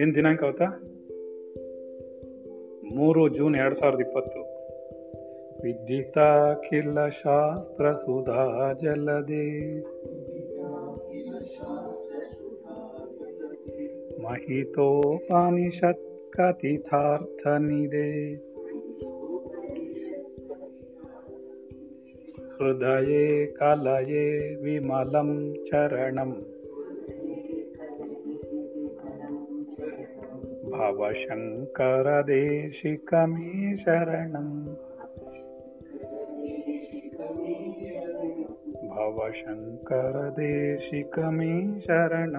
ಏನ್ 0.00 0.14
ದಿನಾಂಕ 0.14 0.44
ಅವತ್ತಾ? 0.44 0.64
ಮೂರು 2.94 3.28
ಜೂನ್ 3.28 3.56
ಎರಡ್ 3.56 3.74
ಸಾವಿರದ 3.74 4.00
ಇಪ್ಪತ್ತು. 4.00 4.56
ವಿದ್ಯುತಾಖಿಲ 5.62 7.08
ಶಾಸ್ತ್ರ 7.08 7.92
ಸುಧಾ 7.92 8.72
ಜಲದೆ. 8.82 9.80
ಮಹಿತೋಪನಿಷತ್ 14.22 16.32
ಕಥಿತಾರ್ಥ 16.32 17.46
हृदये 22.66 23.46
कालये 23.46 24.58
विमल 24.62 25.64
चरण। 25.66 26.30
भवशंकर 30.70 32.22
शरणं। 33.76 34.74
भवशङ्करदेशिकमे 38.88 41.80
शरण। 41.80 42.32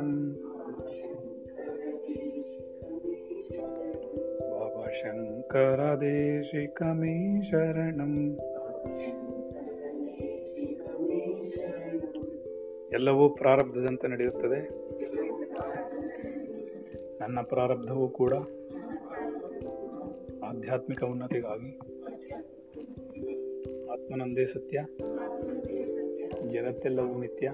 भवशङ्करदेशिकमे 4.52 7.42
शरणम् 7.42 8.57
ಎಲ್ಲವೂ 12.98 13.30
ಪ್ರಾರಬ್ಧದಂತೆ 13.30 14.08
ನಡೆಯುತ್ತದೆ. 14.08 14.70
ನನ್ನ 17.20 17.42
ಪ್ರಾರಬ್ಧವೂ 17.42 18.08
ಕೂಡ 18.08 18.34
ಆಧ್ಯಾತ್ಮಿಕ 20.44 21.04
ಉನ್ನತಿಗಾಗಿ. 21.04 21.80
ಆತ್ಮನಂದೇ 23.92 24.46
ಸತ್ಯ, 24.46 24.86
ಜಗತ್ತೆಲ್ಲವೂ 26.52 27.20
ನಿತ್ಯ. 27.20 27.52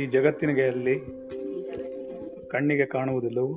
ಈ 0.00 0.06
ಜಗತ್ತಿನಗೆಯಲ್ಲಿ 0.06 1.00
ಕಣ್ಣಿಗೆ 2.48 2.86
ಕಾಣುವುದಿಲ್ಲವೂ. 2.86 3.56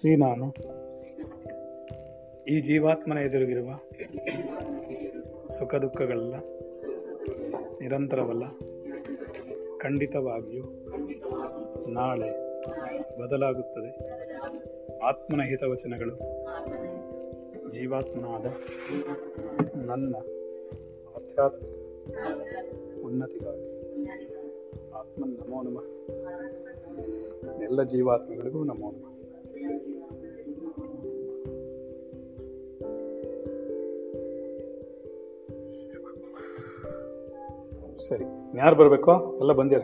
ಸೀ 0.00 0.16
ನಾನು. 0.16 0.54
ಈ 2.44 2.60
ಜೀವಾತ್ಮನ 2.60 3.18
ಎದುರಿಗಿರುವ 3.18 3.68
ಸುಖ 5.58 5.74
ದುಃಖಗಳೆಲ್ಲ 5.74 6.34
ನಿರಂತರವಲ್ಲ. 7.80 8.42
ಖಂಡಿತವಾಗಿಯೂ 9.78 10.64
ನಾಳೆ 11.88 12.30
ಬದಲಾಗುತ್ತದೆ. 13.20 13.90
ಆತ್ಮನ 14.98 15.42
ಹಿತವಚನಗಳು 15.42 16.16
ಜೀವಾತ್ಮನಾದ 17.70 18.46
ನನ್ನ 19.76 20.16
ಆಧ್ಯಾತ್ಮಿಕ 21.16 21.76
ಉನ್ನತಿಗಾಗಿ 23.04 23.68
ಆತ್ಮನ್ 24.94 25.36
ನಮೋ 25.36 25.62
ನಮಃ. 25.62 25.86
ಎಲ್ಲ 27.62 27.82
ಜೀವಾತ್ಮಗಳಿಗೂ 27.82 28.64
ನಮೋ 28.64 28.90
ನಮಃ. 28.90 29.10
ಸರಿ. 38.10 38.24
ಯಾರು 38.58 38.76
ಬರಬೇಕು? 38.76 39.38
ಎಲ್ಲ 39.38 39.52
ಬಂದಿರ. 39.52 39.78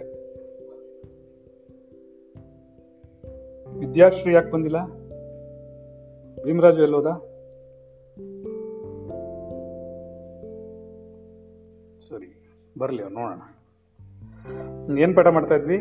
ವಿದ್ಯಾಶ್ರೀ 3.78 4.32
ಯಾಕೆ 4.32 4.50
ಬಂದಿಲ್ಲ? 4.50 4.86
ಭೀಮರಾಜು 6.44 6.82
ಎಲ್ಲೋದ? 6.82 7.06
ಸರಿ, 12.08 12.30
ಬರಲಿ 12.78 13.02
ಅವ್ರು, 13.02 13.14
ನೋಡೋಣ. 13.14 14.98
ಏನ್ 14.98 15.16
ಪಾಠ 15.16 15.26
ಮಾಡ್ತಾ 15.26 15.54
ಇದ್ವಿ? 15.54 15.78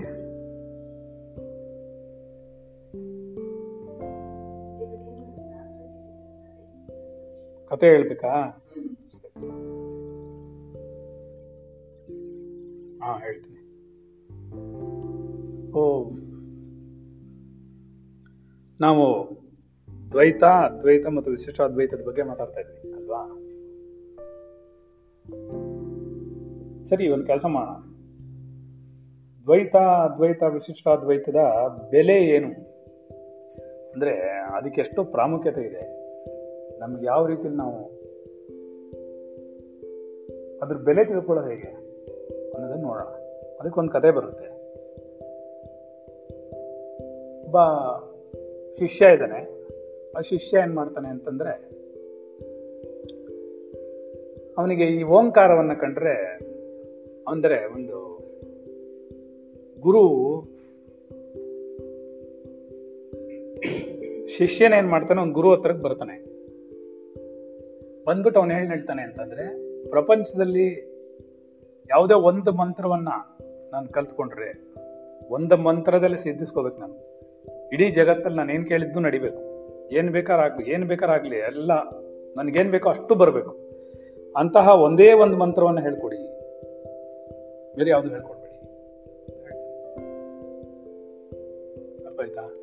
ಕತೆ 7.70 7.88
ಹೇಳ್ಬೇಕಾ? 7.88 8.62
ಹಾ, 13.16 13.22
ಹೇಳ್ತೀನಿ. 13.22 13.62
ಓ, 15.72 16.10
ನಾವು 18.82 19.30
ದ್ವೈತ, 20.12 20.44
ಅದ್ವೈತ 20.44 21.08
ಮತ್ತು 21.08 21.32
ವಿಶಿಷ್ಟ 21.32 21.62
ಅದ್ವೈತದ 21.62 22.02
ಬಗ್ಗೆ 22.08 22.24
ಮಾತಾಡ್ತಾ 22.24 22.60
ಇದ್ವಿ, 22.60 22.94
ಅಲ್ವಾ? 22.94 23.28
ಸರಿ, 26.84 27.10
ಒಂದು 27.10 27.26
ಕೆಲಸ 27.26 27.46
ಮಾಡೋಣ. 27.46 27.76
ದ್ವೈತ, 29.44 29.76
ಅದ್ವೈತ, 29.76 30.44
ವಿಶಿಷ್ಟ 30.44 30.88
ಅದ್ವೈತದ 30.88 31.38
ಬೆಲೆ 31.92 32.24
ಏನು? 32.24 32.50
ಅಂದ್ರೆ 33.92 34.30
ಅದಕ್ಕೆ 34.30 34.82
ಎಷ್ಟು 34.82 35.04
ಪ್ರಾಮುಖ್ಯತೆ 35.04 35.62
ಇದೆ. 35.62 35.82
ನಮ್ಗೆ 36.80 37.06
ಯಾವ 37.06 37.28
ರೀತಿಲಿ 37.28 37.56
ನಾವು 37.56 37.96
ಅದ್ರ 40.60 40.76
ಬೆಲೆ 40.76 41.06
ತಿಳ್ಕೊಳ್ಳೋದು 41.06 41.50
ಹೇಗೆ? 41.50 41.85
ಅನ್ನೋದನ್ನ 42.56 42.82
ನೋಡೋಣ. 42.82 43.08
ಅದಕ್ಕೊಂದು 43.60 43.92
ಕತೆ 43.92 44.12
ಬರುತ್ತೆ. 44.12 44.56
ಒಬ್ಬ 47.44 47.58
ಶಿಷ್ಯ 48.78 49.14
ಇದ್ದಾನೆ. 49.14 49.56
ಆ 50.18 50.22
ಶಿಷ್ಯ 50.22 50.58
ಏನ್ 50.58 50.74
ಮಾಡ್ತಾನೆ 50.74 51.08
ಅಂತಂದ್ರೆ, 51.08 51.76
ಅವನಿಗೆ 54.58 54.84
ಈ 54.84 55.04
ಓಂಕಾರವನ್ನ 55.04 55.74
ಕಂಡ್ರೆ, 55.74 56.40
ಅಂದ್ರೆ 57.28 57.74
ಒಂದು 57.74 58.16
ಗುರು 59.80 60.06
ಶಿಷ್ಯನ 64.28 64.74
ಏನ್ 64.74 64.88
ಮಾಡ್ತಾನೆ 64.88 65.22
ಒಂದು 65.22 65.34
ಗುರು 65.34 65.52
ಹತ್ರಕ್ಕೆ 65.52 65.84
ಬರ್ತಾನೆ. 65.84 66.26
ಬಂದ್ಬಿಟ್ಟು 68.06 68.40
ಅವನು 68.40 68.54
ಹೇಳ್ತಾನೆ 68.54 69.02
ಅಂತಂದ್ರೆ, 69.02 69.66
ಪ್ರಪಂಚದಲ್ಲಿ 69.90 70.95
ಯಾವುದೇ 71.90 72.14
ಒಂದು 72.14 72.52
ಮಂತ್ರವನ್ನ 72.52 73.10
ನಾನು 73.72 73.88
ಕಲ್ತ್ಕೊಂಡ್ರೆ 73.88 74.76
ಒಂದು 75.30 75.58
ಮಂತ್ರದಲ್ಲಿ 75.58 76.18
ಸಿದ್ಧಿಸ್ಕೋಬೇಕು 76.18 76.78
ನಾನು. 76.78 77.16
ಇಡೀ 77.74 77.90
ಜಗತ್ತಲ್ಲಿ 77.90 78.38
ನಾನು 78.38 78.54
ಏನು 78.54 78.66
ಕೇಳಿದ್ದು 78.66 79.00
ನಡಿಬೇಕು. 79.00 79.56
ಏನು 79.92 80.12
ಬೇಕಾರಾಗ್ಲಿ 80.12 80.72
ಏನು 80.72 80.88
ಬೇಕಾರಾಗ್ಲಿ 80.88 81.36
ಎಲ್ಲ 81.36 81.72
ನನ್ಗೇನ್ 82.38 82.72
ಬೇಕೋ 82.72 82.90
ಅಷ್ಟು 82.90 83.16
ಬರಬೇಕು. 83.16 83.58
ಅಂತಹ 84.38 84.68
ಒಂದೇ 84.68 85.14
ಒಂದು 85.14 85.38
ಮಂತ್ರವನ್ನು 85.38 85.82
ಹೇಳ್ಕೊಡಿ. 85.82 86.18
ಬೇರೆ 87.76 87.90
ಯಾವುದು 87.90 88.10
ಹೇಳ್ಕೊಡ್ಬೇಡಿ? 88.10 88.46
ಅರ್ಥ 92.06 92.20
ಆಯ್ತಾ 92.20 92.54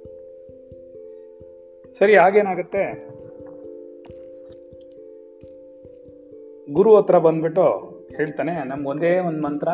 ಸರಿ 1.99 2.15
ಆಗೇನಾಗುತ್ತೆ 2.15 3.13
ಗುರು 6.73 6.97
ಹತ್ರ 6.97 7.19
ಬಂದ್ಬಿಟ್ಟು 7.19 7.92
ಹೇಳ್ತಾನೆ, 8.17 8.53
ನಮ್ಗೆ 8.65 8.89
ಒಂದೇ 8.89 9.19
ಒಂದು 9.19 9.43
ಮಂತ್ರ. 9.43 9.69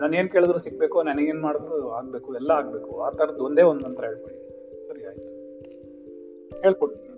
ನಾನು 0.00 0.16
ಏನು 0.16 0.28
ಕೇಳಿದ್ರು 0.28 0.58
ಸಿಗ್ಬೇಕು 0.58 1.02
ನನಗೇನು 1.02 1.42
ಮಾಡಿದ್ರು 1.42 1.90
ಆಗಬೇಕು, 1.90 2.34
ಎಲ್ಲ 2.34 2.50
ಆಗಬೇಕು. 2.50 3.00
ಆ 3.00 3.10
ಥರದ್ದು 3.10 3.44
ಒಂದೇ 3.44 3.62
ಒಂದು 3.62 3.84
ಮಂತ್ರ 3.84 4.04
ಹೇಳ್ಕೊಡಿ. 4.04 4.36
ಸರಿ, 4.86 5.06
ಆಯಿತು. 5.06 5.32
ಹೇಳ್ಕೊಡ್ತೀನಿ 6.62 7.08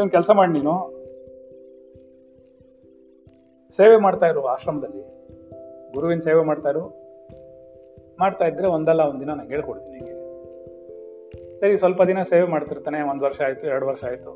ಏನು 0.00 0.10
ಕೆಲಸ 0.10 0.30
ಮಾಡಿ 0.30 0.52
ನೀನು? 0.52 0.74
ಸೇವೆ 3.76 3.96
ಮಾಡ್ತಾ 3.96 4.26
ಇರು 4.26 4.44
ಆಶ್ರಮದಲ್ಲಿ. 4.44 5.02
ಗುರುವಿನ 5.92 6.18
ಸೇವೆ 6.18 6.44
ಮಾಡ್ತಾ 6.44 6.68
ಇರು. 6.68 6.84
ಮಾಡ್ತಾ 8.18 8.44
ಇದ್ರೆ 8.44 8.68
ಒಂದಲ್ಲ 8.68 9.00
ಒಂದಿನ 9.00 9.28
ನಾನು 9.28 9.48
ಹೇಳ್ಕೊಡ್ತೀನಿ 9.48 10.00
ಸರಿ, 11.60 11.76
ಸ್ವಲ್ಪ 11.76 12.02
ದಿನ 12.02 12.22
ಸೇವೆ 12.22 12.46
ಮಾಡ್ತಿರ್ತಾನೆ, 12.46 13.00
ಒಂದು 13.10 13.24
ವರ್ಷ 13.24 13.40
ಆಯಿತು, 13.40 13.66
ಎರಡು 13.66 13.86
ವರ್ಷ 13.86 14.04
ಆಯಿತು, 14.04 14.32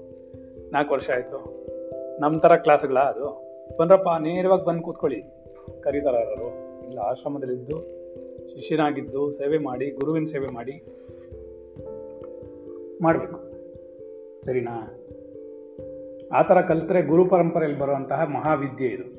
ನಾಲ್ಕು 0.73 0.95
ವರ್ಷ 0.95 1.11
ಆಯಿತು. 1.11 1.39
ನಮ್ಮ 2.21 2.39
ಥರ 2.39 2.57
ಕ್ಲಾಸ್ಗಳ 2.57 2.99
ಅದು? 2.99 3.46
ಬಂದ್ರಪ್ಪ, 3.79 4.09
ನೇರವಾಗಿ 4.21 4.65
ಬಂದು 4.65 4.83
ಕೂತ್ಕೊಳ್ಳಿ. 4.83 5.23
ಕರೀತಾರ 5.81 6.15
ಯಾರು? 6.15 6.49
ಇಲ್ಲ, 6.87 6.99
ಆಶ್ರಮದಲ್ಲಿದ್ದು, 6.99 7.77
ಶಿಷ್ಯನಾಗಿದ್ದು 8.55 9.31
ಸೇವೆ 9.31 9.59
ಮಾಡಿ, 9.59 9.91
ಗುರುವಿನ 9.91 10.25
ಸೇವೆ 10.25 10.47
ಮಾಡಿ 10.47 10.85
ಮಾಡಬೇಕು. 13.03 13.39
ಸರಿನಾ? 14.47 15.03
ಆ 16.33 16.43
ಥರ 16.43 16.61
ಕಲ್ತ್ರೆ 16.61 17.03
ಗುರು 17.03 17.25
ಪರಂಪರೆಯಲ್ಲಿ 17.25 17.79
ಬರುವಂತಹ 17.79 18.25
ಮಹಾವಿದ್ಯೆ 18.25 18.89
ಇದು. 18.89 19.17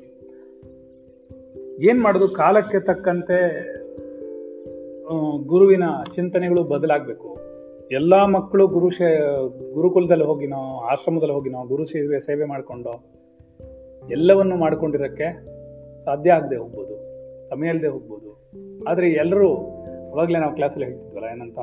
ಏನು 1.82 2.02
ಮಾಡೋದು? 2.02 2.28
ಕಾಲಕ್ಕೆ 2.28 2.80
ತಕ್ಕಂತೆ 2.80 3.38
ಗುರುವಿನ 5.46 5.82
ಚಿಂತನೆಗಳು 6.14 6.62
ಬದಲಾಗಬೇಕು. 6.62 7.38
ಎಲ್ಲಾ 7.90 8.26
ಮಕ್ಕಳು 8.26 8.66
ಗುರು 8.66 8.90
ಶೇ, 8.90 9.18
ಗುರುಕುಲದಲ್ಲಿ 9.74 10.24
ಹೋಗಿನೋ 10.24 10.80
ಆಶ್ರಮದಲ್ಲಿ 10.80 11.34
ಹೋಗಿನೋ 11.34 11.66
ಗುರು 11.66 11.84
ಸೇವೆ 11.84 12.18
ಸೇವೆ 12.20 12.44
ಮಾಡ್ಕೊಂಡು 12.44 13.17
ಎಲ್ಲವನ್ನು 14.10 14.56
ಮಾಡ್ಕೊಂಡಿರೋಕ್ಕೆ 14.56 15.28
ಸಾಧ್ಯ 16.04 16.32
ಆಗದೆ 16.32 16.56
ಹೋಗ್ಬೋದು, 16.56 16.94
ಸಮಯ 17.48 17.68
ಇಲ್ಲದೆ 17.68 17.88
ಹೋಗ್ಬೋದು. 17.88 18.30
ಆದರೆ 18.88 19.08
ಎಲ್ಲರೂ 19.12 19.48
ಅವಾಗಲೇ 20.12 20.38
ನಾವು 20.38 20.54
ಕ್ಲಾಸಲ್ಲಿ 20.54 20.86
ಹೇಳ್ತಿದ್ವಲ್ಲ 20.86 21.28
ಏನಂತ? 21.32 21.58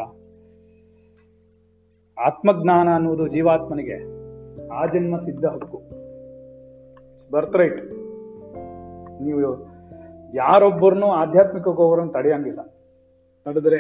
ಆತ್ಮಜ್ಞಾನ 2.18 2.88
ಅನ್ನುವುದು 2.96 3.26
ಜೀವಾತ್ಮನಿಗೆ 3.28 3.98
ಆ 4.70 4.84
ಜನ್ಮ 4.86 5.16
ಸಿದ್ಧ 5.18 5.46
ಹಕ್ಕು. 5.46 5.80
ಬರ್ತ್ 7.32 7.58
ರೈಟ್ 7.58 7.82
ನೀವು 9.22 9.40
ಯಾರೊಬ್ಬರನ್ನೂ 10.34 11.08
ಆಧ್ಯಾತ್ಮಿಕ 11.14 11.68
ಹೋಗೋರನ್ನು 11.68 12.14
ತಡೆಯಂಗಿಲ್ಲ. 12.14 12.62
ತಡೆದ್ರೆ 13.46 13.80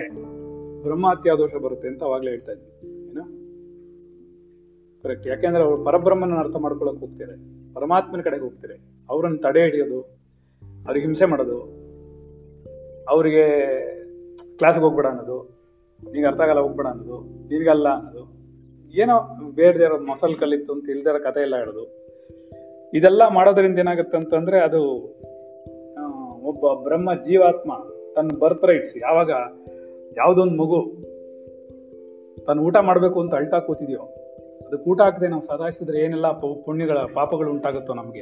ಬ್ರಹ್ಮಹತ್ಯಾ 0.83 1.33
ದೋಷ 1.35 1.53
ಬರುತ್ತೆ 1.55 1.87
ಅಂತ 1.87 2.03
ಅವಾಗಲೇ 2.03 2.29
ಹೇಳ್ತಾ 2.29 2.51
ಇದ್ವಿ. 2.51 2.71
ಕರೆಕ್ಟ್ 5.05 5.25
ಯಾಕೆಂದ್ರೆ 5.31 5.63
ಅವರು 5.63 5.77
ಪರಬ್ರಹ್ಮನ 5.87 6.37
ಅರ್ಥ 6.43 6.57
ಮಾಡ್ಕೊಳಕ್ 6.65 7.01
ಹೋಗ್ತಾರೆ 7.05 7.35
ಪರಮಾತ್ಮನ 7.75 8.21
ಕಡೆಗೆ 8.27 8.43
ಹೋಗ್ತಾರೆ 8.43 8.75
ಅವ್ರನ್ನ 9.09 9.37
ತಡೆ 9.45 9.61
ಹಿಡಿಯೋದು, 9.65 9.99
ಅವ್ರಿಗೆ 10.87 11.05
ಹಿಂಸೆ 11.05 11.25
ಮಾಡೋದು, 11.31 11.57
ಅವರಿಗೆ 13.13 13.43
ಕ್ಲಾಸ್ಗೆ 14.59 14.83
ಹೋಗ್ಬೇಡ 14.85 15.07
ಅನ್ನೋದು, 15.13 15.37
ನಿಂಗೆ 15.99 16.27
ಅರ್ಥ 16.27 16.41
ಆಗಲ್ಲ 16.41 16.61
ಹೋಗ್ಬೇಡ 16.65 16.87
ಅನ್ನೋದು 16.93 17.17
ನಿನಗಲ್ಲ 17.51 17.87
ಅನ್ನೋದು, 17.97 18.23
ಏನೋ 18.93 19.15
ಬೇಡದೇ 19.59 19.85
ಇರೋ 19.87 19.97
ಮೊಸಲ್ 20.09 20.35
ಕಲಿತ್ತು 20.41 20.71
ಅಂತ 20.73 20.85
ಇಲ್ದಿರೋ 20.93 21.19
ಕಥೆ 21.23 21.41
ಎಲ್ಲ 21.47 21.55
ಹೇಳೋದು. 21.63 21.85
ಇದೆಲ್ಲ 22.93 23.23
ಮಾಡೋದ್ರಿಂದ 23.37 23.79
ಏನಾಗುತ್ತೆ 23.83 24.17
ಅಂತಂದ್ರೆ 24.21 24.57
ಅದು 24.67 24.81
ಒಬ್ಬ 26.51 26.73
ಬ್ರಹ್ಮ 26.87 27.09
ಜೀವಾತ್ಮ 27.25 27.71
ತನ್ನ 28.15 28.31
ಬರ್ತ್ 28.41 28.65
ರೈಟ್ಸ್ 28.69 28.93
ಯಾವಾಗ 28.97 29.31
ಯಾವುದೊಂದು 30.17 30.55
ಮಗು 30.61 30.79
ತನ್ನ 32.47 32.59
ಊಟ 32.67 32.77
ಮಾಡಬೇಕು 32.89 33.17
ಅಂತ 33.23 33.33
ಅಳ್ತಾ 33.35 33.59
ಕೂತಿದ್ಯೋ 33.59 34.03
ಅದಕ್ಕೆ 34.61 34.89
ಊಟ 34.89 35.01
ಹಾಕದೆ 35.01 35.27
ನಾವು 35.27 35.41
ಸದಾಯಿಸಿದ್ರೆ 35.41 35.99
ಏನೆಲ್ಲ 35.99 36.31
ಪುಣ್ಯಗಳ 36.31 36.97
ಪಾಪಗಳು 37.13 37.51
ಉಂಟಾಗುತ್ತೋ 37.51 37.93
ನಮಗೆ. 37.93 38.21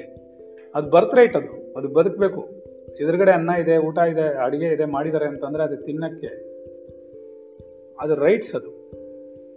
ಅದು 0.76 0.90
ಬರ್ತ್ 0.90 1.16
ರೈಟ್ 1.16 1.36
ಅದು. 1.36 1.74
ಅದು 1.78 1.90
ಬದುಕಬೇಕು. 1.90 2.42
ಎದುರುಗಡೆ 3.02 3.32
ಅನ್ನ 3.32 3.50
ಇದೆ, 3.50 3.78
ಊಟ 3.78 3.98
ಇದೆ, 3.98 4.38
ಅಡುಗೆ 4.38 4.66
ಇದೆ 4.66 4.86
ಮಾಡಿದ್ದಾರೆ 4.86 5.26
ಅಂತಂದ್ರೆ 5.26 5.64
ಅದು 5.64 5.76
ತಿನ್ನಕ್ಕೆ 5.76 6.54
ಅದು 8.00 8.16
ರೈಟ್ಸ್ 8.16 8.56
ಅದು. 8.56 8.84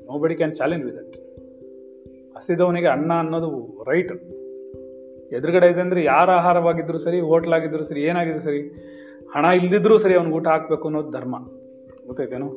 ನೋ 0.07 0.19
ಬಡಿ 0.19 0.35
ಕ್ಯಾನ್ 0.35 0.55
ಚಾಲೆಂಜ್ 0.55 0.87
ದಟ್ 0.87 1.17
ಹಸಿದವನಿಗೆ 2.37 2.87
ಅನ್ನ 2.87 3.13
ಅನ್ನೋದು 3.19 3.83
ರೈಟ್ 3.91 4.13
ಎದುರುಗಡೆ 5.33 5.67
ಇದೆ 5.67 5.81
ಅಂದರೆ 5.81 6.05
ಯಾರ 6.05 6.31
ಆಹಾರವಾಗಿದ್ದರೂ 6.31 6.99
ಸರಿ 6.99 7.21
ಹೋಟ್ಲ್ 7.21 7.53
ಆಗಿದ್ರು 7.53 7.85
ಸರಿ, 7.85 8.03
ಏನಾಗಿದ್ರು 8.03 8.41
ಸರಿ, 8.41 8.61
ಹಣ 9.35 9.45
ಇಲ್ದಿದ್ರೂ 9.45 9.99
ಸರಿ 9.99 10.15
ಅವ್ನಿಗೆ 10.15 10.37
ಊಟ 10.37 10.49
ಹಾಕಬೇಕು 10.49 10.89
ಅನ್ನೋದು 10.89 11.11
ಧರ್ಮ. 11.11 11.37
ಗೊತ್ತೈತೇನು 12.07 12.49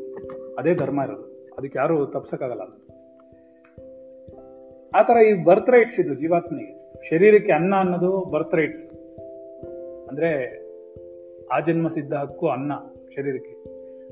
ಅದೇ 0.59 0.73
ಧರ್ಮ 0.73 1.01
ಇರೋದು. 1.01 1.53
ಅದಕ್ಕೆ 1.57 1.79
ಯಾರು 1.79 2.05
ತಪ್ಸೋಕ್ಕಾಗಲ್ಲ. 2.05 2.61
ಅದು 2.61 2.88
ಆ 4.95 5.01
ಥರ 5.01 5.17
ಈ 5.17 5.33
ಬರ್ತ್ 5.43 5.69
ರೈಟ್ಸ್ 5.69 5.99
ಇದು 5.99 6.13
ಜೀವಾತ್ಮನಿಗೆ 6.13 6.73
ಶರೀರಕ್ಕೆ 7.09 7.51
ಅನ್ನ 7.51 7.73
ಅನ್ನೋದು 7.75 8.25
ಬರ್ತ್ 8.25 8.55
ರೈಟ್ಸ್ 8.55 8.85
ಅಂದ್ರೆ 10.07 10.29
ಆ 11.51 11.59
ಜನ್ಮ 11.59 11.87
ಸಿದ್ಧ 11.87 12.13
ಹಕ್ಕು 12.13 12.49
ಅನ್ನ 12.49 12.71
ಶರೀರಕ್ಕೆ. 13.15 13.53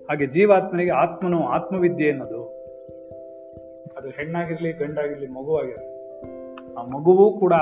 ಹಾಗೆ 0.07 0.25
ಜೀವಾತ್ಮನಿಗೆ 0.25 0.91
ಆತ್ಮನು 0.91 1.47
ಆತ್ಮವಿದ್ಯೆ 1.47 2.09
ಅನ್ನೋದು 2.09 2.41
ಅದು 3.97 4.09
ಹೆಣ್ಣಾಗಿರಲಿ 4.09 4.71
ಗಂಡಾಗಿರ್ಲಿ 4.71 5.27
ಮಗುವಾಗಿರಲಿ 5.27 5.88
ಆ 6.74 6.83
ಮಗುವೂ 6.85 7.39
ಕೂಡ 7.39 7.53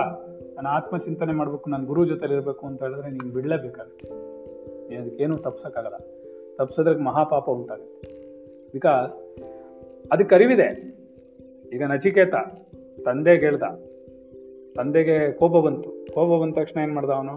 ನನ್ನ 0.55 0.67
ಆತ್ಮ 0.67 0.97
ಚಿಂತನೆ 0.97 1.33
ಮಾಡ್ಬೇಕು, 1.33 1.69
ನನ್ನ 1.69 1.85
ಗುರು 1.85 2.05
ಇರಬೇಕು 2.05 2.67
ಅಂತ 2.67 2.83
ಹೇಳಿದ್ರೆ 2.83 3.11
ನೀನು 3.11 3.33
ಬಿಡಲೇಬೇಕಾಗುತ್ತೆ. 3.33 4.09
ನೀನು 4.89 5.01
ಅದಕ್ಕೇನು 5.01 5.37
ತಪ್ಸಕ್ಕಾಗಲ್ಲ. 5.37 5.97
ತಪ್ಸೋದ್ರಿಗೆ 6.57 7.01
ಮಹಾಪಾಪ 7.01 7.49
ಉಂಟಾಗುತ್ತೆ. 7.49 8.07
ಬಿಕಾಸ್ 8.73 9.13
ಅದಕ್ಕೆ 10.11 10.35
ಅರಿವಿದೆ 10.35 10.67
ಈಗ 11.73 11.83
ನಚಿಕೇತ 11.83 12.33
ತಂದೆಗೆ 13.05 13.45
ಹೇಳ್ದ. 13.45 13.63
ತಂದೆಗೆ 14.75 15.31
ಕೋಪ 15.31 15.65
ಬಂತು. 15.65 15.89
ಕೋಪ 16.13 16.41
ಬಂದ 16.41 16.53
ತಕ್ಷಣ 16.53 16.79
ಏನು 16.81 16.93
ಮಾಡ್ದ 16.93 17.09
ಅವನು? 17.09 17.35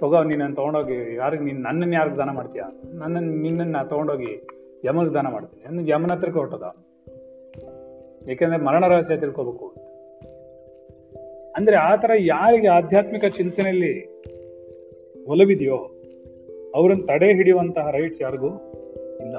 ತಗೋ 0.00 0.22
ನೀನನ್ನು 0.22 0.56
ತೊಗೊಂಡೋಗಿ 0.56 1.16
ಯಾರಿಗೆ 1.16 1.44
ನೀನು 1.44 1.60
ನನ್ನನ್ನು 1.60 1.94
ಯಾರಿಗೆ 1.94 2.16
ದಾನ 2.16 2.30
ಮಾಡ್ತೀಯ? 2.30 2.62
ನನ್ನನ್ನು 2.92 3.32
ನಿನ್ನನ್ನು 3.32 3.88
ತೊಗೊಂಡೋಗಿ 3.88 4.46
ಯಮಗೆ 4.84 5.14
ದಾನ 5.14 5.26
ಮಾಡ್ತೀನಿ. 5.28 5.64
ಅಂದ್ರೆ 5.68 5.88
ಯಮನ 5.88 6.12
ಹತ್ರಕ್ಕೆ 6.12 6.38
ಹೊಟ್ಟದ 6.38 6.76
ಏಕೆಂದರೆ 8.28 8.58
ಮರಣ 8.58 8.86
ರಹಸ್ಯ 8.86 9.16
ತಿಳ್ಕೋಬೇಕು 9.16 9.66
ಅಂದ್ರೆ 11.56 11.76
ಆ 11.76 11.96
ಥರ 11.96 12.10
ಯಾರಿಗೆ 12.18 12.68
ಆಧ್ಯಾತ್ಮಿಕ 12.68 13.24
ಚಿಂತನೆಯಲ್ಲಿ 13.24 14.22
ಒಲವಿದೆಯೋ, 15.28 15.76
ಅವರನ್ನು 16.74 17.06
ತಡೆ 17.06 17.34
ಹಿಡಿಯುವಂತಹ 17.34 17.90
ರೈಟ್ಸ್ 17.90 18.22
ಯಾರಿಗೂ 18.22 18.48
ಇಲ್ಲ. 19.20 19.36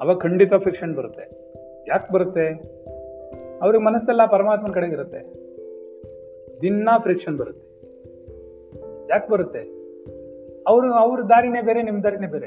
ಅವಾಗ 0.00 0.18
ಖಂಡಿತ 0.18 0.54
ಫಿಕ್ಷನ್ 0.54 0.94
ಬರುತ್ತೆ. 0.94 1.24
ಯಾಕೆ 1.88 2.12
ಬರುತ್ತೆ? 2.12 2.46
ಅವ್ರಿಗೆ 3.62 3.84
ಮನಸ್ಸೆಲ್ಲ 3.84 4.26
ಪರಮಾತ್ಮನ 4.26 4.70
ಕಡೆಗೆ 4.70 4.92
ಇರುತ್ತೆ. 4.92 5.48
ದಿನ 6.60 6.88
ಫ್ರಿಕ್ಷನ್ 7.02 7.36
ಬರುತ್ತೆ. 7.36 7.68
ಯಾಕೆ 9.10 9.30
ಬರುತ್ತೆ? 9.30 9.78
ಅವರು, 10.66 10.92
ಅವ್ರ 10.92 11.20
ದಾರಿನೇ 11.20 11.62
ಬೇರೆ 11.62 11.82
ನಿಮ್ಮ 11.82 12.02
ದಾರಿನೇ 12.02 12.26
ಬೇರೆ. 12.26 12.46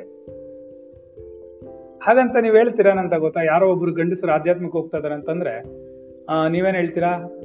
ಹಾಗಂತ 1.99 2.35
ನೀವು 2.41 2.55
ಹೇಳ್ತೀರಾನಂತ 2.55 3.13
ಗೊತ್ತಾ? 3.13 3.41
ಯಾರೋ 3.43 3.71
ಒಬ್ರು 3.71 3.93
ಗಂಡಸರು 3.93 4.31
ಆಧ್ಯಾತ್ಮಿಕ 4.31 4.71
ಹೋಗ್ತಾ 4.71 4.97
ಇದಾರೆ 4.97 5.13
ಅಂತಂದ್ರೆ 5.13 5.63
ನೀವೇನ್ 6.49 6.75
ಹೇಳ್ತೀರಾ? 6.75 7.37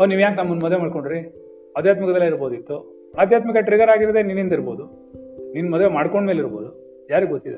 ಓ, 0.00 0.06
ನೀವು 0.06 0.20
ಯಾಕೆ 0.20 0.36
ನಮ್ಮನ್ನು 0.36 0.66
ಮದುವೆ 0.66 0.80
ಮಾಡ್ಕೊಂಡ್ರಿ? 0.80 1.18
ಆಧ್ಯಾತ್ಮಿಕದಲ್ಲೇ 1.78 2.26
ಇರ್ಬೋದಿತ್ತು. 2.26 2.76
ಆಧ್ಯಾತ್ಮಿಕ 3.18 3.56
ಟ್ರಿಗರ್ 3.56 3.90
ಆಗಿರೋದೇ 3.90 4.22
ನಿನ್ನಿಂದ 4.22 4.52
ಇರ್ಬೋದು. 4.52 4.84
ನಿನ್ 5.52 5.72
ಮದುವೆ 5.72 5.88
ಮಾಡ್ಕೊಂಡ್ಮೇಲೆ 5.88 6.38
ಇರ್ಬೋದು 6.38 6.82
ಯಾರಿಗೆ 7.10 7.32
ಗೊತ್ತಿದೆ? 7.32 7.54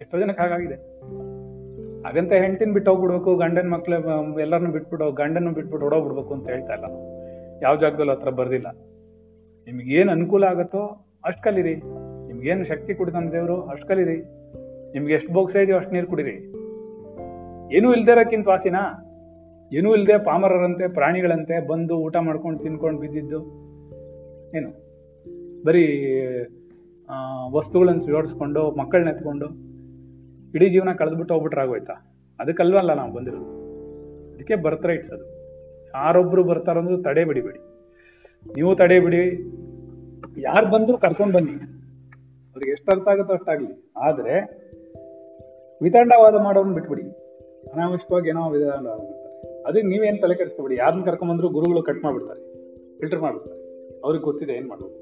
ಎಷ್ಟೋ 0.00 0.18
ಜನಕ್ಕೆ 0.18 0.42
ಹಾಗಾಗಿದೆ. 0.42 1.00
ಹಾಗಂತ 2.04 2.32
ಹೆಂಡತಿನ 2.42 2.72
ಬಿಟ್ಟು 2.72 2.88
ಹೋಗ್ಬಿಡ್ಬೇಕು, 2.90 3.30
ಗಂಡನ 3.36 3.68
ಮಕ್ಳು 3.74 3.94
ಎಲ್ಲರನ್ನು 4.40 4.72
ಬಿಟ್ಬಿಟ್ಟು 4.72 5.06
ಗಂಡನ 5.20 5.52
ಬಿಟ್ಬಿಟ್ಟು 5.58 5.86
ಓಡೋಗ್ಬಿಡ್ಬೇಕು 5.86 6.32
ಅಂತ 6.34 6.46
ಹೇಳ್ತಾ 6.48 6.74
ಇಲ್ಲ 6.74 6.86
ಯಾವ 7.62 7.74
ಜಾಗದಲ್ಲೂ 7.76 8.12
ಹತ್ರ 8.12 8.30
ಬರ್ದಿಲ್ಲ. 8.40 8.68
ನಿಮ್ಗೆ 9.66 9.94
ಏನು 10.00 10.10
ಅನುಕೂಲ 10.12 10.44
ಆಗುತ್ತೋ 10.44 10.82
ಅಷ್ಟು 11.24 11.42
ಕಲೀರಿ. 11.42 11.74
ನಿಮ್ಗೇನು 12.26 12.64
ಶಕ್ತಿ 12.64 12.94
ಕೊಡ್ತಾನೆ 12.94 13.32
ದೇವರು 13.32 13.56
ಅಷ್ಟು 13.72 13.86
ಕಲೀರಿ. 13.88 14.18
ನಿಮ್ಗೆ 14.94 15.14
ಎಷ್ಟು 15.14 15.32
ಬೋಗ್ಸ 15.32 15.56
ಇದೆಯೋ 15.56 15.78
ಅಷ್ಟು 15.78 15.92
ನೀರು 15.92 16.06
ಕುಡೀರಿ. 16.06 16.36
ಏನೂ 17.76 17.88
ಇಲ್ದೇ 17.94 18.12
ಇರೋಕ್ಕಿಂತ 18.12 18.46
ವಾಸಿನಾ? 18.48 18.82
ಏನೂ 19.72 19.88
ಇಲ್ಲದೆ 19.94 20.16
ಪಾಮರರಂತೆ, 20.24 20.86
ಪ್ರಾಣಿಗಳಂತೆ 20.88 21.54
ಬಂದು 21.68 21.94
ಊಟ 21.96 22.16
ಮಾಡ್ಕೊಂಡು 22.20 22.58
ತಿನ್ಕೊಂಡು 22.58 23.00
ಬಿದ್ದಿದ್ದು. 23.00 23.40
ಏನು? 24.56 24.70
ಬರೀ 25.66 25.84
ವಸ್ತುಗಳನ್ನು 27.52 28.02
ಜೋಡಿಸ್ಕೊಂಡು 28.06 28.62
ಮಕ್ಕಳನ್ನ 28.78 29.08
ಎತ್ಕೊಂಡು 29.08 29.46
ಇಡೀ 30.54 30.68
ಜೀವನ 30.68 30.88
ಕಳೆದ್ಬಿಟ್ಟು 30.98 31.34
ಹೋಗ್ಬಿಟ್ರೆ 31.34 31.60
ಆಗೋಯ್ತಾ? 31.60 31.92
ಅದಕ್ಕಲ್ವಲ್ಲ 32.40 32.94
ನಾವು 32.94 33.12
ಬಂದಿರೋದು. 33.12 33.64
ಅದಕ್ಕೆ 34.34 34.54
ಬರ್ತ್ 34.54 34.86
ರೈಟ್ಸ್ 34.86 35.10
ಅದು. 35.10 35.24
ಯಾರೊಬ್ರು 35.88 36.44
ಬರ್ತಾರಂದ್ರೂ 36.44 37.02
ತಡೆ 37.02 37.24
ಬಿಡಿಬೇಡಿ. 37.24 37.58
ನೀವು 38.56 38.76
ತಡೆ 38.76 39.00
ಬಿಡಿ. 39.00 39.52
ಯಾರು 40.40 40.70
ಬಂದ್ರು 40.70 40.98
ಕರ್ಕೊಂಡು 40.98 41.34
ಬನ್ನಿ. 41.34 41.52
ಅವ್ರಿಗೆ 41.52 42.70
ಎಷ್ಟು 42.70 42.92
ಅರ್ಥ 42.92 43.08
ಆಗುತ್ತೋ 43.08 43.34
ಅಷ್ಟಾಗ್ಲಿ 43.34 43.92
ಆದ್ರೆ, 43.96 44.40
ವಿತಂಡವಾದ 45.82 46.34
ಮಾಡೋನ್ 46.34 46.74
ಬಿಟ್ಬಿಡಿ. 46.74 47.02
ಅನಾವಶ್ಯವಾಗಿ 47.72 48.28
ಏನೋ 48.28 48.50
ವಿಧಾನ 48.50 48.86
ಅದಕ್ಕೆ 49.66 49.86
ನೀವೇನು 49.86 50.20
ತಲೆ 50.20 50.34
ಕೆಡಿಸ್ಕೊಬಿಡಿ. 50.34 50.76
ಯಾರನ್ನ 50.76 51.04
ಕರ್ಕೊಂಬಂದ್ರು 51.04 51.48
ಗುರುಗಳು 51.48 51.82
ಕಟ್ 51.82 52.02
ಮಾಡ್ಬಿಡ್ತಾರೆ. 52.02 52.40
ಫಿಲ್ಟರ್ 52.98 53.20
ಮಾಡ್ಬಿಡ್ತಾರೆ. 53.20 53.64
ಅವ್ರಿಗೆ 54.04 54.24
ಗೊತ್ತಿದೆ 54.24 54.52
ಏನು 54.52 54.68
ಮಾಡೋದು. 54.68 54.94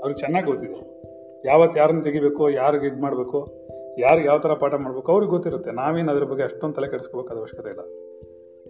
ಅವ್ರಿಗೆ 0.00 0.18
ಚೆನ್ನಾಗಿ 0.18 0.46
ಗೊತ್ತಿದೆ. 0.46 1.02
ಯಾವತ್ತು 1.46 1.80
ಯಾರನ್ನ 1.80 2.00
ತೆಗಿಬೇಕು, 2.00 2.50
ಯಾರಿಗೆ 2.50 2.86
ಇದು 2.86 3.02
ಮಾಡಬೇಕು 3.02 3.63
ಯಾರಿಗೆ 3.98 4.26
ಯಾವ 4.26 4.38
ಥರ 4.38 4.52
ಪಾಠ 4.52 4.74
ಮಾಡ್ಬೇಕು 4.74 5.12
ಅವ್ರಿಗೆ 5.12 5.30
ಗೊತ್ತಿರುತ್ತೆ. 5.30 5.70
ನಾವೇನು 5.70 6.12
ಅದ್ರ 6.12 6.24
ಬಗ್ಗೆ 6.24 6.42
ಅಷ್ಟೊಂದು 6.42 6.74
ತಲೆ 6.74 6.88
ಕೆಡಿಸ್ಕೋಬೇಕಾದ 6.88 7.38
ಅವಶ್ಯಕತೆ 7.38 7.68
ಇಲ್ಲ. 7.68 7.80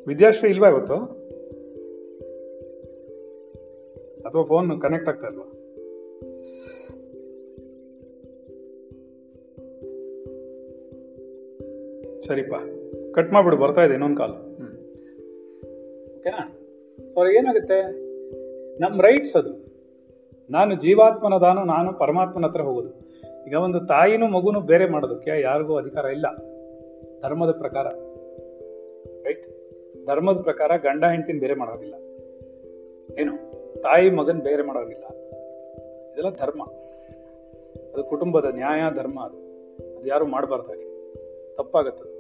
ವಿದ್ಯಾಶ್ರೀ 0.07 0.51
ಇಲ್ವಾ 0.51 0.69
ಇವತ್ತು? 0.69 1.25
ಅಥವಾ 4.23 4.45
ಫೋನ್ 4.45 4.81
ಕನೆಕ್ಟ್ 4.81 5.09
ಆಗ್ತಾ 5.09 5.27
ಇಲ್ವಾ? 5.27 5.51
ಸರಿಪಾ. 12.23 12.59
ಕಟ್ 13.13 13.33
ಮಾಡ್ಬಿಡು, 13.33 13.57
ಬರ್ತಾ 13.57 13.85
ಇದೆ 13.85 13.93
ಇನ್ನೊಂದು 13.93 14.17
ಕಾಲ್ 14.17 14.33
ಹ್ಮ್. 14.33 14.79
ಓಕೆನಾ 16.17 16.59
ಸೊ 17.15 17.27
ಏನಾಗುತ್ತೆ? 17.27 17.83
ನಮ್ಮ 18.81 19.03
ರೈಟ್ಸ್ 19.03 19.37
ಅದು. 19.37 19.75
ನಾನು 20.51 20.75
ಜೀವಾತ್ಮನ 20.75 21.39
ದಾನು, 21.39 21.65
ನಾನು 21.65 21.93
ಪರಮಾತ್ಮನ 21.93 22.47
ಹತ್ರ 22.47 22.61
ಹೋಗೋದು. 22.61 23.04
ಈಗ 23.47 23.55
ಒಂದು 23.55 23.87
ತಾಯಿನೂ 23.87 24.29
ಮಗುನು 24.29 24.61
ಬೇರೆ 24.61 24.87
ಮಾಡೋದಕ್ಕೆ 24.87 25.41
ಯಾರಿಗೂ 25.41 25.77
ಅಧಿಕಾರ 25.77 26.05
ಇಲ್ಲ. 26.05 26.27
ಧರ್ಮದ 27.23 27.51
ಪ್ರಕಾರ. 27.51 27.87
ರೈಟ್ 29.27 29.47
ಧರ್ಮದ 30.07 30.41
ಪ್ರಕಾರ 30.41 30.77
ಗಂಡ 30.77 31.05
ಹೆಂಡತಿನ 31.05 31.39
ಬೇರೆ 31.39 31.55
ಮಾಡೋದಿಲ್ಲ. 31.55 31.95
ಏನು? 33.19 33.55
ತಾಯಿ 33.83 34.11
ಮಗನ್ 34.11 34.41
ಬೇರೆ 34.41 34.63
ಮಾಡೋದಿಲ್ಲ. 34.63 35.05
ಇದೆಲ್ಲ 36.13 36.31
ಧರ್ಮ. 36.31 36.65
ಅದು 37.95 38.05
ಕುಟುಂಬದ 38.05 38.45
ನ್ಯಾಯ, 38.45 38.81
ಧರ್ಮ 38.95 39.21
ಅದು. 39.21 39.37
ಅದು 39.97 40.09
ಯಾರು 40.09 40.27
ಮಾಡಬಾರ್ದು 40.27 40.69
ಹಾಗೆ. 40.69 41.17
ತಪ್ಪಾಗತ್ತೆ 41.57 42.03
ಅದು. 42.03 42.13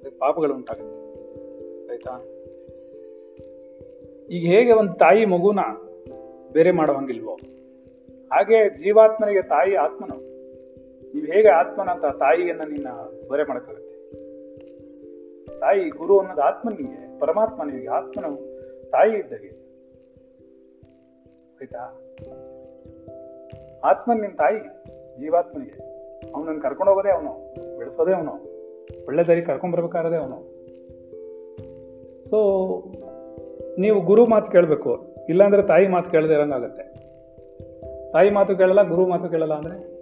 ಅದಕ್ಕೆ 0.00 0.18
ಪಾಪಗಳು 0.18 0.54
ಉಂಟಾಗತ್ತೆ. 0.54 1.00
ಆಯ್ತಾ? 1.92 2.24
ಈಗ 4.30 4.46
ಹೇಗೆ 4.46 4.72
ಒಂದು 4.72 4.92
ತಾಯಿ 4.92 5.24
ಮಗುನ 5.24 5.58
ಬೇರೆ 6.52 6.70
ಮಾಡೋ 6.70 6.92
ಹಂಗಿಲ್ವೋ 6.92 7.38
ಹಾಗೆ 8.32 8.68
ಜೀವಾತ್ಮನಿಗೆ 8.76 9.42
ತಾಯಿ 9.42 9.74
ಆತ್ಮನು. 9.74 10.16
ನೀವು 11.14 11.26
ಹೇಗೆ 11.26 11.48
ಆತ್ಮನಂತ 11.48 12.04
ತಾಯಿಯನ್ನು 12.04 12.68
ನಿನ್ನ 12.68 12.88
ಬರೆ 13.30 13.42
ಮಾಡೋಕ್ಕಾಗುತ್ತೆ 13.42 13.90
ತಾಯಿ 15.60 15.88
ಗುರು 15.88 16.18
ಅನ್ನೋದು 16.18 16.42
ಆತ್ಮನಿಗೆ, 16.42 17.18
ಪರಮಾತ್ಮನಿಗೆ, 17.18 17.88
ಆತ್ಮನು 17.88 18.36
ತಾಯಿ 18.90 19.18
ಇದ್ದಾಗೆ 19.18 19.60
ಆಯ್ತಾ? 21.60 21.82
ಆತ್ಮನ್ 23.84 24.20
ನಿನ್ನ 24.20 24.36
ತಾಯಿ, 24.36 24.60
ಜೀವಾತ್ಮನಿಗೆ. 25.20 25.90
ಅವನನ್ನು 26.34 26.60
ಕರ್ಕೊಂಡು 26.60 26.92
ಹೋಗೋದೇ 26.92 27.10
ಅವನು, 27.10 27.52
ಬೆಳೆಸೋದೇ 27.78 28.12
ಅವನು, 28.12 28.32
ಒಳ್ಳೆ 29.06 29.22
ದಾರಿ 29.22 29.42
ಕರ್ಕೊಂಡ್ 29.42 29.76
ಅವನು. 29.96 30.38
ಸೊ 32.30 32.38
ನೀವು 33.78 34.00
ಗುರು 34.00 34.26
ಮಾತು 34.26 34.50
ಕೇಳಬೇಕು, 34.50 35.16
ಇಲ್ಲಾಂದ್ರೆ 35.28 35.62
ತಾಯಿ 35.62 35.88
ಮಾತು 35.88 36.10
ಕೇಳದೆ 36.10 36.32
ಇರಂಗಾಗತ್ತೆ. 36.32 36.99
ತಾಯಿ 38.12 38.30
ಮಾತು 38.30 38.56
ಕೇಳಲ್ಲ 38.56 38.88
ಗುರು 38.88 39.06
ಮಾತು 39.06 39.28
ಕೇಳಲ್ಲ 39.28 39.54
ಅಂದರೆ 39.54 40.00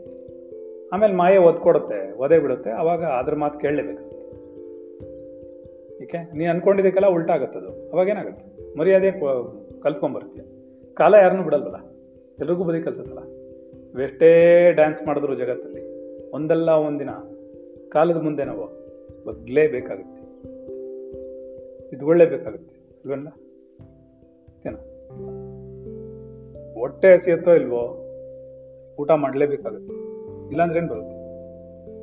ಆಮೇಲೆ 0.93 1.13
ಮಾಯೆ 1.13 1.37
ಒದ್ಕೊಡುತ್ತೆ, 1.37 2.19
ಒದೆ 2.19 2.39
ಬಿಡುತ್ತೆ, 2.39 2.71
ಅವಾಗ 2.71 3.05
ಅದ್ರ 3.05 3.35
ಮಾತು 3.35 3.59
ಕೇಳಲೇಬೇಕಾಗುತ್ತೆ 3.59 4.19
ಏಕೆ? 6.03 6.39
ನೀನು 6.39 6.51
ಅನ್ಕೊಂಡಿದ್ದಕ್ಕೆಲ್ಲ 6.51 7.07
ಅವಾಗ 7.93 8.09
ಏನಾಗುತ್ತೆ? 8.09 8.79
ಮರ್ಯಾದೆ 8.79 9.11
ಕಲ್ತ್ಕೊಂಡ್ಬರ್ತೀಯ 9.81 10.43
ಕಾಲ 10.95 11.15
ಯಾರನ್ನೂ 11.15 11.43
ಬಿಡಲ್ವಲ್ಲ? 11.43 11.77
ಎಲ್ರಿಗೂ 12.41 12.65
ಬದಿ 12.65 12.81
ಕಲ್ಸತ್ತಲ್ಲ? 12.81 13.19
ಎಷ್ಟೇ 14.03 14.29
ಡ್ಯಾನ್ಸ್ 14.73 15.07
ಮಾಡಿದ್ರು 15.07 15.35
ಜಗತ್ತಲ್ಲಿ. 15.35 15.83
ಒಂದಲ್ಲ 16.31 16.71
ಒಂದಿನ, 16.71 17.11
ಕಾಲದ 17.89 18.17
ಮುಂದೆ 18.17 18.45
ನಾವು 18.45 18.65
ಬಗ್ಲೇಬೇಕಾಗುತ್ತೆ 19.27 20.19
ಇದ್ಕೊಳ್ಳೇಬೇಕಾಗುತ್ತೆ. 21.97 22.75
ಇಲ್ವಲ್ಲ 23.05 23.29
ಏನೋ 24.67 25.48
ಹೊಟ್ಟೆ 26.79 27.15
ಹಸಿಯತ್ತೋ 27.15 27.53
ಇಲ್ವೋ, 27.53 27.85
ಊಟ 29.01 29.11
ಮಾಡಲೇಬೇಕಾಗುತ್ತೆ. 29.11 29.95
ಇಲ್ಲಾಂದ್ರೆ 30.51 30.79
ಏನು 30.79 30.89
ಬರುತ್ತೆ? 30.89 31.17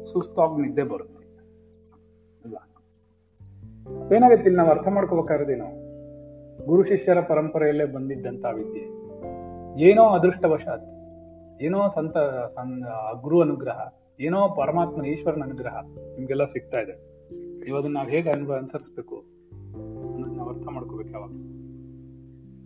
ಸುಸ್ತಾಗಿ 0.05 0.61
ನಿದ್ದೆ 0.61 0.83
ಬರುತ್ತೆ. 0.83 1.23
ಇಲ್ಲ 2.45 2.57
ಏನಾಗುತ್ತೆ 4.15 4.43
ಇಲ್ಲಿ 4.43 4.57
ನಾವು 4.57 4.69
ಅರ್ಥ 4.69 4.87
ಮಾಡ್ಕೋಬೇಕಾದ್ರೆ 4.87 5.55
ನಾವು 5.55 5.75
ಗುರು 6.65 6.83
ಶಿಷ್ಯರ 6.83 7.19
ಪರಂಪರೆಯಲ್ಲೇ 7.21 7.85
ಬಂದಿದ್ದಂತ 7.85 8.45
ವಿದ್ಯೆ. 8.53 8.85
ಏನೋ 9.89 10.03
ಅದೃಷ್ಟವಶಾತ್, 10.03 10.85
ಏನೋ 11.61 11.87
ಸಂತ, 11.87 12.17
ಸಂ 12.55 12.69
ಗುರು 13.21 13.41
ಅನುಗ್ರಹ, 13.41 13.79
ಏನೋ 14.19 14.41
ಪರಮಾತ್ಮನ 14.57 15.05
ಈಶ್ವರನ 15.05 15.43
ಅನುಗ್ರಹ 15.43 15.75
ನಿಮ್ಗೆಲ್ಲ 16.15 16.45
ಸಿಗ್ತಾ 16.45 16.79
ಇದೆ. 16.79 16.95
ಇವಾಗ 17.67 17.85
ನಾವು 17.87 18.07
ಹೇಗೆ 18.07 18.29
ಅನುಭವ 18.29 18.53
ಅನುಸರಿಸ್ಬೇಕು 18.53 19.15
ಅನ್ನೋದನ್ನ 20.13 20.41
ಅರ್ಥ 20.49 20.67
ಮಾಡ್ಕೋಬೇಕು 20.67 21.09
ಯಾವಾಗ 21.09 21.31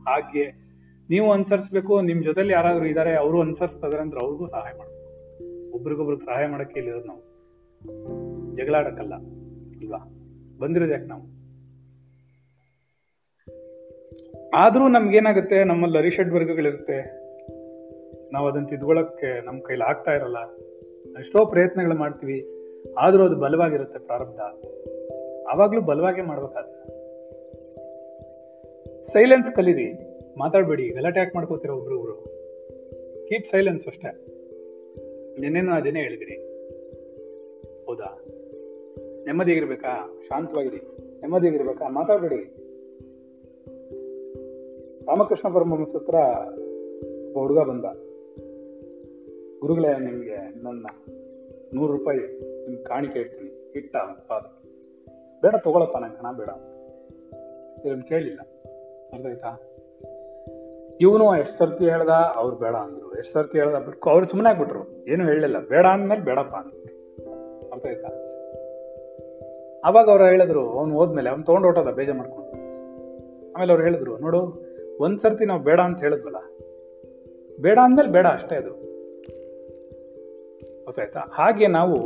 ಹಾಗೆ 0.07 0.68
ನೀವು 1.09 1.31
ಅನುಸರಿಸ್ಬೇಕು 1.31 2.01
ನಿಮ್ಮ 2.01 2.23
ಜೊತೆಲಿ 2.23 2.53
ಯಾರಾದರೂ 2.53 2.85
ಇದ್ದಾರೆ 2.85 3.15
ಅವರು 3.15 3.41
ಅನುಸರಿಸ್ತಿದಾರೆ 3.41 4.01
ಅಂದ್ರೆ 4.01 4.21
ಅವ್ರಿಗೂ 4.21 4.45
ಸಹಾಯ 4.45 4.77
ಮಾಡಬೇಕು. 4.77 4.99
ಒಬ್ರಿಗೊಬ್ರಿಗೆ 5.71 6.25
ಸಹಾಯ 6.25 6.47
ಮಾಡಕ್ಕೆ 6.47 6.79
ಇಲ್ಲಿರೋದು 6.79 7.05
ನಾವು. 7.05 7.29
ಜಗಳಾಡಕ್ಕಲ್ಲ 8.55 9.13
ಇಲ್ವಾ 9.81 9.97
ಬಂದಿರೋದು 10.59 10.91
ಯಾಕೆ 10.91 11.05
ನಾವು? 11.05 11.39
ಆದರೂ 14.53 14.87
ನಮ್ಗೇನಾಗುತ್ತೆ, 14.87 15.63
ನಮ್ಮಲ್ಲಿ 15.63 15.97
ಅರಿಷಡ್ 15.97 16.33
ವರ್ಗಗಳಿರುತ್ತೆ. 16.33 17.19
ನಾವು 18.33 18.47
ಅದನ್ನ 18.47 18.65
ತಿದ್ಕೊಳ್ಳೋಕ್ಕೆ 18.65 19.45
ನಮ್ಮ 19.45 19.61
ಕೈಲಿ 19.61 19.83
ಆಗ್ತಾ 19.83 20.11
ಇರಲ್ಲ. 20.11 20.37
ಎಷ್ಟೋ 21.19 21.45
ಪ್ರಯತ್ನಗಳು 21.45 21.95
ಮಾಡ್ತೀವಿ. 21.95 22.49
ಆದರೂ 22.97 23.23
ಅದು 23.23 23.35
ಬಲವಾಗಿರುತ್ತೆ 23.35 23.99
ಪ್ರಾರಬ್ಧ. 23.99 24.39
ಆವಾಗಲೂ 25.53 25.81
ಬಲವಾಗೇ 25.81 26.21
ಮಾಡ್ಬೇಕಾದ್ರೆ 26.21 26.79
ಸೈಲೆನ್ಸ್ 29.13 29.51
ಕಲೀರಿ. 29.51 30.08
ಮಾತಾಡ್ಬೇಡಿ 30.37 30.89
ಗಲಾಟೆ 30.89 31.19
ಯಾಕೆ 31.19 31.31
ಮಾಡ್ಕೋತೀರ 31.35 31.71
ಒಬ್ರೊಬ್ರು 31.71 32.15
ಕೀಪ್ 33.27 33.47
ಸೈಲೆನ್ಸ್ 33.47 33.87
ಅಷ್ಟೇ. 33.87 34.25
ನಿನ್ನೇನು 35.39 35.71
ಅದೇನೇ 35.71 35.99
ಹೇಳಿದಿರಿ. 35.99 36.35
ಹೌದಾ? 37.85 38.25
ನೆಮ್ಮದಿಯಾಗಿರ್ಬೇಕಾ? 39.25 40.21
ಶಾಂತವಾಗಿರಿ. 40.27 40.77
ನೆಮ್ಮದಿಯಾಗಿರ್ಬೇಕಾ? 41.21 41.87
ಮಾತಾಡ್ಬೇಡಿ. 41.87 42.35
ರಾಮಕೃಷ್ಣ 45.05 45.55
ಪರಮಹಂಸ 45.55 45.95
ಹತ್ರ 45.95 46.15
ಒಬ್ಬ 47.27 47.39
ಹುಡುಗ 47.39 47.59
ಬಂದ. 47.59 47.85
ಗುರುಗಳೇ, 49.59 49.99
ನಿಮಗೆ 49.99 50.63
ನನ್ನ 50.63 50.85
ನೂರು 51.73 51.97
ರೂಪಾಯಿ 51.97 52.19
ನಿಮ್ಗೆ 52.65 52.83
ಕಾಣಿಕೆ 52.83 53.19
ಇಡ್ತೀನಿ 53.19 53.71
ಇಟ್ಟ 53.75 53.95
ಪಾದ 54.27 54.41
ಬೇಡ, 55.41 55.55
ತಗೊಳಪ್ಪ 55.55 55.97
ನಂಗೆ, 55.97 56.17
ಹಣ 56.17 56.37
ಬೇಡ. 56.37 56.49
ಸರಿ 57.81 58.07
ಕೇಳಿಲ್ಲ. 58.07 58.39
ಅರ್ಥ 59.13 59.25
ಆಯ್ತಾ? 59.25 59.68
ಇವನು 61.01 61.25
ಎಷ್ಟು 61.37 61.57
ಸರ್ತಿ 61.57 61.85
ಹೇಳ್ದ? 61.89 62.13
ಅವ್ರು 62.35 62.55
ಬೇಡ 62.55 62.75
ಅಂದ್ರು. 62.75 63.07
ಎಷ್ಟು 63.17 63.33
ಸರ್ತಿ 63.33 63.59
ಹೇಳ್ದ? 63.59 63.77
ಬಿಟ್ಕೊ. 63.77 64.09
ಅವ್ರು 64.09 64.25
ಸುಮ್ಮನೆ 64.25 64.49
ಆಗ್ಬಿಟ್ರು. 64.49 64.81
ಏನು 65.07 65.23
ಹೇಳಲಿಲ್ಲ 65.25 65.59
ಬೇಡ 65.59 65.85
ಅಂದ್ಮೇಲೆ 65.85 66.21
ಬೇಡಪ್ಪ 66.21 66.55
ಅಂತ 66.55 66.73
ಅರ್ಥ 67.73 67.85
ಆಯ್ತಾ? 67.85 68.09
ಅವಾಗ 69.85 70.09
ಅವ್ರು 70.09 70.25
ಹೇಳಿದ್ರು, 70.25 70.63
ಅವ್ನು 70.79 70.93
ಹೋದ್ಮೇಲೆ, 70.97 71.29
ಅವ್ನು 71.29 71.43
ತೊಗೊಂಡು 71.45 71.67
ಹೊಟ್ಟದ 71.67 71.91
ಬೇಜ 71.91 72.09
ಮಾಡ್ಕೊಂಡು. 72.09 72.51
ಆಮೇಲೆ 73.53 73.71
ಅವ್ರು 73.71 73.83
ಹೇಳಿದ್ರು, 73.83 74.17
ನೋಡು 74.17 74.39
ಒಂದ್ಸರ್ತಿ 74.99 75.45
ನಾವು 75.45 75.61
ಬೇಡ 75.61 75.79
ಅಂತ 75.79 75.99
ಹೇಳಿದ್ವಲ್ಲ, 75.99 76.39
ಬೇಡ 77.61 77.77
ಅಂದ್ಮೇಲೆ 77.83 78.09
ಬೇಡ 78.09 78.27
ಅಷ್ಟೇ 78.27 78.55
ಅದು. 78.55 78.73
ಗೊತ್ತಾಯ್ತಾ 80.85 81.21
ಹಾಗೆ 81.33 81.67
ನಾವು 81.67 81.97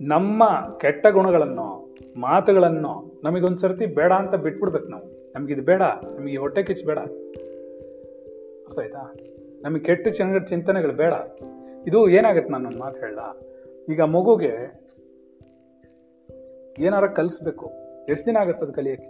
ನಮ್ಮ 0.00 0.42
ಕೆಟ್ಟ 0.80 1.06
ಗುಣಗಳನ್ನು, 1.06 1.68
ಮಾತುಗಳನ್ನು 2.20 2.94
ನಮಗೊಂದ್ಸರ್ತಿ 3.24 3.86
ಬೇಡ 3.86 4.12
ಅಂತ 4.12 4.34
ಬಿಟ್ಬಿಡ್ಬೇಕು 4.34 4.88
ನಾವು. 4.88 5.06
ನಮ್ಗಿದು 5.32 5.62
ಬೇಡ, 5.62 5.82
ನಮಗೆ 6.18 6.36
ಹೊಟ್ಟೆ 6.36 6.62
ಕಿಚ್ಚು 6.62 6.86
ಬೇಡ. 6.86 6.98
ಅರ್ಥ 8.66 8.78
ಆಯ್ತಾ 8.78 9.16
ನಮಗೆ 9.62 9.82
ಕೆಟ್ಟ 9.82 10.08
ಚಂಗ 10.08 10.44
ಚಿಂತನೆಗಳು 10.44 10.92
ಬೇಡ. 10.92 11.12
ಇದು 11.86 12.08
ಏನಾಗುತ್ತೆ 12.08 12.52
ನಾನು 12.52 12.66
ಒಂದು 12.66 12.78
ಮಾತು 12.78 13.00
ಹೇಳ 13.00 13.18
ಈಗ 13.88 14.00
ಮಗುಗೆ 14.00 14.84
ಏನಾರ 16.78 17.06
ಕಲಿಸ್ಬೇಕು. 17.06 17.72
ಎಷ್ಟು 18.08 18.26
ದಿನ 18.26 18.36
ಆಗುತ್ತೆ 18.36 18.64
ಅದು 18.64 18.72
ಕಲಿಯೋಕ್ಕೆ? 18.72 19.08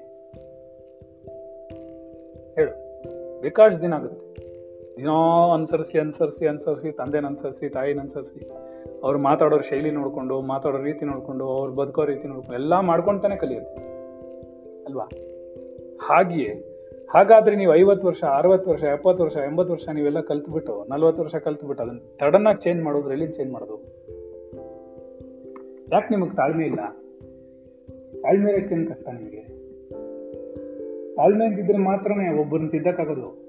ಹೇಳು. 2.54 2.73
ಬೇಕಾಷ್ಟು 3.40 3.82
ದಿನ 3.82 3.94
ಆಗುತ್ತೆ. 3.94 4.44
ದಿನ 4.96 5.08
ಅನುಸರಿಸಿ 5.54 5.99
ಅನುಸರಿಸಿ 5.99 6.46
ಅನುಸರಿಸಿ, 6.46 6.92
ತಂದೆನ 6.92 7.26
ಅನುಸರಿಸಿ, 7.26 7.68
ತಾಯಿನ 7.68 8.00
ಅನುಸರಿಸಿ. 8.00 8.50
ಅವ್ರು 9.02 9.18
ಮಾತಾಡೋ 9.18 9.61
ಶೈಲಿ 9.61 9.90
ನೋಡಿಕೊಂಡು, 9.90 10.40
ಮಾತಾಡೋ 10.40 10.78
ರೀತಿ 10.78 11.04
ನೋಡ್ಕೊಂಡು, 11.04 11.49
ಅವ್ರು 11.49 11.73
ಬದುಕೋ 11.73 12.04
ರೀತಿ 12.04 12.28
ನೋಡ್ಕೊಂಡು, 12.28 12.54
ಎಲ್ಲ 12.54 12.80
ಮಾಡ್ಕೊಂತಾನೆ 12.80 13.37
ಕಲಿಯುತ್ತೆ. 13.37 13.94
ಅಲ್ವಾ? 14.84 15.04
ಹಾಗೆಯೇ 16.02 16.73
ಹಾಗಾದ್ರೆ 17.11 17.56
ನೀವು 17.56 17.75
ಐವತ್ತು 17.75 18.06
ವರ್ಷ, 18.06 18.25
ಅರವತ್ತು 18.25 18.70
ವರ್ಷ, 18.70 18.82
ಎಪ್ಪತ್ತು 18.82 19.25
ವರ್ಷ, 19.25 19.37
ಎಂಬತ್ತು 19.37 19.73
ವರ್ಷ 19.73 19.88
ನೀವೆಲ್ಲ 19.88 20.20
ಕಲ್ತ್ಬಿಟ್ಟು, 20.20 20.87
ನಲ್ವತ್ತು 20.90 21.23
ವರ್ಷ 21.23 21.37
ಕಲ್ತ್ಬಿಟ್ಟು 21.37 21.84
ಅದನ್ನ 21.84 21.99
ಸಡನ್ನಾಗಿ 22.20 22.62
ಚೇಂಜ್ 22.62 22.82
ಮಾಡೋದು 22.82 23.12
ಎಲ್ಲಿ 23.12 23.26
ಚೇಂಜ್ 23.26 23.52
ಮಾಡೋದು. 23.52 23.82
ಯಾಕೆ 25.92 26.06
ನಿಮಗೆ 26.11 26.37
ತಾಳ್ಮೆ 26.37 26.66
ಇಲ್ಲ? 26.66 26.76
ತಾಳ್ಮೆ 28.23 28.52
ಇರೋಕ್ಕೇನು 28.52 28.87
ಕಷ್ಟ 28.87 29.08
ನಿಮಗೆ? 29.08 29.42
ತಾಳ್ಮೆ 31.14 31.46
ಅಂತಿದ್ರೆ 31.46 31.78
ಮಾತ್ರನೇ 31.78 32.38
ಒಬ್ಬರನ್ನ 32.40 32.68
ತಿದ್ದಕ್ಕಾಗೋದು. 32.68 33.44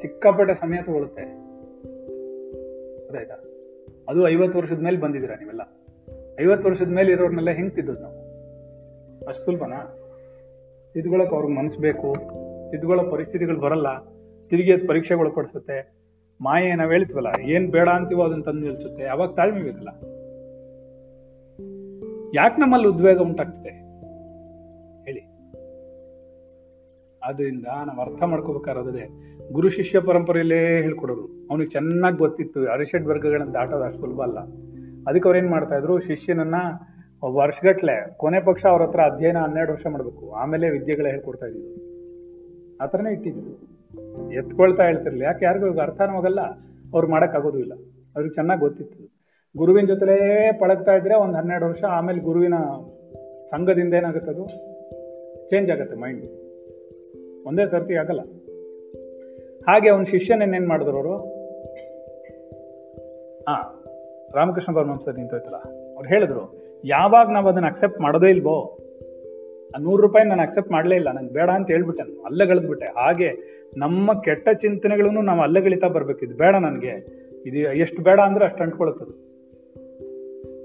ಸಿಕ್ಕಾಪಟ್ಟೆ 0.00 0.54
ಸಮಯ 0.54 0.82
ತಗೊಳುತ್ತೆ. 0.82 1.22
ಗೊತ್ತಾಯ್ತಾ? 2.94 3.34
ಅದು 4.08 4.28
ಐವತ್ತು 4.28 4.58
ವರ್ಷದ 4.58 4.78
ಮೇಲೆ 4.78 4.96
ಬಂದಿದ್ದೀರಾ 4.96 5.34
ನೀವೆಲ್ಲ? 5.34 5.60
ಐವತ್ತು 6.40 6.68
ವರ್ಷದ 6.68 6.88
ಮೇಲೆ 6.88 7.12
ಇರೋರ್ನೆಲ್ಲ 7.12 7.50
ಹೆಂಗೆ 7.50 7.70
ತಿದ್ದೋದು 7.70 8.00
ನಾವು? 8.00 8.18
ಅಷ್ಟು 9.26 9.44
ಸುಲಭನಾ? 9.44 9.98
ತಿದ್ಕೊಳಕ್ 10.92 11.32
ಅವ್ರಿಗೆ 11.32 11.54
ಮನಸ್ಸು 11.54 11.80
ಬೇಕು. 11.80 12.14
ತಿದ್ಕೊಳ್ಳೋ 12.74 13.10
ಪರಿಸ್ಥಿತಿಗಳು 13.10 13.60
ಬರಲ್ಲ, 13.60 13.88
ತಿರುಗಿ 14.48 14.72
ಅದು 14.72 14.88
ಪರೀಕ್ಷೆಗಳು 14.88 15.30
ಪಡಿಸುತ್ತೆ 15.30 15.76
ಮಾಯೆ 16.40 16.74
ನಾವ್ 16.74 16.92
ಹೇಳ್ತೀವಲ್ಲ, 16.92 17.30
ಏನ್ 17.40 17.70
ಬೇಡ 17.70 17.88
ಅಂತೀವೋ 17.88 18.22
ಅದನ್ನ 18.22 18.42
ತಂದು 18.42 18.60
ನಿಲ್ಸುತ್ತೆ. 18.60 19.04
ಅವಾಗ 19.04 19.30
ತಾಳ್ಮೆ 19.30 19.62
ಬೇಕಲ್ಲ. 19.62 19.88
ಯಾಕೆ 22.34 22.60
ನಮ್ಮಲ್ಲಿ 22.60 22.88
ಉದ್ವೇಗ 22.88 23.18
ಉಂಟಾಗ್ತದೆ? 23.18 23.72
ಹೇಳಿ. 25.04 25.20
ಅದರಿಂದ 27.22 27.66
ನಾವು 27.86 28.00
ಅರ್ಥ 28.00 28.22
ಮಾಡ್ಕೋಬೇಕಾರದೇ 28.22 29.04
ಗುರು 29.52 29.68
ಶಿಷ್ಯ 29.68 30.00
ಪರಂಪರೆಯಲ್ಲೇ 30.00 30.58
ಹೇಳ್ಕೊಡೋರು 30.82 31.26
ಅವನಿಗೆ 31.50 31.70
ಚೆನ್ನಾಗಿ 31.70 32.16
ಗೊತ್ತಿತ್ತು, 32.16 32.60
ಅರಿಷಡ್ 32.70 33.06
ವರ್ಗಗಳನ್ನ 33.06 33.52
ದಾಟೋದು 33.52 33.84
ಅಷ್ಟು 33.84 34.00
ಸುಲಭ 34.00 34.20
ಅಲ್ಲ. 34.22 34.38
ಅದಕ್ಕೆ 35.08 35.28
ಅವ್ರು 35.28 35.38
ಏನು 35.38 35.50
ಮಾಡ್ತಾ 35.50 35.76
ಇದ್ರು, 35.76 36.00
ಶಿಷ್ಯನನ್ನ 36.00 36.54
ವರ್ಷಗಟ್ಲೆ 37.34 37.96
ಕೊನೆ 38.16 38.40
ಪಕ್ಷ 38.40 38.66
ಅವ್ರ 38.66 38.82
ಹತ್ರ 38.82 39.00
ಅಧ್ಯಯನ 39.00 39.38
ಹನ್ನೆರಡು 39.38 39.72
ವರ್ಷ 39.72 39.86
ಮಾಡಬೇಕು. 39.86 40.32
ಆಮೇಲೆ 40.32 40.70
ವಿದ್ಯೆಗಳ 40.70 41.06
ಹೇಳ್ಕೊಡ್ತಾ 41.06 41.46
ಇದ್ರು 41.46 41.93
ಆ 42.80 42.86
ಥರನೇ 42.86 43.12
ಇಟ್ಟಿದ್ರು 43.12 43.74
ಎತ್ಕೊಳ್ತಾ 44.32 44.82
ಹೇಳ್ತಿರ್ಲಿ 44.82 45.24
ಯಾಕೆ 45.24 45.44
ಯಾರಿಗೂ 45.44 45.80
ಅರ್ಥನೂ 45.80 46.16
ಆಗಲ್ಲ. 46.16 46.40
ಅವ್ರು 46.94 47.08
ಮಾಡೋಕ್ಕಾಗೋದು 47.08 47.58
ಇಲ್ಲ. 47.58 47.72
ಅವ್ರಿಗೆ 48.16 48.34
ಚೆನ್ನಾಗಿ 48.34 48.60
ಗೊತ್ತಿತ್ತು. 48.60 49.14
ಗುರುವಿನ 49.56 49.86
ಜೊತೆಲೇ 49.86 50.50
ಪಳಗ್ತಾ 50.60 50.92
ಇದ್ರೆ 50.92 51.14
ಒಂದು 51.14 51.36
ಹನ್ನೆರಡು 51.36 51.66
ವರ್ಷ 51.66 51.84
ಆಮೇಲೆ 51.84 52.20
ಗುರುವಿನ 52.20 52.54
ಸಂಘದಿಂದ 53.50 53.94
ಏನಾಗುತ್ತೆ 53.94 54.30
ಅದು? 54.30 54.46
ಚೇಂಜ್ 55.50 55.70
ಆಗುತ್ತೆ 55.70 55.96
ಮೈಂಡ್ 55.96 56.26
ಒಂದೇ 57.46 57.66
ಸರ್ತಿ 57.66 57.94
ಆಗಲ್ಲ. 57.94 58.20
ಹಾಗೆ 59.68 59.88
ಅವನ 59.88 60.02
ಶಿಷ್ಯನೇನೇನು 60.02 60.68
ಮಾಡಿದ್ರು 60.68 60.96
ಅವರು? 60.96 61.16
ಹಾ 63.42 63.84
ರಾಮಕೃಷ್ಣ 64.34 64.76
ಪರಮಹಂಸ 64.76 65.08
ನಿಂತೋಯ್ತಲ್ಲ. 65.08 65.56
ಅವ್ರು 65.96 66.08
ಹೇಳಿದ್ರು, 66.08 66.60
ಯಾವಾಗ 66.84 67.30
ನಾವು 67.30 67.48
ಅದನ್ನ 67.48 67.66
ಅಕ್ಸೆಪ್ಟ್ 67.66 68.00
ಮಾಡೋದೇ 68.00 68.26
ಇಲ್ವೋ? 68.26 68.78
ನೂರು 69.80 70.02
ರೂಪಾಯಿ 70.02 70.28
ನಾನು 70.28 70.42
ಅಕ್ಸೆಪ್ಟ್ 70.42 70.72
ಮಾಡಲೇ 70.72 70.94
ಇಲ್ಲ. 70.94 71.12
ನಂಗೆ 71.12 71.32
ಬೇಡ 71.32 71.50
ಅಂತ 71.50 71.70
ಹೇಳ್ಬಿಟ್ಟೆ 71.70 72.02
ನಾನು. 72.02 72.24
ಅಲ್ಲೇ 72.24 72.46
ಗಳದ್ಬಿಟ್ಟೆ. 72.46 72.86
ಹಾಗೆ 72.86 73.54
ನಮ್ಮ 73.76 74.20
ಕೆಟ್ಟ 74.20 74.48
ಚಿಂತನೆಗಳನ್ನು 74.48 75.22
ನಾವು 75.22 75.40
ಅಲ್ಲೇ 75.40 75.60
ಗಳಿತಾ 75.60 75.88
ಬರ್ಬೇಕಿದ್ದು 75.88 76.36
ಬೇಡ 76.36 76.56
ನನಗೆ. 76.56 77.24
ಇದು 77.46 77.58
ಎಷ್ಟು 77.58 78.02
ಬೇಡ 78.02 78.20
ಅಂದ್ರೆ 78.20 78.44
ಅಷ್ಟು 78.44 78.62
ಅಂಟ್ಕೊಳ್ತದೆ. 78.62 79.24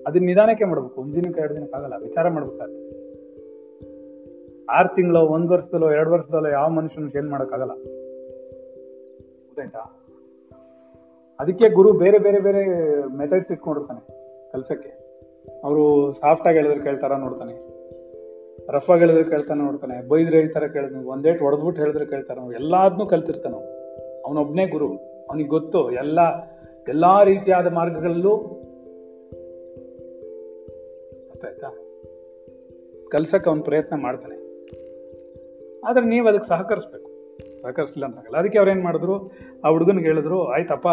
ಅದನ್ನ 0.07 0.25
ನಿಧಾನಕ್ಕೆ 0.25 0.65
ಮಾಡ್ಬೇಕು. 0.65 1.01
ಒಂದ್ 1.01 1.15
ದಿನಕ್ಕೆ 1.15 1.41
ಎರಡು 1.41 1.55
ದಿನಕ್ಕೆ 1.55 1.77
ಆಗಲ್ಲ. 1.77 1.93
ವಿಚಾರ 2.01 2.29
ಮಾಡ್ಬೇಕಾಗ್ತದೆ. 2.29 2.89
ಆರು 4.65 4.95
ತಿಂಗಳು, 4.95 5.19
ಒಂದ್ 5.19 5.51
ವರ್ಷದಲ್ಲೋ, 5.51 5.91
ಎರಡು 5.91 6.11
ವರ್ಷದಲ್ಲೋ 6.11 6.49
ಯಾವ 6.49 6.69
ಮನುಷ್ಯನ 6.69 7.07
ಚೇಂಜ್ 7.07 7.29
ಮಾಡೋಕ್ಕಾಗಲ್ಲ. 7.29 7.71
ಗೊತ್ತಾಯ್ತಾ? 7.71 9.95
ಅದಕ್ಕೆ 11.39 11.69
ಗುರು 11.69 11.93
ಬೇರೆ 11.93 12.19
ಬೇರೆ 12.19 12.39
ಬೇರೆ 12.39 13.17
ಮೆಥಡ್ಸ್ 13.17 13.51
ಇಟ್ಕೊಂಡಿರ್ತಾನೆ 13.51 14.07
ಕೆಲಸಕ್ಕೆ. 14.51 15.09
ಅವರು 15.63 16.13
ಸಾಫ್ಟ್ 16.13 16.47
ಆಗಿ 16.47 16.57
ಹೇಳಿದ್ರೆ 16.57 16.83
ಕೇಳ್ತಾರ 16.83 17.15
ನೋಡ್ತಾನೆ. 17.15 17.68
ರಫ್ 18.71 18.97
ಹೇಳಿದ್ರೆ 18.97 19.23
ಕೇಳ್ತಾನೆ 19.23 19.63
ನೋಡ್ತಾನೆ 19.63 20.07
ಬೈದ್ರೆ 20.07 20.37
ಹೇಳ್ತಾರೆ 20.37 20.69
ಕೇಳ್ತಾನೆ 20.69 21.03
ಒಂದೇಟ್ 21.03 21.41
ಹೊಡೆದ್ಬಿಟ್ಟು 21.41 21.81
ಹೇಳಿದ್ರೆ 21.81 22.05
ಕೇಳ್ತಾನೆ 22.05 22.55
ಎಲ್ಲಾದ್ನೂ 22.55 23.05
ಕಲ್ತಿರ್ತಾನ 23.05 23.53
ಅವನೊಬ್ನೇ 24.25 24.67
ಗುರು, 24.67 24.87
ಅವನಿಗೆ 25.29 25.49
ಗೊತ್ತು, 25.49 25.91
ಎಲ್ಲ, 25.91 26.19
ಎಲ್ಲಾ 26.87 27.23
ರೀತಿಯಾದ 27.23 27.67
ಮಾರ್ಗಗಳಲ್ಲೂ 27.67 28.37
ಆಯ್ತಾ 31.45 31.69
ಕಲ್ಸಕ್ಕೆ 33.09 33.49
ಅವನು 33.49 33.63
ಪ್ರಯತ್ನ 33.63 33.95
ಮಾಡ್ತಾನೆ. 33.95 34.35
ಆದರೆ 35.85 36.05
ನೀವು 36.05 36.27
ಅದಕ್ಕೆ 36.27 36.47
ಸಹಕರಿಸ್ಬೇಕು. 36.47 37.09
ಸಹಕರಿಸ್ಲಿಲ್ಲ 37.61 38.05
ಅಂತ 38.05 38.17
ಆಗಲ್ಲ 38.17 38.37
ಅದಕ್ಕೆ 38.37 38.57
ಅವ್ರು 38.57 38.71
ಏನ್ 38.71 38.83
ಮಾಡಿದ್ರು? 38.83 39.31
ಆ 39.63 39.69
ಹುಡುಗನಿಗೆ 39.69 40.07
ಹೇಳಿದ್ರು, 40.07 40.45
ಆಯ್ತಪ್ಪ, 40.45 40.87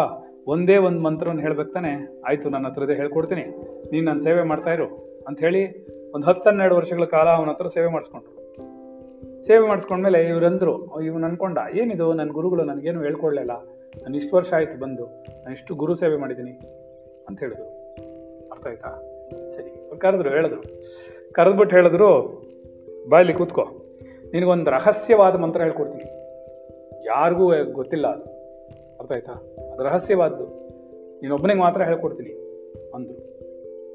ಒಂದೇ 0.47 0.77
ಒಂದು 0.77 0.99
ಮಂತ್ರವನ್ನು 0.99 1.41
ಹೇಳ್ಬೇಕು 1.41 1.71
ತಾನೆ. 1.71 2.21
ಆಯಿತು 2.27 2.49
ನನ್ನ 2.49 2.67
ಹತ್ರದೇ 2.67 2.93
ಹೇಳ್ಕೊಡ್ತೀನಿ. 2.93 3.41
ನೀನು 3.91 4.05
ನನ್ನ 4.05 4.19
ಸೇವೆ 4.19 4.43
ಮಾಡ್ತಾ 4.43 4.73
ಇರು. 4.73 4.85
ಅಂತ 5.27 5.39
ಹೇಳಿ 6.17 6.25
ಹತ್ತು 6.25 6.49
ಹನ್ನೆರಡು 6.49 6.75
ವರ್ಷಗಳ 6.75 7.03
ಕಾಲ 7.03 7.29
ಅವನ 7.29 7.49
ಹತ್ರ 7.49 7.67
ಸೇವೆ 7.67 7.87
ಮಾಡಿಸ್ಕೊಂಡ್ರು. 7.87 8.37
ಸೇವೆ 9.43 9.67
ಮಾಡಿಸ್ಕೊಂಡ್ಮೇಲೆ 9.67 10.23
ಇವರಂದ್ರು 10.23 11.01
ಇವನು 11.01 11.27
ಅನ್ಕೊಂಡ, 11.27 11.57
ಏನಿದು? 11.73 12.13
ನನ್ನ 12.13 12.31
ಗುರುಗಳು 12.31 12.63
ನನಗೇನು 12.63 13.03
ಹೇಳ್ಕೊಡ್ಲಿಲ್ಲ. 13.03 13.51
ನಾನು 14.03 14.15
ಇಷ್ಟು 14.15 14.35
ವರ್ಷ 14.35 14.53
ಆಯಿತು 14.53 14.79
ಬಂದು, 14.79 15.05
ನಾನು 15.05 15.51
ಇಷ್ಟು 15.51 15.75
ಗುರು 15.75 15.95
ಸೇವೆ 15.95 16.17
ಮಾಡಿದ್ದೀನಿ, 16.17 16.51
ಅಂತ 17.27 17.39
ಹೇಳಿದ್ರು. 17.39 17.67
ಅರ್ಥ 18.51 18.67
ಆಯ್ತಾ? 18.67 18.89
ಸರಿ 19.49 19.99
ಕರೆದ್ರು, 19.99 20.29
ಹೇಳಿದ್ರು. 20.29 20.61
ಕರೆದ್ಬಿಟ್ಟು 21.33 21.75
ಹೇಳಿದ್ರು 21.75 22.09
ಬಾಯಲ್ಲಿ 23.09 23.33
ಕೂತ್ಕೋ. 23.33 23.63
ನಿನಗೊಂದು 24.33 24.71
ರಹಸ್ಯವಾದ 24.71 25.35
ಮಂತ್ರ 25.35 25.61
ಹೇಳ್ಕೊಡ್ತೀನಿ. 25.61 26.03
ಯಾರಿಗೂ 27.05 27.71
ಗೊತ್ತಿಲ್ಲ 27.71 28.07
ಅದು. 28.07 28.23
ಅರ್ಥ 28.99 29.11
ಆಯ್ತಾ? 29.11 29.33
ಅದು 29.73 29.83
ರಹಸ್ಯವಾದ್ದು. 29.83 30.45
ನೀನೊಬ್ಬನಿಗೆ 31.21 31.59
ಮಾತ್ರ 31.59 31.81
ಹೇಳ್ಕೊಡ್ತೀನಿ, 31.83 32.29
ಅಂದ್ರು. 32.95 33.17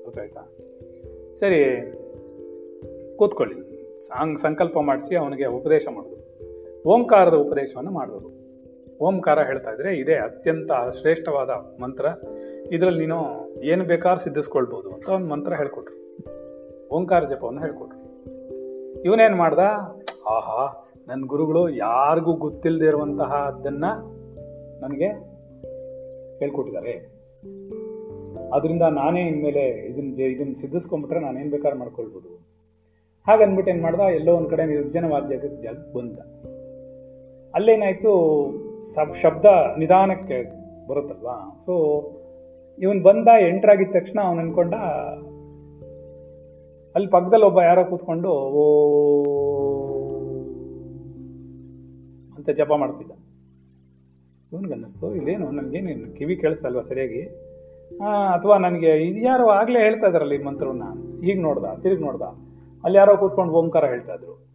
ಅರ್ಥ 0.07 0.19
ಆಯ್ತಾ? 0.19 0.41
ಸರಿ 1.41 1.61
ಕೂತ್ಕೊಳ್ಳಿ. 3.23 3.73
ಸಾಂಗ್ 4.07 4.38
ಸಂಕಲ್ಪ 4.38 4.79
ಮಾಡಿಸಿ 4.79 5.17
ಅವನಿಗೆ 5.17 5.47
ಉಪದೇಶ 5.47 5.87
ಮಾಡಿದ್ರು 5.95 6.23
ಓಂಕಾರದ 6.87 7.35
ಉಪದೇಶವನ್ನು 7.35 7.91
ಮಾಡಿದ್ರು 7.91 8.43
ಓಂಕಾರ 9.00 9.43
ಹೇಳ್ತಾ 9.43 9.71
ಇದ್ರೆ 9.71 9.97
ಇದೇ 9.97 10.14
ಅತ್ಯಂತ 10.14 10.73
ಶ್ರೇಷ್ಠವಾದ 11.00 11.50
ಮಂತ್ರ. 11.83 12.07
ಇದರಲ್ಲಿ 12.73 13.00
ನೀನು 13.00 13.49
ಏನು 13.62 13.85
ಬೇಕಾದ್ರೂ 13.85 14.21
ಸಿದ್ಧಿಸ್ಕೊಳ್ಬೋದು 14.21 14.91
ಅಂತ 14.91 15.09
ಒಂದು 15.09 15.26
ಮಂತ್ರ 15.26 15.55
ಹೇಳ್ಕೊಟ್ರು. 15.55 16.19
ಓಂಕಾರ 16.88 17.25
ಜಪವನ್ನು 17.25 17.61
ಹೇಳ್ಕೊಟ್ರು. 17.61 18.25
ಇವನೇನು 19.02 19.37
ಮಾಡ್ದ? 19.37 19.59
ಆಹಾ 20.26 20.91
ನನ್ನ 21.09 21.26
ಗುರುಗಳು 21.26 21.69
ಯಾರಿಗೂ 21.69 22.33
ಗೊತ್ತಿಲ್ಲದೆ 22.33 22.87
ಇರುವಂತಹ 22.87 23.35
ಅದನ್ನ 23.35 23.85
ನನಗೆ 24.81 25.07
ಹೇಳ್ಕೊಟ್ಟಿದ್ದಾರೆ. 26.38 26.93
ಅದರಿಂದ 28.55 28.83
ನಾನೇ 28.83 29.21
ಇನ್ಮೇಲೆ 29.21 29.87
ಇದನ್ನ 29.87 30.14
ಜ- 30.14 30.21
ಇದನ್ನ 30.21 30.52
ಸಿದ್ಧಿಸ್ಕೊಂಬಿಟ್ರೆ 30.52 31.21
ನಾನೇನು 31.21 31.50
ಬೇಕಾದ್ರೂ 31.50 31.79
ಮಾಡ್ಕೊಳ್ಬೋದು. 31.79 32.52
ಹಾಗನ್ಬಿಟ್ಟು 33.29 33.73
ಏನು 33.73 33.83
ಮಾಡ್ದ? 33.83 34.00
ಎಲ್ಲೋ 34.00 34.33
ಒಂದು 34.37 34.49
ಕಡೆ 34.49 34.64
ನಿರ್ಜನವಾದ 34.67 35.26
ಜಾಗಕ್ಕೆ 35.26 35.62
ಜಾಗ 35.62 35.75
ಬಂದ. 35.97 36.19
ಅಲ್ಲೇನಾಯಿತು, 37.55 38.12
ಸಬ್ 38.95 39.14
ಶಬ್ದ 39.17 39.45
ನಿಧಾನಕ್ಕೆ 39.79 40.38
ಬರುತ್ತಲ್ವಾ? 40.88 41.37
ಸೊ 41.64 41.73
ಇವನು 42.79 43.02
ಬಂದ 43.02 43.29
ಎಂಟರ್ 43.49 43.71
ಆಗಿದ 43.71 43.93
ತಕ್ಷಣ 43.93 44.19
ಅವನು 44.25 44.41
ಅನ್ಕೊಂಡ, 44.41 44.75
ಅಲ್ಲಿ 46.95 47.09
ಪಕ್ಕದಲ್ಲಿ 47.11 47.47
ಒಬ್ಬ 47.47 47.61
ಯಾರೋ 47.62 47.85
ಕೂತ್ಕೊಂಡು, 47.85 48.31
ಓ, 48.31 48.64
ಅಂತ 52.37 52.50
ಜಪ 52.50 52.73
ಮಾಡ್ತಿದ್ದ. 52.73 53.12
ಇವನ್ಗನ್ನಿಸ್ತು, 54.52 55.14
ಇಲ್ಲೇನು, 55.14 55.50
ನನಗೇನೇನು 55.50 56.17
ಕಿವಿ 56.17 56.37
ಕೇಳಿಸ್ತಲ್ವಾ 56.37 56.83
ಸರಿಯಾಗಿ? 56.83 57.23
ಅಥವಾ 58.33 58.57
ನನಗೆ 58.59 58.90
ಇದು 59.03 59.20
ಯಾರು 59.20 59.49
ಆಗಲೇ 59.51 59.79
ಹೇಳ್ತಾ 59.79 60.07
ಇದಾರಲ್ಲ 60.07 60.33
ಈ 60.33 60.42
ಮಂತ್ರವನ್ನ. 60.42 60.83
ಈಗ 61.25 61.40
ನೋಡ್ದ, 61.40 61.64
ತಿರುಗಿ 61.83 62.03
ನೋಡ್ದ. 62.03 62.23
ಅಲ್ಲಿ 62.85 62.99
ಯಾರೋ 62.99 63.16
ಕೂತ್ಕೊಂಡು 63.16 63.53
ಓಂಕಾರ 63.53 63.85
ಹೇಳ್ತಾ 63.85 64.14
ಇದ್ರು. 64.14 64.47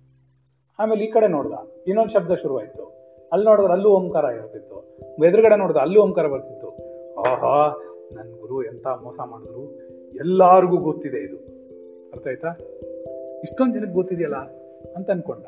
ಆಮೇಲೆ 0.80 1.06
ಈ 1.06 1.12
ಕಡೆ 1.12 1.28
ನೋಡ್ದ, 1.28 1.54
ಇನ್ನೊಂದು 1.88 2.12
ಶಬ್ದ 2.12 2.32
ಶುರುವಾಯ್ತು. 2.34 2.84
ಅಲ್ಲಿ 3.32 3.46
ನೋಡಿದ್ರೆ 3.46 3.74
ಅಲ್ಲೂ 3.74 3.90
ಓಂಕಾರ 3.90 4.24
ಇರ್ತಿತ್ತು. 4.24 5.00
ಎದುರುಗಡೆ 5.26 5.58
ನೋಡ್ದ 5.58 5.78
ಅಲ್ಲೂ 5.78 6.02
ಓಂಕಾರ 6.02 6.28
ಬರ್ತಿತ್ತು. 6.28 6.70
ಆಹಾ 7.20 7.78
ನನ್ನ 8.14 8.32
ಗುರು 8.40 8.64
ಎಂತ 8.64 8.88
ಮೋಸ 8.88 9.20
ಮಾಡಿದ್ರು. 9.26 9.80
ಎಲ್ಲಾರ್ಗೂ 10.16 10.78
ಗೊತ್ತಿದೆ 10.78 11.18
ಇದು. 11.18 11.38
ಅರ್ಥ 12.12 12.28
ಆಯ್ತಾ? 12.28 12.48
ಇಷ್ಟೊಂದು 13.44 13.74
ಜನಕ್ಕೆ 13.74 13.94
ಗೊತ್ತಿದೆಯಲ್ಲ 13.94 14.36
ಅಂತ 14.96 15.12
ಅನ್ಕೊಂಡ. 15.12 15.46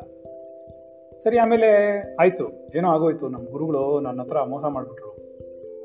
ಸರಿ, 1.18 1.38
ಆಮೇಲೆ 1.38 2.00
ಆಯ್ತು. 2.20 2.50
ಏನೋ 2.76 2.90
ಆಗೋಯ್ತು. 2.90 3.30
ನಮ್ಮ 3.30 3.50
ಗುರುಗಳು 3.50 4.00
ನನ್ನ 4.00 4.22
ಹತ್ರ 4.22 4.44
ಮೋಸ 4.44 4.66
ಮಾಡ್ಬಿಟ್ರು 4.66 5.12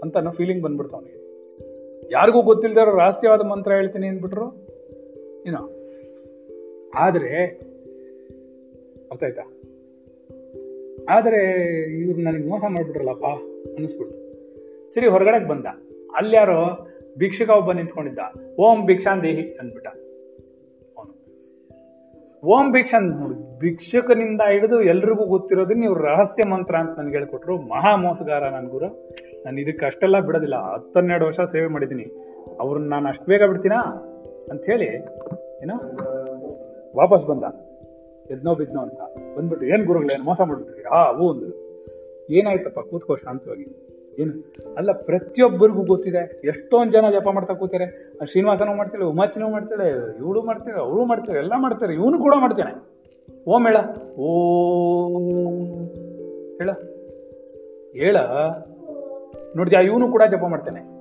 ಅಂತ 0.02 0.16
ಅನ್ನೋ 0.16 0.30
ಫೀಲಿಂಗ್ 0.30 0.62
ಬಂದ್ಬಿಡ್ತು 0.62 0.96
ಅವನಿಗೆ. 0.96 1.24
ಯಾರಿಗೂ 2.12 2.42
ಗೊತ್ತಿಲ್ಲದೆ 2.42 2.96
ರಹಸ್ಯವಾದ 2.96 3.40
ಮಂತ್ರ 3.40 3.72
ಹೇಳ್ತೀನಿ 3.72 4.06
ಅಂದ್ಬಿಟ್ರು. 4.06 4.46
ಏನೋ. 5.46 5.73
ಆದ್ರೆ 6.98 7.46
ಅರ್ಥ 9.12 9.24
ಆಯ್ತಾ 9.24 9.42
ಆದ್ರೆ 11.08 11.72
ಇವ್ರು 11.98 12.20
ನನಗೆ 12.20 12.48
ಮೋಸ 12.48 12.64
ಮಾಡ್ಬಿಟ್ರಲ್ಲಪ್ಪ 12.68 13.24
ಅನ್ನಿಸ್ಬಿಡ್ತು. 13.70 14.24
ಸರಿ, 14.94 15.06
ಹೊರಗಡೆಗೆ 15.06 15.48
ಬಂದ. 15.48 15.66
ಅಲ್ಯಾರೋ 16.16 16.88
ಭಿಕ್ಷುಕ 17.18 17.50
ಒಬ್ಬ 17.50 17.72
ನಿಂತ್ಕೊಂಡಿದ್ದ. 17.72 18.18
ಓಂ 18.58 18.86
ಭಿಕ್ಷಾನ್ 18.86 19.22
ದೇಹಿ 19.22 19.42
ಅಂದ್ಬಿಟ್ಟ. 19.42 19.88
ಓಂ 22.44 22.72
ಭಿಕ್ಷಾನ್ 22.72 23.34
ಭಿಕ್ಷುಕನಿಂದ 23.58 24.40
ಹಿಡಿದು 24.50 24.82
ಎಲ್ರಿಗೂ 24.82 25.26
ಗೊತ್ತಿರೋದು 25.26 25.74
ನೀವು 25.74 25.94
ರಹಸ್ಯ 25.94 26.48
ಮಂತ್ರ 26.48 26.76
ಅಂತ 26.76 26.98
ನನ್ಗೆ 26.98 27.16
ಹೇಳ್ಕೊಟ್ರು. 27.16 27.60
ಮಹಾ 27.60 27.96
ಮೋಸಗಾರ 27.96 28.48
ನನ್ 28.48 28.64
ಗುರು. 28.64 29.10
ನಾನು 29.44 29.60
ಇದಕ್ಕೆ 29.60 29.86
ಅಷ್ಟೆಲ್ಲ 29.86 30.20
ಬಿಡೋದಿಲ್ಲ. 30.20 30.56
ಹತ್ತನ್ನೆರಡು 30.56 31.26
ವರ್ಷ 31.26 31.40
ಸೇವೆ 31.40 31.66
ಮಾಡಿದ್ದೀನಿ. 31.66 32.06
ಅವ್ರನ್ನ 32.60 32.88
ನಾನು 32.90 33.08
ಅಷ್ಟು 33.08 33.24
ಬೇಗ 33.24 33.42
ಬಿಡ್ತೀನಾ? 33.42 33.80
ಅಂತ 34.50 34.66
ಹೇಳಿ, 34.66 34.86
ಏನೋ? 35.62 35.74
ವಾಪಸ್ 36.94 37.26
ಬಂದ. 37.26 37.44
ಎದ್ನೋ 38.30 38.54
ಬಿದ್ನೋ 38.54 38.80
ಅಂತ. 38.80 39.00
ಬಂದ್ಬಿಟ್ಟು, 39.36 39.66
ಏನ್ 39.66 39.86
ಗುರುಗಳೇನು 39.86 40.24
ಮೋಸ 40.24 40.40
ಮಾಡ್ಬಿಟ್ರಿ 40.40 40.84
ಆ, 40.84 41.12
ಹೂ 41.12 41.32
ಅಂದ್ರು. 41.32 41.64
ಏನಾಯ್ತಪ್ಪ, 42.30 42.80
ಕೂತ್ಕೋ 42.80 43.16
ಶಾಂತವಾಗಿ. 43.16 43.90
ಏನು? 44.18 44.52
ಅಲ್ಲ, 44.76 44.92
ಪ್ರತಿಯೊಬ್ಬರಿಗೂ 44.92 45.84
ಗೊತ್ತಿದೆ. 45.84 46.40
ಎಷ್ಟೊಂದು 46.44 46.92
ಜನ 46.92 47.10
ಜಪ 47.10 47.28
ಮಾಡ್ತಾ 47.28 47.54
ಕೂತಾರೆ 47.54 48.12
ಶ್ರೀನಿವಾಸನೂ 48.24 48.74
ಮಾಡ್ತಾಳೆ 48.74 49.04
ಉಮಾಚಿನೂ 49.04 49.48
ಮಾಡ್ತಾಳೆ 49.48 50.16
ಇವಳು 50.18 50.42
ಮಾಡ್ತಾಳೆ 50.42 50.80
ಅವಳು 50.80 51.04
ಮಾಡ್ತಾರೆ 51.04 51.38
ಎಲ್ಲ 51.38 51.52
ಮಾಡ್ತಾರೆ 51.56 51.94
ಇವನು 51.94 52.18
ಕೂಡ 52.18 52.34
ಮಾಡ್ತಾನೆ. 52.38 52.94
ಓಂ 53.48 53.66
ಹೇಳ. 53.66 53.76
ಓ 54.16 54.28
ಹೇಳ. 56.56 56.70
ಹೇಳ. 57.92 58.16
ನೋಡಿದ್ಯಾ, 59.56 59.80
ಇವನು 59.80 60.08
ಕೂಡ 60.08 60.22
ಜಪ 60.30 60.44
ಮಾಡ್ತೇನೆ. 60.48 60.93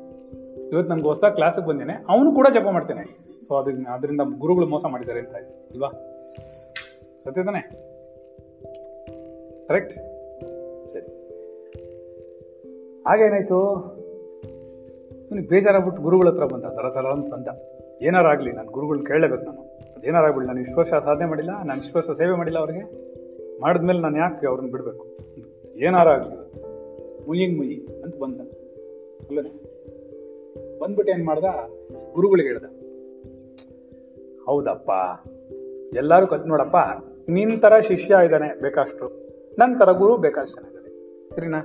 ಇವತ್ತು 0.72 0.90
ನಮ್ಗೆ 0.90 1.06
ಹೊಸ 1.06 1.24
ಕ್ಲಾಸಿಗೆ 1.24 1.68
ಬಂದೇನೆ, 1.68 1.94
ಅವನು 2.10 2.36
ಕೂಡ 2.36 2.48
ಜಪ 2.54 2.68
ಮಾಡ್ತೇನೆ. 2.72 3.04
ಸೊ 3.48 3.56
ಅದನ್ನ 3.56 3.88
ಅದರಿಂದ 3.88 4.22
ಗುರುಗಳು 4.38 4.68
ಮೋಸ 4.68 4.86
ಮಾಡಿದ್ದಾರೆ 4.86 5.20
ಅಂತ 5.20 5.36
ಆಯ್ತು 5.36 5.56
ಅಲ್ವಾ 5.56 5.90
ಸತ್ಯ 7.24 7.44
ತಾನೆ? 7.44 7.94
ಕರೆಕ್ಟ್ 9.68 9.94
ಸರಿ. 10.88 11.06
ಹಾಗೇನಾಯ್ತು 13.02 13.58
ಇವನಿಗೆ 15.32 15.48
ಬೇಜಾರಾಗ್ಬಿಟ್ಟು 15.48 16.02
ಗುರುಗಳ 16.02 16.30
ಹತ್ರ 16.30 16.46
ಬಂದ 16.46 16.64
ತರ 16.64 16.90
ತರ 16.90 17.06
ಅಂತ 17.06 17.34
ಬಂದ. 17.34 17.48
ಏನಾರಾಗಲಿ 18.02 18.52
ನಾನು 18.52 18.72
ಗುರುಗಳನ್ನ 18.72 19.04
ಕೇಳಲೇಬೇಕು 19.08 19.44
ನಾನು. 19.44 19.62
ಅದೇನಾರಾಗ್ಬಿಡಿ 19.98 20.48
ನಾನು 20.48 20.60
ಇಷ್ಟು 20.60 20.78
ವರ್ಷ 20.78 20.94
ಸಾಧನೆ 20.94 21.26
ಮಾಡಿಲ್ಲ, 21.26 21.64
ನಾನು 21.64 21.82
ಇಷ್ಟು 21.82 21.98
ವರ್ಷ 21.98 22.12
ಸೇವೆ 22.12 22.34
ಮಾಡಿಲ್ಲ 22.34 22.60
ಅವ್ರಿಗೆ. 22.60 22.84
ಮಾಡಿದ್ಮೇಲೆ 23.62 24.00
ನಾನು 24.00 24.18
ಯಾಕೆ 24.18 24.48
ಅವ್ರನ್ನ 24.48 24.72
ಬಿಡಬೇಕು? 24.72 25.06
ಏನಾರಾಗಲಿ 25.76 26.34
ಇವತ್ತು. 26.34 26.74
ಮುಯಿಂಗ್ 27.28 27.58
ಮುಯಿ 27.58 27.88
ಅಂತ 28.04 28.18
ಬಂದ. 28.18 28.42
ಅಲ್ಲೇ 29.28 29.73
ಬಂದ್ಬಿಟ್ಟು 30.84 31.14
ಏನ್ 31.14 31.26
ಮಾಡ್ದ? 31.26 31.46
ಗುರುಗಳಿಗೆ 32.14 32.50
ಹೇಳ್ದ. 32.50 32.66
ಹೌದಪ್ಪ, 34.46 34.92
ಎಲ್ಲಾರು 35.96 36.28
ಕತ್ 36.28 36.48
ನೋಡಪ್ಪ 36.48 36.78
ನಿನ್ 37.30 37.62
ತರ 37.62 37.80
ಶಿಷ್ಯ 37.80 38.16
ಇದ್ದಾನೆ 38.26 38.62
ಬೇಕಾಷ್ಟು 38.62 39.06
ನನ್ 39.60 39.80
ತರ 39.80 39.92
ಗುರು 39.92 40.18
ಬೇಕಾಷ್ಟು 40.18 40.62
ಜನ 40.62 40.68
ಇದ್ದಾರೆ. 40.68 40.90
ಸರಿನಾ? 41.36 41.60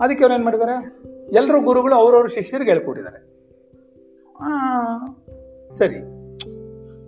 ಅದಕ್ಕೆ 0.00 0.24
ಅವ್ರು 0.24 0.34
ಏನ್ 0.34 0.44
ಮಾಡಿದ್ದಾರೆ? 0.44 0.74
ಎಲ್ಲರೂ 1.32 1.60
ಗುರುಗಳು 1.60 1.94
ಅವ್ರವ್ರ 1.94 2.26
ಶಿಷ್ಯರಿಗೆ 2.26 2.70
ಹೇಳ್ಕೊಟ್ಟಿದ್ದಾರೆ. 2.70 3.20
ಆ, 4.40 4.50
ಸರಿ. 5.72 5.98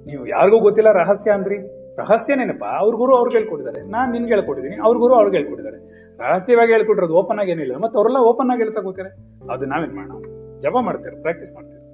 ನೀವು 0.06 0.26
ಯಾರಿಗೂ 0.26 0.58
ಗೊತ್ತಿಲ್ಲ, 0.58 0.92
ರಹಸ್ಯ 0.92 1.30
ಅಂದ್ರಿ. 1.30 1.58
ರಹಸ್ಯನೇನಪ್ಪ 1.96 2.64
ಅವ್ರ 2.78 2.94
ಗುರು 2.94 3.16
ಅವ್ರಿಗೆ 3.16 3.38
ಹೇಳ್ಕೊಟ್ಟಿದ್ದಾರೆ. 3.38 3.80
ನಾನು 3.82 4.12
ನಿನ್ಗೆ 4.12 4.32
ಹೇಳ್ಕೊಟ್ಟಿದ್ದೀನಿ 4.32 4.76
ಅವ್ರ 4.76 4.98
ಗುರು 4.98 5.14
ಅವ್ರಿಗೆ 5.14 5.36
ಹೇಳ್ಕೊಟ್ಟಿದ್ದಾರೆ. 5.36 5.78
ರಹಸ್ಯವಾಗಿ 6.18 6.72
ಹೇಳ್ಕೊಟ್ಟಿರೋದು 6.72 7.14
ಓಪನ್ 7.14 7.38
ಆಗಿ 7.38 7.50
ಏನಿಲ್ಲ, 7.50 7.76
ಮತ್ತೆ 7.76 7.98
ಅವರೆಲ್ಲ 7.98 8.18
ಓಪನ್ 8.18 8.50
ಆಗಿ 8.50 8.62
ಹೇಳ್ತಾ 8.62 8.80
ಕೂತಾರೆ 8.80 9.10
ಅದು 9.52 9.66
ನಾವೇನ್ 9.66 9.94
ಮಾಡೋಣ 9.94 10.37
ಜಪ 10.60 10.74
ಮಾಡ್ತೀರ 10.80 11.12
ಪ್ರಾಕ್ಟೀಸ್ 11.20 11.52
ಮಾಡ್ತೀವಿ 11.52 11.88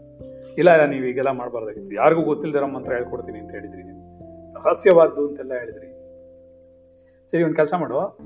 ಇಲ್ಲ 0.58 0.84
ನೀವು 0.84 1.06
ಈಗೆಲ್ಲ 1.06 1.30
ಮಾಡಬಾರ್ದಾಗಿತ್ತು. 1.30 1.94
ಯಾರಿಗೂ 1.94 2.22
ಗೊತ್ತಿಲ್ಲದಿರೋ 2.22 2.66
ಮಂತ್ರ 2.66 2.92
ಹೇಳ್ಕೊಡ್ತೀನಿ 2.92 3.38
ಅಂತ 3.38 3.50
ಹೇಳಿದ್ರಿ 3.50 3.82
ನೀವು. 3.82 4.04
ರಹಸ್ಯವಾದ್ದು 4.54 5.28
ಅಂತೆಲ್ಲ 5.28 5.52
ಹೇಳಿದ್ರಿ. 5.54 5.86
ಸರಿ, 7.30 7.42
ಒಂದು 7.42 7.56
ಕೆಲಸ 7.56 7.74
ಮಾಡು. 7.74 8.18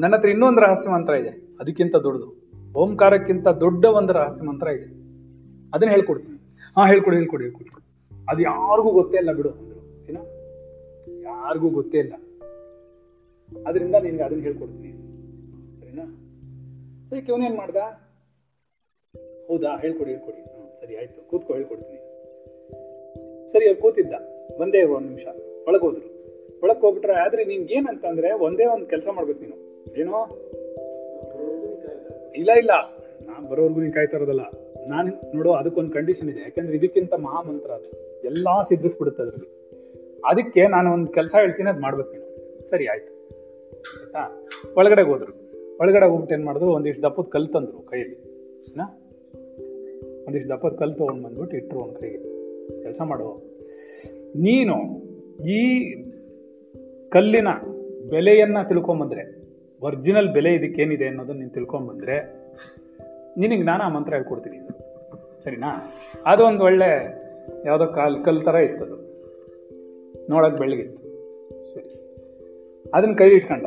ನನ್ನ 0.00 0.16
ಹತ್ರ 0.16 0.28
ಇನ್ನೊಂದು 0.28 0.60
ರಹಸ್ಯ 0.60 0.90
ಮಂತ್ರ 0.90 1.14
ಇದೆ. 1.14 1.56
ಅದಕ್ಕಿಂತ 1.60 1.96
ದೊಡ್ಡದು. 1.96 2.50
ಓಂಕಾರಕ್ಕಿಂತ 2.76 3.48
ದೊಡ್ಡ 3.48 3.84
ಒಂದು 3.84 4.12
ರಹಸ್ಯ 4.12 4.44
ಮಂತ್ರ 4.44 4.66
ಇದೆ. 4.66 4.84
ಅದನ್ನ 5.74 5.90
ಹೇಳ್ಕೊಡ್ತೀನಿ. 5.90 6.36
ಹಾ, 6.76 6.86
ಹೇಳ್ಕೊಡಿ 6.86 7.16
ಹೇಳ್ಕೊಡಿ 7.16 7.44
ಹೇಳ್ಕೊಡಿ. 7.44 8.06
ಅದು 8.28 8.42
ಯಾರಿಗೂ 8.42 8.90
ಗೊತ್ತೇ 8.90 9.16
ಇಲ್ಲ 9.16 9.32
ಬಿಡು. 9.32 9.50
ಅಂದ್ರು 9.50 10.06
ಏನೋ? 10.08 10.20
ಯಾರಿಗೂ 11.20 11.68
ಗೊತ್ತೇ 11.68 11.98
ಇಲ್ಲ. 11.98 12.12
ಅದರಿಂದ 13.66 13.94
ನಿನ್ಗೆ 13.94 14.22
ಅದನ್ನ 14.22 14.42
ಹೇಳ್ಕೊಡ್ತೀನಿ. 14.42 14.92
ಸರಿನಾ? 15.80 16.23
ಅದಕ್ಕೆ 17.12 17.32
ಇವನೇನ್ 17.32 17.56
ಮಾಡ್ದ? 17.56 17.76
ಹೌದಾ? 19.48 19.76
ಹೇಳ್ಕೊಡಿ 19.76 20.10
ಹೇಳ್ಕೊಡಿ. 20.10 20.36
ಹ್ಞೂ 20.36 20.74
ಸರಿ, 20.80 20.96
ಆಯ್ತು. 20.96 21.28
ಕೂತ್ಕೊ, 21.28 21.54
ಹೇಳ್ಕೊಡ್ತೀನಿ. 21.54 21.98
ಸರಿ, 23.52 23.66
ಅವ್ರು 23.66 23.82
ಕೂತಿದ್ದ. 23.82 24.12
ಒಂದೇ 24.60 24.82
ಒಂದು 24.82 25.08
ನಿಮಿಷ. 25.08 25.26
ಒಳಗೆ 25.68 25.80
ಹೋದ್ರು. 25.80 26.14
ಒಳಗೆ 26.62 26.80
ಹೋಗ್ಬಿಟ್ರೆ 26.80 27.12
ಆದ್ರೆ 27.12 27.44
ನಿನ್ಗೆ 27.44 27.74
ಏನಂತಂದ್ರೆ 27.74 28.32
ಒಂದೇ 28.32 28.64
ಒಂದು 28.64 28.86
ಕೆಲಸ 28.86 29.08
ಮಾಡ್ಬೇಕು 29.12 29.40
ನೀನು. 29.40 29.56
ಏನೋ? 30.00 30.26
ಇಲ್ಲ 32.32 32.52
ಇಲ್ಲ. 32.52 32.70
ನಾನ್ 33.26 33.48
ಬರೋರ್ಗು 33.48 33.80
ನೀನ್ 33.80 33.92
ಕಾಯ್ತಾ 33.92 34.16
ಇರೋದಲ್ಲ. 34.16 34.40
ನಾನು 34.86 35.36
ನೋಡು, 35.36 35.52
ಅದಕ್ಕೊಂದು 35.52 35.90
ಕಂಡೀಷನ್ 35.90 36.30
ಇದೆ. 36.30 36.40
ಯಾಕಂದ್ರೆ 36.40 36.76
ಇದಕ್ಕಿಂತ 36.76 37.14
ಮಹಾಮಂತ್ರ 37.14 37.70
ಅದು. 37.70 38.20
ಎಲ್ಲಾ 38.24 38.62
ಸಿದ್ಧಿಸ್ಬಿಡುತ್ತೆ 38.62 39.22
ಅದ್ರಲ್ಲಿ. 39.22 39.70
ಅದಕ್ಕೆ 40.24 40.66
ನಾನು 40.66 40.92
ಒಂದು 40.92 41.12
ಕೆಲಸ 41.12 41.34
ಹೇಳ್ತೀನಿ, 41.40 41.70
ಅದು 41.70 41.80
ಮಾಡ್ಬೇಕು 41.80 42.10
ನೀನು. 42.10 42.66
ಸರಿ, 42.66 42.86
ಆಯ್ತು. 42.86 43.28
ಆಯ್ತಾ? 44.00 44.46
ಒಳಗಡೆ 44.76 45.02
ಹೋದ್ರು. 45.02 45.43
ಒಳಗಡೆ 45.80 46.06
ಹೋಗ್ಬಿಟ್ಟು 46.06 46.34
ಏನು 46.34 46.44
ಮಾಡಿದ್ರು 46.44 46.72
ಒಂದಿಷ್ಟು 46.72 47.02
ದಪ್ಪದ 47.02 47.24
ಕಲ್ಲು 47.24 47.48
ತಂದರು 47.48 47.86
ಕೈಯಲ್ಲಿ. 47.86 48.16
ಏನಾ? 48.70 49.00
ಒಂದಿಷ್ಟು 50.26 50.48
ದಪ್ಪದ 50.50 50.72
ಕಲ್ಲು 50.72 50.94
ತೊಗೊಂಡು 50.94 51.22
ಬಂದ್ಬಿಟ್ಟು 51.22 51.56
ಇಟ್ಟರು 51.56 51.82
ಅವ್ನ 51.82 51.96
ಕೈಗೆ. 51.96 52.34
ಕೆಲಸ 52.82 53.00
ಮಾಡು 53.00 53.42
ನೀನು 54.36 54.74
ಈ 55.42 55.92
ಕಲ್ಲಿನ 57.08 57.48
ಬೆಲೆಯನ್ನು 58.10 58.68
ತಿಳ್ಕೊಂಬಂದ್ರೆ 58.68 59.42
ಒರಿಜಿನಲ್ 59.82 60.28
ಬೆಲೆ 60.28 60.54
ಇದಕ್ಕೇನಿದೆ 60.54 61.06
ಅನ್ನೋದನ್ನ 61.06 61.38
ನೀನು 61.38 61.50
ತಿಳ್ಕೊಂಬಂದ್ರೆ 61.50 62.18
ನಿನಗೆ 63.38 63.62
ನಾನು 63.62 63.82
ಆ 63.82 63.88
ಮಂತ್ರ 63.88 64.14
ಹೇಳ್ಕೊಡ್ತೀನಿ. 64.14 64.58
ಸರಿನಾ? 65.44 65.94
ಅದು 66.26 66.44
ಒಂದು 66.44 66.64
ಒಳ್ಳೆ 66.64 67.24
ಯಾವುದೋ 67.66 67.86
ಕಾಲ್, 67.86 68.24
ಕಲ್ 68.24 68.40
ಥರ 68.40 68.54
ಇತ್ತದು. 68.54 68.96
ನೋಡೋಕೆ 70.30 70.58
ಬೆಳಗಿತ್ತು 70.58 71.02
ಸರಿ. 71.74 71.88
ಅದನ್ನು 72.94 73.16
ಕೈ 73.16 73.28
ಇಟ್ಕೊಂಡ. 73.28 73.66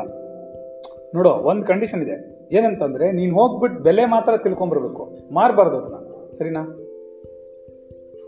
ನೋಡು, 1.15 1.29
ಒಂದು 1.29 1.65
ಕಂಡೀಷನ್ 1.65 2.01
ಇದೆ. 2.01 2.47
ಏನಂತಂದ್ರೆ, 2.51 3.11
ನೀನು 3.11 3.35
ಹೋಗ್ಬಿಟ್ಟು 3.35 3.83
ಬೆಲೆ 3.83 4.05
ಮಾತ್ರ 4.05 4.37
ತಿಳ್ಕೊಂಬರ್ಬೇಕು 4.37 5.09
ಮಾರಬಾರ್ದು 5.33 5.77
ಅದನ್ನ. 5.77 5.95
ಸರಿನಾ? 6.33 6.61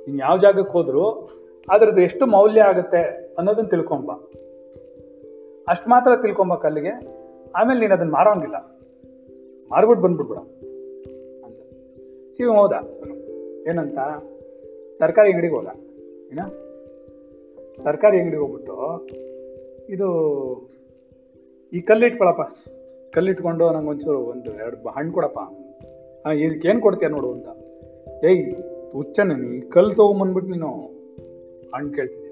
ನೀನು 0.07 0.17
ಯಾವ 0.17 0.37
ಜಾಗಕ್ಕೆ 0.37 0.71
ಹೋದ್ರು 0.71 1.29
ಅದ್ರದ್ದು 1.69 2.01
ಎಷ್ಟು 2.01 2.25
ಮೌಲ್ಯ 2.25 2.61
ಆಗುತ್ತೆ 2.61 3.01
ಅನ್ನೋದನ್ನ 3.37 3.67
ತಿಳ್ಕೊಂಬ 3.67 4.11
ಅಷ್ಟು 5.67 5.89
ಮಾತ್ರ 5.89 6.11
ತಿಳ್ಕೊಂಬ 6.21 6.55
ಕಲ್ಲಿಗೆ. 6.55 6.89
ಆಮೇಲೆ 7.55 7.79
ನೀನು 7.79 7.93
ಅದನ್ನ 7.93 8.11
ಮಾರೋಂಗಿಲ್ಲ. 8.11 8.55
ಮಾರ್ಬಿಟ್ಟು 9.71 10.03
ಬಂದ್ಬಿಡ್ಬಿಡ. 10.03 10.37
ಅಂತ 11.45 11.59
ಸಿಂ 12.33 12.55
ಹೋದ. 12.55 12.71
ಏನಂತ? 13.67 13.97
ತರಕಾರಿ 14.99 15.29
ಅಂಗಡಿಗೆ 15.31 15.55
ಹೋದ. 15.55 15.65
ಏನ? 16.31 16.39
ತರಕಾರಿ 17.83 18.19
ಅಂಗಡಿಗೆ 18.19 18.41
ಹೋಗ್ಬಿಟ್ಟು 18.41 19.07
ಇದು 19.89 20.07
ಈ 21.73 21.81
ಕಲ್ಲು 21.81 22.05
ಇಟ್ಕೊಳಪ್ಪ 22.05 22.41
ಕಲ್ಲಿಟ್ಕೊಂಡು 23.13 23.71
ನಂಗೆ 23.71 23.89
ಒಂಚೂರು 23.89 24.19
ಒಂದು 24.19 24.51
ಎರಡು 24.51 24.89
ಹಣ್ಣು 24.89 25.13
ಕೊಡಪ್ಪ. 25.13 25.39
ಹಾಂ 26.27 26.35
ಇದಕ್ಕೆ 26.35 26.67
ಏನು 26.67 26.81
ಕೊಡ್ತೀಯ 26.81 27.07
ನೋಡು 27.07 27.31
ಅಂತ. 27.31 27.47
ಏಯ್ 28.25 28.53
ನೀನು 29.23 29.53
ಈ 29.53 29.59
ಕಲ್ಲು 29.59 29.95
ತೊಗೊಂಬಂದ್ಬಿಟ್ಟು 29.95 30.51
ನೀನು. 30.51 30.67
ಹಣ್ಣು 31.75 31.93
ಕೇಳ್ತೀನಿ. 31.93 32.29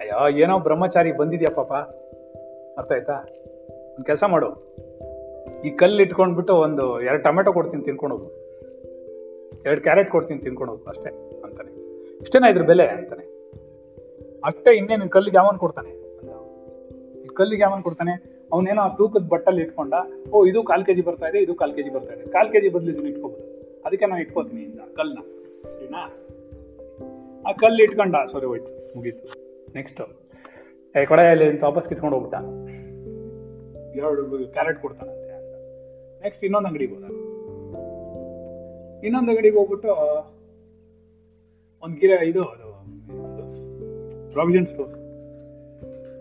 ಅಯ್ಯೋ, 0.00 0.28
ಏನೋ 0.28 0.58
ಬ್ರಹ್ಮಚಾರಿ 0.58 1.12
ಬಂದಿದ್ಯಾ 1.12 1.54
ಪಾಪ. 1.54 1.72
ಅರ್ಥ 2.78 2.92
ಆಯ್ತಾ? 2.92 3.12
ಒಂದು 3.70 4.06
ಕೆಲಸ 4.06 4.24
ಮಾಡು. 4.24 4.76
ಈ 5.64 5.70
ಕಲ್ಲು 5.70 6.02
ಇಟ್ಕೊಂಡ್ಬಿಟ್ಟು 6.02 6.56
ಒಂದು 6.56 7.00
ಎರಡು 7.00 7.22
ಟೊಮೆಟೊ 7.22 7.52
ಕೊಡ್ತೀನಿ 7.52 7.82
ತಿನ್ಕೊಂಡು 7.82 8.16
ಹೋಗು. 8.16 8.30
ಎರಡು 9.66 9.80
ಕ್ಯಾರೆಟ್ 9.80 10.10
ಕೊಡ್ತೀನಿ 10.10 10.40
ತಿನ್ಕೊಂಡು 10.40 10.72
ಹೋಗು, 10.72 10.84
ಅಷ್ಟೇ 10.88 11.40
ಅಂತಾನೆ. 11.44 11.70
ಇಷ್ಟೇನಾ 12.20 12.50
ಇದ್ರ 12.50 12.62
ಬೆಲೆ 12.62 12.86
ಅಂತಾನೆ. 12.86 13.24
ಅಷ್ಟೇ 14.44 14.76
ಇನ್ನೇನು 14.76 15.08
ಕಲ್ಲಿಗೆ 15.08 15.36
ಯಾವನ್ 15.36 15.58
ಕೊಡ್ತಾನೆ? 15.58 16.01
ಕಲ್ಲಿಗೆ 17.36 17.62
ಯಾವನ್ 17.62 17.82
ಕೊಡ್ತಾನೆ? 17.82 18.14
ಅವನೇನೋ 18.52 18.80
ಆ 18.82 18.88
ತೂಕದ 18.96 19.24
ಬಟ್ಟಲ್ಲಿ 19.28 19.62
ಇಟ್ಕೊಂಡ, 19.62 19.94
ಓ, 20.32 20.44
ಇದು 20.46 20.62
ಕಾಲ್ 20.62 20.84
ಕೆಜಿ 20.86 21.02
ಬರ್ತಾ 21.02 21.26
ಇದೆ, 21.26 21.38
ಇದು 21.38 21.54
ಕಾಲ್ 21.54 21.74
ಕೆಜಿ 21.74 21.90
ಬರ್ತಾ 21.92 22.12
ಇದೆ. 22.14 22.24
ಕಾಲ್ 22.30 22.50
ಕೆಜಿ 22.52 22.68
ಬದಲು 22.68 22.90
ಇದನ್ನ 22.90 23.06
ಇಟ್ಕೋಬಹುದು 23.06 23.46
ಅದಕ್ಕೆ 23.84 24.06
ನಾನು 24.06 24.22
ಇಟ್ಕೋತೀನಿ 24.22 24.62
ಇಂದ, 24.62 24.80
ಕಲ್ನ. 24.96 25.18
ಸರಿನಾ? 25.70 26.02
ಆ 27.48 27.52
ಕಲ್ಲು 27.52 27.82
ಇಟ್ಕೊಂಡ 27.82 28.16
ಸಾರಿ 28.32 28.46
ಹೋಯ್ತು, 28.46 28.72
ಮುಗೀತು. 28.96 29.26
ನೆಕ್ಸ್ಟ್ 29.74 30.00
ಕೊಡ 31.08 31.20
ಅಂತ 31.20 31.62
ವಾಪಸ್ 31.64 31.88
ಕಿತ್ಕೊಂಡು 31.88 32.16
ಹೋಗ್ಬಿಟ್ಟ. 32.16 32.36
ಎರಡು 33.96 34.22
ಕ್ಯಾರೆಟ್ 34.52 34.78
ಕೊಡ್ತಾನಂತೆ. 34.78 35.30
ನೆಕ್ಸ್ಟ್ 36.22 36.44
ಇನ್ನೊಂದು 36.44 36.68
ಅಂಗಡಿಗೆ 36.68 36.94
ಹೋದ. 36.94 37.04
ಇನ್ನೊಂದು 39.04 39.30
ಅಂಗಡಿಗೆ 39.30 39.56
ಹೋಗ್ಬಿಟ್ಟು, 39.56 39.90
ಒಂದು 41.84 41.96
ಗಿರ, 42.00 42.12
ಇದು, 42.30 42.42
ಅದು 42.42 42.68
ಪ್ರಾವಿಷನ್ 44.32 44.66
ಸ್ಟೋರ್ 44.66 44.92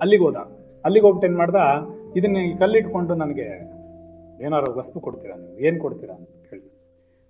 ಅಲ್ಲಿಗೆ 0.02 0.24
ಹೋದ. 0.24 0.40
ಅಲ್ಲಿಗೆ 0.86 1.06
ಹೋಗ್ಬಿಟ್ಟು 1.06 1.28
ಏನು 1.28 1.38
ಮಾಡ್ದ? 1.38 1.56
ಇದನ್ನ 2.16 2.38
ಈ 2.38 2.58
ಕಲ್ಲಿಟ್ಕೊಂಡು 2.58 3.16
ನನಗೆ 3.16 3.72
ಏನಾರು 4.42 4.78
ವಸ್ತು 4.78 5.00
ಕೊಡ್ತೀರಾ 5.00 5.36
ನೀವು? 5.36 5.60
ಏನು 5.60 5.80
ಕೊಡ್ತೀರಾ 5.80 6.16
ಅಂತ 6.16 6.30
ಕೇಳಿದ. 6.50 6.64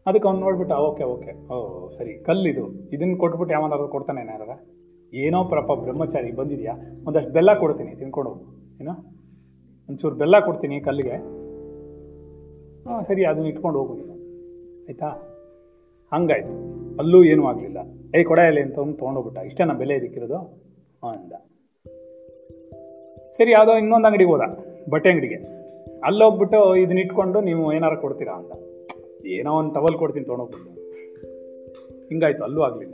ಅದಕ್ಕೆ 0.05 0.27
ಅವ್ನು 0.27 0.41
ನೋಡ್ಬಿಟ್ಟು 0.41 0.75
ಓಕೆ 0.75 1.03
ಓಕೆ. 1.03 1.53
ಓ, 1.53 1.89
ಸರಿ, 1.89 2.13
ಕಲ್ಲಿದು. 2.13 2.89
ಇದನ್ನು 2.89 3.17
ಕೊಟ್ಬಿಟ್ಟು 3.17 3.53
ಯಾವನಾದ್ರು 3.53 3.87
ಕೊಡ್ತಾನೆ 3.87 4.21
ಏನಾರ 4.21 4.41
ಏನೋ 5.13 5.43
ಪ್ರಪ 5.43 5.71
ಬ್ರಹ್ಮಚಾರಿ, 5.71 6.31
ಬಂದಿದೆಯಾ? 6.31 6.73
ಒಂದಷ್ಟು 7.07 7.31
ಬೆಲ್ಲ 7.31 7.53
ಕೊಡ್ತೀನಿ, 7.53 7.95
ತಿನ್ಕೊಂಡು 7.95 8.29
ಹೋಗು. 8.29 8.43
ಏನೋ? 8.81 8.91
ಒಂಚೂರು 9.89 10.15
ಬೆಲ್ಲ 10.15 10.39
ಕೊಡ್ತೀನಿ 10.39 10.79
ಕಲ್ಲಿಗೆ. 10.79 11.15
ಹಾಂ, 12.89 13.03
ಸರಿ, 13.03 13.25
ಅದನ್ನ 13.25 13.45
ಇಟ್ಕೊಂಡು 13.45 13.79
ಹೋಗು 13.79 13.93
ಆಯ್ತಾ? 14.87 15.07
ಹಂಗಾಯ್ತು. 16.13 16.71
ಅಲ್ಲೂ 16.97 17.23
ಏನೂ 17.23 17.45
ಆಗಲಿಲ್ಲ. 17.45 17.77
ಏಯ್ 18.15 18.25
ಕೊಡಲಿ 18.25 18.61
ಅಂತ 18.61 18.79
ಅವ್ನು 18.79 18.93
ತೊಗೊಂಡೋಗ್ಬಿಟ್ಟ. 18.93 19.39
ಇಷ್ಟೇನಾ 19.39 19.73
ಬೆಲೆ 19.73 19.95
ಇದಕ್ಕಿರೋದು? 19.95 20.37
ಹಾಂ, 21.03 21.13
ಅಂದ. 21.13 21.33
ಸರಿ, 23.37 23.51
ಯಾವುದೋ 23.51 23.77
ಇನ್ನೊಂದು 23.77 24.07
ಅಂಗಡಿಗೆ 24.07 24.29
ಹೋದ, 24.29 24.41
ಬಟ್ಟೆ 24.89 25.09
ಅಂಗಡಿಗೆ. 25.09 25.35
ಅಲ್ಲೋಗ್ಬಿಟ್ಟು 26.03 26.75
ಇದನ್ನ 26.75 26.99
ಇಟ್ಕೊಂಡು 26.99 27.41
ನೀವು 27.41 27.73
ಏನಾರು 27.73 27.97
ಕೊಡ್ತೀರಾ 27.97 28.33
ಅಂತ. 28.33 28.51
ಏನೋ 29.25 29.57
ಒಂದು 29.57 29.73
ಟವಲ್ 29.73 29.97
ಕೊಡ್ತೀನಿ, 29.97 30.25
ತೊಗೊಂಡೋಗ್ಬಿಟ್ಟು. 30.25 30.71
ಹಿಂಗಾಯ್ತು, 32.07 32.43
ಅಲ್ಲೂ 32.43 32.61
ಆಗಲಿಲ್ಲ. 32.61 32.93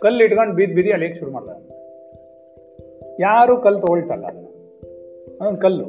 ಕಲ್ಲು 0.00 0.24
ಇಟ್ಕೊಂಡು 0.24 0.54
ಬೀದ್ 0.54 0.74
ಬೀದಿ 0.74 0.92
ಅಳಿಯಕ್ಕೆ 0.92 1.18
ಶುರು 1.18 1.30
ಮಾಡ್ದ. 1.30 1.48
ಯಾರು 3.20 3.56
ಕಲ್ಲು 3.56 3.80
ತಗೊಳ್ತಲ್ಲ 3.80 4.26
ಅದನ್ನ. 4.26 4.46
ಅದೊಂದು 5.40 5.60
ಕಲ್ಲು. 5.60 5.84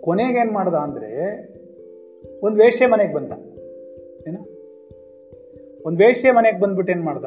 ಕೊನೆಗೆ 0.00 0.38
ಏನು 0.38 0.52
ಮಾಡ್ದ 0.52 0.74
ಅಂದರೆ, 0.74 1.10
ಒಂದು 2.42 2.62
ವೇಷ್ಯ 2.62 2.86
ಮನೆಗೆ 2.86 3.14
ಬಂದ. 3.14 3.32
ಏನ? 4.28 4.36
ಒಂದು 5.86 6.04
ವೇಷ್ಯ 6.04 6.32
ಮನೆಗೆ 6.32 6.60
ಬಂದ್ಬಿಟ್ಟು 6.60 6.92
ಏನು 6.92 7.04
ಮಾಡ್ದ? 7.04 7.24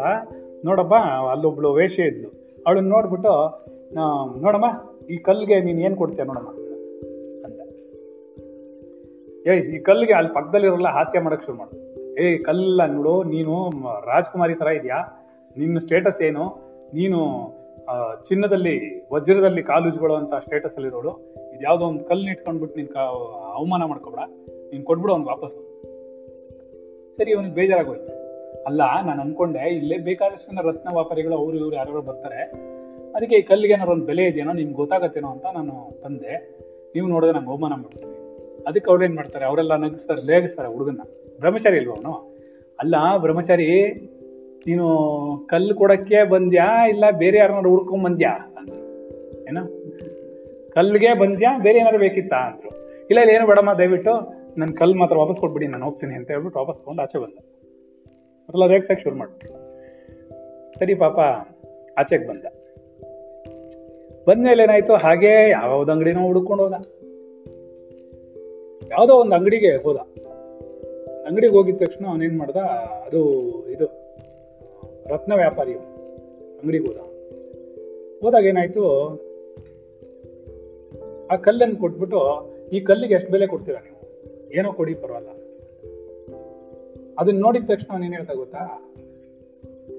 ನೋಡಪ್ಪ, 0.66 0.94
ಅಲ್ಲೊಬ್ಳು 1.32 1.74
ವೇಶ್ಯೆ 1.74 2.06
ಇದ್ಲು. 2.06 2.43
ಅವಳನ್ನ 2.66 2.90
ನೋಡ್ಬಿಟ್ಟು 2.96 3.34
ನೋಡಮ್ಮ, 4.44 4.68
ಈ 5.14 5.16
ಕಲ್ಲಿಗೆ 5.28 5.58
ನೀನು 5.68 5.80
ಏನು 5.88 5.96
ಕೊಡ್ತೀಯ 6.02 6.24
ನೋಡಮ್ಮ? 6.30 6.50
ಅಂತ. 7.46 7.60
ಏಯ್, 9.50 9.64
ಈ 9.76 9.80
ಕಲ್ಲಿಗೆ 9.88 10.14
ಅಲ್ಲಿ 10.20 10.32
ಪಕ್ಕದಲ್ಲಿರೋಲ್ಲ 10.38 10.92
ಹಾಸ್ಯ 10.98 11.22
ಮಾಡೋಕ್ಕೆ 11.26 11.48
ಶುರು 11.48 11.58
ಮಾಡು. 11.62 11.76
ಏಯ್ 12.24 12.38
ಕಲ್ಲ 12.48 12.86
ನೋಡು, 12.96 13.16
ನೀನು 13.34 13.54
ರಾಜ್ಕುಮಾರಿ 14.12 14.56
ಥರ 14.62 14.72
ಇದೆಯಾ? 14.80 15.00
ನಿನ್ನ 15.56 15.78
ಸ್ಟೇಟಸ್ 15.86 16.22
ಏನು? 16.30 16.46
ನೀನು 16.98 17.20
ಚಿನ್ನದಲ್ಲಿ, 18.28 18.76
ವಜ್ರದಲ್ಲಿ 19.14 19.62
ಕಾಲು 19.70 19.86
ಉಜ್ಕೊಳ್ಳುವಂತ 19.92 20.36
ಸ್ಟೇಟಸ್ 20.46 20.78
ಇದು 20.90 21.14
ಯಾವುದೋ 21.68 21.84
ಒಂದು 21.92 22.04
ಕಲ್ಲು 22.12 22.28
ಇಟ್ಕೊಂಡ್ಬಿಟ್ಟು 22.34 22.76
ನೀನು 22.80 22.92
ಅವಮಾನ 23.58 23.82
ಮಾಡ್ಕೊಬೇಡ. 23.92 24.24
ನೀನು 24.72 24.84
ಕೊಟ್ಬಿಡು 24.90 25.14
ಅವ್ನಿಗೆ 25.14 25.32
ವಾಪಸ್ 25.34 25.56
ಸರಿ, 27.18 27.32
ಅವನಿಗೆ 27.36 27.56
ಬೇಜಾರಾಗೋಯ್ತು. 27.60 28.12
ಅಲ್ಲ, 28.68 28.82
ನಾನು 29.06 29.22
ಅನ್ಕೊಂಡೆ, 29.22 29.70
ಇಲ್ಲೇ 29.70 29.98
ಬೇಕಾದಷ್ಟು 29.98 30.68
ರತ್ನ 30.68 30.90
ವ್ಯಾಪಾರಿಗಳು 30.94 31.36
ಅವ್ರು 31.36 31.58
ಇವ್ರು 31.58 31.76
ಯಾರು 31.76 32.02
ಬರ್ತಾರೆ. 32.02 32.42
ಅದಕ್ಕೆ 33.16 33.36
ಈ 33.36 33.42
ಕಲ್ಲಿಗೆ 33.42 33.74
ಏನಾರು 33.74 33.92
ಒಂದು 33.92 34.06
ಬೆಲೆ 34.06 34.24
ಇದೆಯೇನೋ 34.26 34.54
ನಿಮ್ಗೆ 34.54 34.74
ಗೊತ್ತಾಗತ್ತೇನೋ 34.74 35.28
ಅಂತ 35.28 35.46
ನಾನು 35.54 36.02
ತಂದೆ. 36.04 36.36
ನೀವು 36.96 37.08
ನೋಡಿದ್ರೆ 37.08 37.38
ನಂಗೆ 37.38 37.50
ಅವಮಾನ 37.50 37.74
ಮಾಡ್ತೀನಿ 37.74 38.14
ಅದಕ್ಕೆ 38.68 38.92
ಅವ್ರು 38.92 39.04
ಏನು 39.04 39.16
ಮಾಡ್ತಾರೆ, 39.16 39.46
ಅವರೆಲ್ಲ 39.46 39.76
ನಗಿಸ್ತಾರೆ, 39.76 40.22
ಲೇಗಿಸ್ತಾರೆ 40.22 40.68
ಹುಡುಗನ 40.68 41.02
ಬ್ರಹ್ಮಚಾರಿ 41.40 41.78
ಇಲ್ವ 41.78 41.92
ಅವನು? 41.92 42.14
ಅಲ್ಲ, 42.80 42.96
ಬ್ರಹ್ಮಚಾರಿ, 43.18 43.94
ನೀನು 44.68 44.86
ಕಲ್ಲು 45.46 45.76
ಕೊಡಕ್ಕೆ 45.76 46.24
ಬಂದ್ಯಾ, 46.24 46.88
ಇಲ್ಲ 46.88 47.04
ಬೇರೆ 47.18 47.38
ಯಾರನ್ನಾರು 47.38 47.70
ಹುಡ್ಕೊಂಡ್ 47.70 48.04
ಬಂದ್ಯಾ? 48.04 48.30
ಅಂದ್ರು 48.30 48.80
ಏನ? 49.50 49.58
ಕಲ್ಲಿಗೆ 50.74 51.20
ಬಂದ್ಯಾ, 51.20 51.58
ಬೇರೆ 51.58 51.80
ಏನಾದ್ರು 51.80 52.00
ಬೇಕಿತ್ತಾ 52.00 52.36
ಅಂದ್ರು. 52.36 52.70
ಇಲ್ಲ 53.10 53.22
ಇಲ್ಲ, 53.22 53.32
ಏನು 53.32 53.48
ಬೇಡಮ್ಮ, 53.48 53.74
ದಯವಿಟ್ಟು 53.74 54.14
ನನ್ನ 54.58 54.72
ಕಲ್ಲು 54.74 54.98
ಮಾತ್ರ 54.98 55.18
ವಾಪಸ್ 55.18 55.40
ಕೊಟ್ಬಿಡಿ, 55.40 55.68
ನಾನು 55.68 55.86
ಹೋಗ್ತೀನಿ 55.86 56.14
ಅಂತ 56.14 56.32
ಹೇಳ್ಬಿಟ್ಟು 56.32 56.60
ವಾಪಸ್ 56.60 56.80
ತೊಗೊಂಡು 56.80 57.02
ಆಚೆ 57.02 57.18
ಬಂದ. 57.18 57.53
ಮೊದಲ 58.50 58.72
ರೇಗ್ಸಕ್ಕೆ 58.72 59.04
ಶುರು 59.04 59.16
ಮಾಡ್ಬಿಟ್ಟು 59.16 59.64
ಸರಿ 60.80 60.96
ಪಾಪ, 60.96 61.20
ಆಚೆಗೆ 61.98 62.28
ಬಂದ. 62.28 62.46
ಬಂದ್ಮೇಲೆ 64.28 64.64
ಏನಾಯ್ತು? 64.64 64.94
ಹಾಗೆ 64.96 65.50
ಯಾವ್ದು 65.50 65.92
ಅಂಗಡಿನೋ 65.92 66.26
ಹುಡ್ಕೊಂಡು 66.26 66.64
ಹೋದ. 66.64 66.74
ಯಾವುದೋ 68.92 69.14
ಒಂದು 69.14 69.36
ಅಂಗಡಿಗೆ 69.36 69.76
ಹೋದ. 69.76 69.96
ಅಂಗಡಿಗೆ 71.28 71.54
ಹೋಗಿದ 71.54 71.76
ತಕ್ಷಣ 71.80 72.06
ಅವನೇನ್ 72.06 72.38
ಮಾಡ್ದ? 72.38 72.56
ಅದು 73.06 73.30
ಇದು, 73.70 73.86
ರತ್ನ 75.06 75.36
ವ್ಯಾಪಾರಿ 75.36 75.74
ಅಂಗಡಿಗೆ 75.74 76.86
ಹೋದ. 76.86 76.98
ಹೋದಾಗ 78.22 78.46
ಏನಾಯ್ತು? 78.46 78.84
ಆ 81.32 81.36
ಕಲ್ಲನ್ನು 81.36 81.76
ಕೊಟ್ಬಿಟ್ಟು, 81.76 82.20
ಈ 82.74 82.80
ಕಲ್ಲಿಗೆ 82.80 83.14
ಎಷ್ಟು 83.14 83.32
ಬೆಲೆ 83.32 83.48
ಕೊಡ್ತೀರಾ 83.48 83.80
ನೀವು? 83.80 84.02
ಏನೋ 84.54 84.74
ಕೊಡಿ, 84.74 84.94
ಪರವಾಗಿಲ್ಲ. 84.94 85.43
ಅದನ್ನ 87.20 87.40
ನೋಡಿದ 87.40 87.64
ತಕ್ಷಣ 87.68 87.94
ಅವನೇನ್ 87.94 88.14
ಹೇಳ್ತಾ 88.14 88.34
ಗೊತ್ತಾ? 88.34 88.92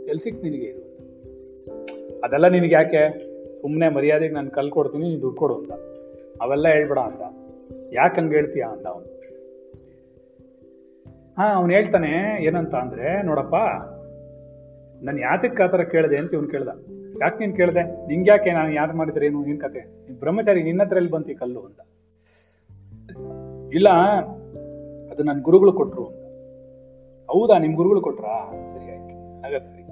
ಎಲ್ಲಿ 0.09 0.23
ಸಿಕ್ತು 0.23 0.43
ನಿನಗೆ 0.43 0.65
ಇದು? 0.65 0.95
ಅದೆಲ್ಲ 2.25 2.49
ನಿನಗೆ 2.49 2.75
ಯಾಕೆ? 2.75 3.35
ಸುಮ್ಮನೆ 3.63 3.89
ಮರ್ಯಾದೆಗೆ 3.89 4.35
ನಾನು 4.35 4.51
ಕಲ್ 4.51 4.71
ಕೊಡ್ತೀನಿ, 4.71 5.09
ನೀನು 5.09 5.23
ದುಡ್ಡು 5.23 5.41
ಕೊಡು 5.41 5.55
ಅಂತ. 5.55 5.73
ಅವೆಲ್ಲ 6.43 6.69
ಹೇಳ್ಬೇಡ 6.69 6.99
ಅಂತ. 6.99 7.21
ಯಾಕೆ 7.93 8.21
ಹಂಗೆ 8.21 8.35
ಹೇಳ್ತೀಯಾ 8.35 8.69
ಅಂತ 8.69 8.87
ಅವನು. 8.87 9.07
ಹಾ, 11.39 11.55
ಅವನು 11.55 11.73
ಹೇಳ್ತಾನೆ, 11.73 12.45
ಏನಂತ 12.45 12.75
ಅಂದ್ರೆ, 12.75 13.23
ನೋಡಪ್ಪ, 13.23 13.55
ನಾನು 15.05 15.21
ಯಾತಕ್ಕೆ 15.21 15.63
ಆ 15.63 15.67
ಥರ 15.67 15.83
ಕೇಳಿದೆ 15.83 16.17
ಅಂತ 16.17 16.35
ಇವ್ನು 16.35 16.49
ಕೇಳ್ದ. 16.49 16.69
ಯಾಕೆ 17.23 17.39
ನೀನು 17.39 17.57
ಕೇಳಿದೆ? 17.57 18.07
ನಿಂಗೆ 18.07 18.31
ಯಾಕೆ 18.31 18.53
ನಾನು 18.53 18.73
ಯಾರು 18.73 18.97
ಮಾಡಿದ್ರೆ 18.97 19.27
ಏನು? 19.27 19.47
ಏನು 19.47 19.59
ಕತೆ? 19.59 19.81
ನೀನು 19.81 20.21
ಬ್ರಹ್ಮಚಾರಿ 20.21 20.63
ನಿನ್ನ 20.63 20.83
ಹತ್ರ 20.83 20.97
ಎಲ್ಲಿ 20.97 21.11
ಬಂತು 21.11 21.39
ಕಲ್ಲು 21.39 21.61
ಅಂತ. 21.61 21.81
ಇಲ್ಲ, 23.75 23.89
ಅದು 25.11 25.23
ನನ್ನ 25.23 25.43
ಗುರುಗಳು 25.43 25.73
ಕೊಟ್ಟರು 25.73 26.07
ಅಂತ. 26.07 26.24
ಹೌದಾ, 27.35 27.59
ನಿಮ್ 27.59 27.75
ಗುರುಗಳು 27.75 28.01
ಕೊಟ್ರಾ? 28.01 28.67
ಸರಿ, 28.69 28.91
ಆಯ್ತು. 28.91 29.43
ಹಾಗಾದ್ರೆ 29.43 29.71
ಸರಿ. 29.71 29.83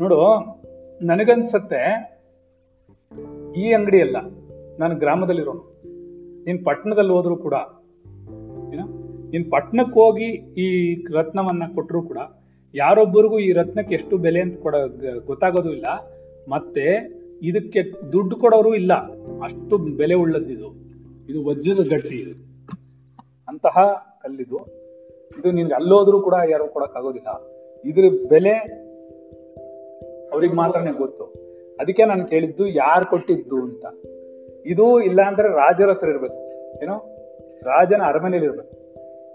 ನೋಡು, 0.00 0.18
ನನಗನ್ಸತ್ತೆ, 1.02 1.82
ಈ 3.56 3.72
ಅಂಗಡಿ 3.72 4.00
ಅಲ್ಲ, 4.00 4.16
ನಾನು 4.78 4.98
ಗ್ರಾಮದಲ್ಲಿರೋನು. 4.98 5.82
ನೀನ್ 6.44 6.64
ಪಟ್ಟಣದಲ್ಲಿ 6.64 7.12
ಹೋದ್ರು 7.12 7.36
ಕೂಡ, 7.36 7.54
ಏನ, 8.74 8.80
ನೀನ್ 9.30 9.50
ಪಟ್ಟಣಕ್ಕೆ 9.50 9.94
ಹೋಗಿ 9.94 10.24
ಈ 10.58 10.96
ರತ್ನವನ್ನ 11.12 11.62
ಕೊಟ್ಟರು 11.74 12.02
ಕೂಡ, 12.02 12.18
ಯಾರೊಬ್ಬರಿಗೂ 12.74 13.38
ಈ 13.38 13.52
ರತ್ನಕ್ಕೆ 13.52 13.94
ಎಷ್ಟು 13.94 14.18
ಬೆಲೆ 14.18 14.40
ಅಂತ 14.40 14.56
ಕೊಡ, 14.56 14.74
ಗೊತ್ತಾಗೋದು 15.26 15.72
ಇಲ್ಲ. 15.72 15.86
ಮತ್ತೆ, 16.48 17.18
ಇದಕ್ಕೆ 17.42 18.12
ದುಡ್ಡು 18.12 18.36
ಕೊಡೋರು 18.36 18.74
ಇಲ್ಲ. 18.74 18.94
ಅಷ್ಟು 19.42 19.78
ಬೆಲೆ 19.78 20.14
ಉಳ್ಳದ್ದಿದು. 20.14 20.74
ಇದು 21.28 21.44
ವಜ್ರದ 21.44 21.86
ಗಟ್ಟಿ 21.88 22.16
ಇದು. 22.16 22.48
ಅಂತಹ 23.48 23.78
ಕಲ್ಲಿದು. 24.22 24.77
ಇದು 25.38 25.50
ನಿನ್ಗೆ 25.50 25.74
ಅಲ್ಲೋದ್ರೂ 25.74 26.20
ಕೂಡ 26.20 26.34
ಯಾರು 26.48 26.68
ಕೊಡಕ್ 26.68 26.96
ಆಗೋದಿಲ್ಲ. 26.96 27.28
ಇದ್ರ 27.84 28.28
ಬೆಲೆ 28.28 28.52
ಅವ್ರಿಗೆ 30.32 30.54
ಮಾತ್ರನೇ 30.54 30.92
ಗೊತ್ತು. 30.92 31.24
ಅದಕ್ಕೆ 31.80 32.04
ನಾನು 32.04 32.26
ಕೇಳಿದ್ದು 32.26 32.66
ಯಾರು 32.66 33.10
ಕೊಟ್ಟಿದ್ದು 33.10 33.56
ಅಂತ. 33.56 33.86
ಇದು 34.66 35.00
ಇಲ್ಲ 35.00 35.22
ಅಂದ್ರೆ 35.22 35.48
ರಾಜರ 35.48 35.90
ಹತ್ರ 35.90 36.08
ಇರ್ಬೇಕು. 36.08 36.34
ಏನೋ? 36.82 36.94
ರಾಜನ 37.62 38.02
ಅರಮನೆಯಲ್ಲಿ 38.06 38.48
ಇರ್ಬೇಕು. 38.48 38.78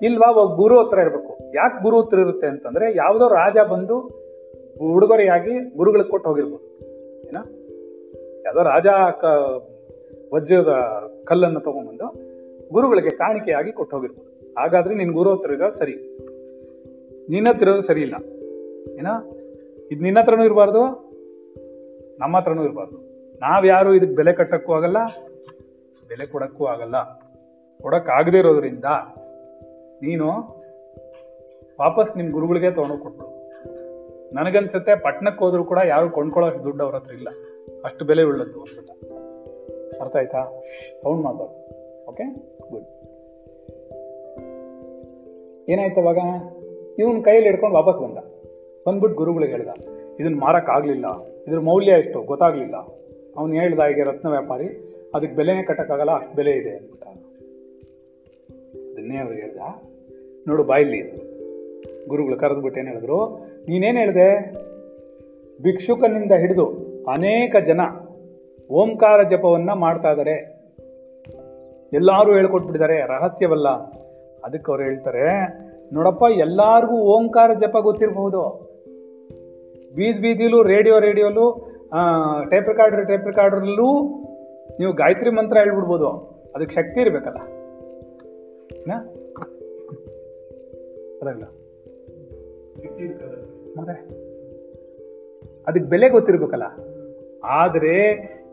ಇಲ್ವಾ 0.01 0.31
ಒಬ್ಬ 0.31 0.55
ಗುರು 0.55 0.79
ಹತ್ರ 0.79 0.99
ಇರ್ಬೇಕು. 0.99 1.37
ಯಾಕೆ 1.55 1.83
ಗುರು 1.83 2.01
ಹತ್ರ 2.01 2.19
ಇರುತ್ತೆ 2.19 2.47
ಅಂತಂದ್ರೆ 2.47 2.97
ಯಾವುದೋ 2.97 3.27
ರಾಜ 3.27 3.57
ಬಂದು 3.71 4.23
ಉಡುಗೊರೆಯಾಗಿ 4.95 5.77
ಗುರುಗಳಿಗೆ 5.77 6.09
ಕೊಟ್ಟು 6.09 6.29
ಹೋಗಿರ್ಬೋದು. 6.29 6.85
ಏನ? 7.27 7.37
ಯಾವುದೋ 8.45 8.63
ರಾಜ 8.63 8.87
ಕ 9.21 9.23
ವಜ್ರದ 10.33 10.69
ಕಲ್ಲನ್ನು 11.25 11.59
ತಗೊಂಡ್ಬಂದು 11.59 12.33
ಗುರುಗಳಿಗೆ 12.73 13.09
ಕಾಣಿಕೆಯಾಗಿ 13.09 13.71
ಕೊಟ್ಟು 13.71 13.95
ಹೋಗಿರ್ಬೋದು. 13.95 14.32
ಹಾಗಾದ್ರೆ 14.57 14.95
ನಿನ್ 14.95 15.11
ಗುರು 15.11 15.35
ಹತ್ರ 15.35 15.51
ಇರೋದು 15.51 15.77
ಸರಿ. 15.77 15.95
ನಿನ್ನ 17.29 17.47
ಹತ್ರ 17.49 17.67
ಇರೋದು 17.67 17.81
ಸರಿ 17.81 18.01
ಇಲ್ಲ. 18.01 18.15
ಏನ? 18.99 19.07
ಇದು 19.91 20.01
ನಿನ್ನ 20.03 20.19
ಹತ್ರನೂ 20.19 20.43
ಇರಬಾರ್ದು, 20.43 20.81
ನಮ್ಮ 22.19 22.37
ಹತ್ರನೂ 22.37 22.63
ಇರಬಾರ್ದು. 22.63 22.97
ನಾವ್ಯಾರು 23.41 23.95
ಇದಕ್ಕೆ 23.95 24.15
ಬೆಲೆ 24.15 24.33
ಕಟ್ಟಕ್ಕೂ 24.33 24.73
ಆಗಲ್ಲ, 24.73 24.97
ಬೆಲೆ 26.09 26.25
ಕೊಡಕ್ಕೂ 26.25 26.65
ಆಗಲ್ಲ. 26.65 26.97
ಕೊಡಕ್ 27.81 28.09
ಆಗದೆ 28.09 28.37
ಇರೋದ್ರಿಂದ 28.37 28.85
ನೀನು 30.01 30.27
ವಾಪಸ್ 31.79 32.17
ನಿಮ್ 32.17 32.31
ಗುರುಗಳಿಗೆ 32.31 32.71
ತೊಗೊಂಡೋಗಿ 32.71 33.03
ಕೊಟ್ಬಿಡು. 33.03 33.29
ನನಗನ್ಸುತ್ತೆ 34.35 34.95
ಪಟ್ಟಣಕ್ಕೆ 34.95 35.45
ಹೋದ್ರು 35.45 35.63
ಕೂಡ 35.63 35.79
ಯಾರು 35.85 36.09
ಕೊಂಡ್ಕೊಳ್ಳೋ 36.09 36.63
ದುಡ್ಡು 36.63 36.83
ಅವ್ರ 36.83 36.95
ಹತ್ರ 36.95 37.13
ಇಲ್ಲ. 37.13 37.29
ಅಷ್ಟು 37.85 38.05
ಬೆಲೆ 38.05 38.23
ಉಳ್ಳದ್ದು 38.23 38.59
ಅಂದ್ಬಿಟ್ಟು 38.61 38.93
ಅರ್ಥ 40.01 40.15
ಆಯ್ತಾ? 40.15 40.41
ಸೌಂಡ್ 41.03 41.23
ಮಾಡಬಾರ್ದು. 41.23 41.55
ಓಕೆ 42.07 42.25
ಗುಡ್ 42.71 43.02
ಏನಾಯ್ತು 45.69 46.01
ಅವಾಗ? 46.01 46.17
ಇವನ್ 46.99 47.23
ಕೈಯಲ್ಲಿ 47.23 47.49
ಹಿಡ್ಕೊಂಡು 47.49 47.75
ವಾಪಸ್ 47.75 47.99
ಬಂದ. 47.99 48.17
ಬಂದ್ಬಿಟ್ಟು 48.87 49.17
ಗುರುಗಳಿಗೆ 49.17 49.51
ಹೇಳ್ದ 49.51 49.67
ಇದನ್ನ 50.19 50.39
ಮಾರಕ್ 50.39 50.69
ಆಗ್ಲಿಲ್ಲ. 50.69 51.05
ಇದ್ರ 51.47 51.59
ಮೌಲ್ಯ 51.59 51.91
ಎಷ್ಟು? 51.91 52.21
ಗೊತ್ತಾಗ್ಲಿಲ್ಲ. 52.21 52.75
ಅವ್ನು 53.37 53.55
ಹೇಳ್ದ 53.55 53.79
ಹೀಗೆ 53.79 54.03
ರತ್ನ 54.03 54.29
ವ್ಯಾಪಾರಿ 54.29 54.67
ಅದಕ್ಕೆ 55.15 55.35
ಬೆಲೆನೇ 55.35 55.63
ಕಟ್ಟಕ್ಕಾಗಲ್ಲ, 55.63 56.11
ಅಷ್ಟು 56.11 56.35
ಬೆಲೆ 56.35 56.51
ಇದೆ 56.51 56.69
ಅಂದ್ಬಿಟ್ಟ 56.69 57.03
ಅದನ್ನೇ 58.91 59.17
ಅವ್ರಿಗೆ 59.17 59.41
ಹೇಳ್ದ. 59.41 59.57
ನೋಡು 60.47 60.63
ಬಾಯಿಲಿ 60.63 60.97
ಇದ್ರು 60.97 61.33
ಗುರುಗಳು 62.07 62.37
ಕರೆದ್ಬಿಟ್ಟು 62.37 62.79
ಏನು 62.79 62.89
ಹೇಳಿದ್ರು, 62.89 63.37
ನೀನೇನು 63.67 63.99
ಹೇಳಿದೆ? 63.99 64.51
ಭಿಕ್ಷುಕನಿಂದ 65.61 66.31
ಹಿಡಿದು 66.31 66.65
ಅನೇಕ 67.07 67.55
ಜನ 67.57 67.81
ಓಂಕಾರ 68.69 69.23
ಜಪವನ್ನು 69.23 69.75
ಮಾಡ್ತಾ 69.75 70.11
ಇದ್ದಾರೆ 70.11 70.35
ಎಲ್ಲರೂ 71.93 72.33
ಹೇಳ್ಕೊಟ್ಬಿಟ್ಟಿದ್ದಾರೆ 72.35 73.01
ರಹಸ್ಯವಲ್ಲ. 73.01 73.67
ಅದಕ್ಕೆ 74.45 74.71
ಅವ್ರು 74.71 74.83
ಹೇಳ್ತಾರೆ, 74.83 75.25
ನೋಡಪ್ಪ, 75.93 76.23
ಎಲ್ಲಾರ್ಗೂ 76.37 76.97
ಓಂಕಾರ 77.13 77.49
ಜಪ 77.53 77.77
ಗೊತ್ತಿರಬಹುದು. 77.81 78.41
ಬೀದಿ 79.95 80.19
ಬೀದಿಲೂ, 80.21 80.59
ರೇಡಿಯೋ 80.63 80.95
ರೇಡಿಯೋಲು 80.99 81.45
ಟೇಪ್ 82.51 82.69
ರೆಕಾರ್ಡರ್, 82.69 83.07
ಟೇಪ್ 83.07 83.25
ರೆಕಾರ್ಡರ್ಲೂ 83.25 83.89
ನೀವು 84.79 84.93
ಗಾಯತ್ರಿ 84.93 85.29
ಮಂತ್ರ 85.29 85.57
ಹೇಳ್ಬಿಡ್ಬೋದು. 85.57 86.09
ಅದಕ್ಕೆ 86.55 86.75
ಶಕ್ತಿ 86.75 87.01
ಇರಬೇಕಲ್ಲ? 87.01 87.39
ಅದಾಗಲ್ಲ 91.21 91.45
ಮತ್ತೆ 93.77 93.95
ಅದಕ್ಕೆ 95.67 95.87
ಬೆಲೆ 95.89 96.07
ಗೊತ್ತಿರ್ಬೇಕಲ್ಲ. 96.09 96.65
ಆದರೆ 97.61 97.95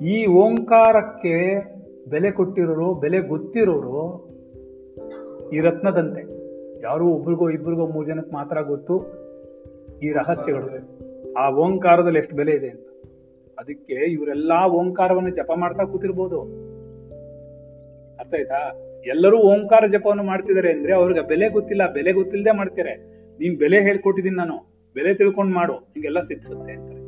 ಈ 0.03 0.17
ಓಂಕಾರಕ್ಕೆ 0.27 1.37
ಬೆಲೆ 2.09 2.31
ಕೊಟ್ಟಿರೋರು, 2.31 2.89
ಬೆಲೆ 2.95 3.19
ಗೊತ್ತಿರೋರು 3.33 3.97
ಈ 5.53 5.61
ರತ್ನದಂತೆ 5.61 6.23
ಯಾರು 6.83 7.09
ಒಬ್ರಿಗೋ 7.09 7.51
ಇಬ್ರಿಗೋ 7.51 7.87
ಮೂರು 7.87 8.07
ಜನಕ್ಕೆ 8.07 8.33
ಮಾತ್ರ 8.33 8.61
ಗೊತ್ತು 8.61 9.07
ಈ 10.03 10.13
ರಹಸ್ಯಗಳು. 10.13 10.69
ಆ 11.33 11.51
ಓಂಕಾರದಲ್ಲಿ 11.51 12.19
ಎಷ್ಟು 12.19 12.37
ಬೆಲೆ 12.37 12.53
ಇದೆ 12.53 12.69
ಅಂತ. 12.69 12.87
ಅದಕ್ಕೆ 13.59 13.95
ಇವರೆಲ್ಲಾ 13.95 14.67
ಓಂಕಾರವನ್ನು 14.67 15.31
ಜಪ 15.31 15.51
ಮಾಡ್ತಾ 15.57 15.85
ಕೂತಿರ್ಬೋದು. 15.85 16.41
ಅರ್ಥ 18.17 18.35
ಆಯ್ತಾ? 18.35 18.73
ಎಲ್ಲರೂ 19.07 19.39
ಓಂಕಾರ 19.39 19.87
ಜಪವನ್ನು 19.87 20.23
ಮಾಡ್ತಿದ್ದಾರೆ 20.23 20.73
ಅಂದ್ರೆ 20.73 20.93
ಅವ್ರಿಗೆ 20.93 21.21
ಬೆಲೆ 21.21 21.49
ಗೊತ್ತಿಲ್ಲ, 21.49 21.93
ಬೆಲೆ 21.93 22.13
ಗೊತ್ತಿಲ್ಲದೆ 22.13 22.57
ಮಾಡ್ತಾರೆ. 22.57 22.95
ನೀನ್ 23.39 23.59
ಬೆಲೆ 23.59 23.83
ಹೇಳ್ಕೊಟ್ಟಿದ್ದೀನಿ 23.83 24.37
ನಾನು, 24.37 24.55
ಬೆಲೆ 24.95 25.15
ತಿಳ್ಕೊಂಡು 25.15 25.55
ಮಾಡು, 25.55 25.73
ನಿಂಗೆಲ್ಲ 25.73 26.21
ಸಿದ್ಧಿಸುತ್ತೆ 26.21 26.73
ಅಂತಾರೆ. 26.73 27.01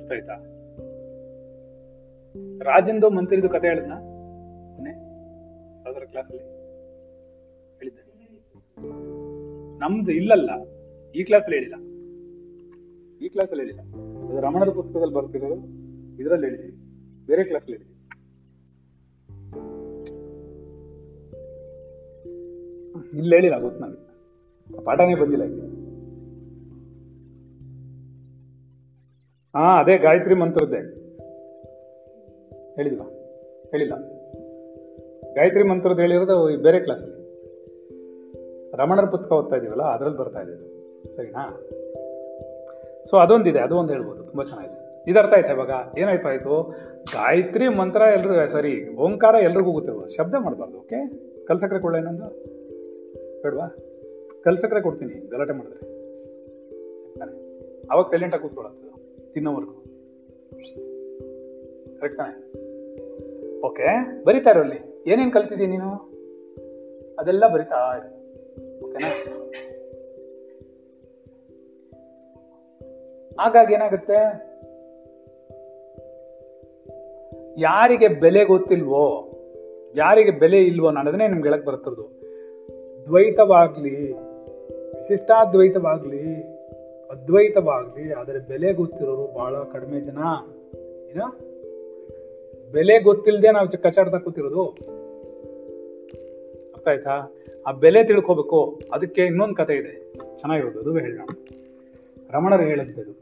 ಅರ್ಥ 0.00 0.12
ಆಯ್ತಾ? 0.12 0.34
ರಾಜಂದು 2.62 3.10
ಮಂತ್ರಿದು 3.10 3.48
ಕತೆ 3.48 3.68
ಹೇಳಿದ್ನ? 3.68 3.92
ಅದರ 5.88 6.04
ಕ್ಲಾಸಲ್ಲಿ 6.04 6.59
ನಮ್ದು 9.78 10.12
ಇಲ್ಲಲ್ಲ, 10.12 10.50
ಈ 11.12 11.24
ಕ್ಲಾಸಲ್ಲಿ 11.24 11.58
ಹೇಳಿಲ್ಲ. 11.58 11.76
ಈ 13.26 13.28
ಕ್ಲಾಸಲ್ಲಿ 13.28 13.62
ಹೇಳಿಲ್ಲ. 13.64 13.80
ಅದು 14.28 14.40
ರಮಣರ 14.40 14.68
ಪುಸ್ತಕದಲ್ಲಿ 14.68 15.14
ಬರ್ತಿರೋದು, 15.14 15.66
ಇದರಲ್ಲಿ 16.22 16.46
ಹೇಳಿದ್ವಿ 16.46 16.72
ಬೇರೆ 17.26 17.44
ಕ್ಲಾಸಲ್ಲಿ 17.44 17.76
ಹೇಳಿದ್ವಿ 17.76 17.96
ಇಲ್ಲಿ 23.18 23.36
ಹೇಳಿಲ್ಲ, 23.36 23.60
ಗೊತ್ತು 23.60 23.80
ನನಗೆ. 23.80 24.10
ಪಾಠನೇ 24.84 25.14
ಬಂದಿಲ್ಲ 25.14 25.44
ಇಲ್ಲಿ. 25.44 25.60
ಹಾ, 29.56 29.80
ಅದೇ 29.80 29.98
ಗಾಯತ್ರಿ 29.98 30.34
ಮಂತ್ರದ್ದೇ. 30.34 30.76
ಹೇಳಿದ್ವಾ? 32.76 33.06
ಹೇಳಿಲ್ಲ. 33.70 33.94
ಗಾಯತ್ರಿ 35.34 35.62
ಮಂತ್ರದ್ದು 35.62 36.02
ಹೇಳಿರೋದು 36.02 36.62
ಬೇರೆ 36.62 36.80
ಕ್ಲಾಸಲ್ಲಿ 36.80 37.19
ರಮಣರ 38.74 39.04
ಪುಸ್ತಕ 39.04 39.32
ಓದ್ತಾ 39.32 39.56
ಇದೀವಲ್ಲ, 39.56 39.82
ಅದ್ರಲ್ಲಿ 39.82 40.18
ಬರ್ತಾ 40.18 40.40
ಇದೆ 40.40 40.54
ಸರಿನಾ? 41.16 41.60
ಸೊ 43.04 43.16
ಅದೊಂದಿದೆ 43.16 43.58
ಅದು 43.58 43.76
ಒಂದು 43.76 43.92
ಹೇಳ್ಬೋದು, 43.92 44.22
ತುಂಬಾ 44.22 44.44
ಚೆನ್ನಾಗಿದೆ. 44.44 45.10
ಇದು 45.10 45.18
ಅರ್ಥ 45.18 45.34
ಆಯ್ತಾ 45.34 45.52
ಇವಾಗ? 45.52 45.70
ಏನಾಯ್ತು 45.98 46.28
ಆಯ್ತು? 46.28 46.74
ಗಾಯತ್ರಿ 47.12 47.68
ಮಂತ್ರ 47.68 48.00
ಎಲ್ರು 48.00 48.48
ಸಾರಿ, 48.48 48.96
ಓಂಕಾರ 48.96 49.34
ಎಲ್ರಿಗೂ 49.34 49.72
ಗೊತ್ತಿರ್ಬೋದು 49.72 50.06
ಶಬ್ದ 50.06 50.34
ಮಾಡಬಾರ್ದು, 50.38 50.78
ಓಕೆ? 50.78 50.98
ಕಲ್ಸಕ್ರೆ 51.46 51.78
ಕೊಳ್ಳ 51.78 51.96
ಇನ್ನೊಂದು? 51.96 52.26
ಬೇಡವಾ? 53.42 53.76
ಕಲ್ಸಕ್ರೆ 54.44 54.80
ಕೊಡ್ತೀನಿ, 54.80 55.28
ಗಲಾಟೆ 55.28 55.52
ಮಾಡಿದ್ರೆ. 55.52 56.00
ಅವಾಗ 57.90 58.06
ಸೈಲೆಂಟ್ 58.06 58.34
ಆಗಿ 58.34 58.42
ಕೂತ್ಕೊಳ್ಳೋದು 58.42 59.32
ತಿನ್ನೋವರೆಗೂ. 59.32 59.72
ಕರೆಕ್ಟ್ 61.98 62.18
ತಾನೆ? 62.18 62.34
ಓಕೆ, 63.60 64.24
ಬರಿತಾ 64.24 64.50
ಇರೋ 64.50 64.62
ಏನೇನು 65.06 65.30
ಕಲ್ತಿದ್ದೀನಿ 65.30 65.76
ನೀನು? 65.76 65.90
ಅದೆಲ್ಲ 67.18 67.48
ಬರಿತಾ. 67.48 67.76
ಓಕೆನಾ? 68.84 69.10
ಹಾಗಾಗಿ 73.40 73.74
ಏನಾಗುತ್ತೆ? 73.74 74.50
ಯಾರಿಗೆ 77.58 78.08
ಬೆಲೆ 78.08 78.44
ಗೊತ್ತಿಲ್ವೋ, 78.44 79.26
ಯಾರಿಗೆ 79.96 80.30
ಬೆಲೆ 80.30 80.58
ಇಲ್ವೋ 80.58 80.86
ಅನ್ನೋದನ್ನೇ 80.86 81.28
ನಿಮ್ಗೆ 81.28 81.48
ಹೇಳಕ್ 81.48 81.66
ಬರ್ತಿರೋದು 81.66 82.20
ದ್ವೈತವಾಗ್ಲಿ, 83.06 84.12
ವಿಶಿಷ್ಟಾದ್ವೈತವಾಗ್ಲಿ, 84.12 86.52
ಅದ್ವೈತವಾಗ್ಲಿ 87.10 88.12
ಅದರ 88.12 88.36
ಬೆಲೆ 88.48 88.72
ಗೊತ್ತಿರೋರು 88.72 89.34
ಬಹಳ 89.34 89.56
ಕಡಿಮೆ 89.56 90.00
ಜನ. 90.00 90.18
ಏನ? 91.10 91.20
ಬೆಲೆ 92.72 92.98
ಗೊತ್ತಿಲ್ಲದೆ 92.98 93.50
ನಾವು 93.50 93.82
ಕಚಾಡ್ತಾ 93.82 94.18
ಕೂತಿರೋದು. 94.18 94.76
ಆಯ್ತಾ 96.88 97.34
ಆ 97.66 97.72
ಬೆಲೆ 97.72 98.04
ತಿಳ್ಕೋಬೇಕು, 98.04 98.80
ಅದಕ್ಕೆ 98.92 99.24
ಇನ್ನೊಂದು 99.26 99.54
ಕತೆ 99.54 99.74
ಇದೆ. 99.74 100.12
ಚೆನ್ನಾಗಿರೋದು, 100.38 100.80
ಅದು 100.80 100.96
ಹೇಳೋಣ. 100.96 101.28
ರಮಣರು 102.30 102.62
ಹೇಳಿದ್ದದು. 102.62 103.12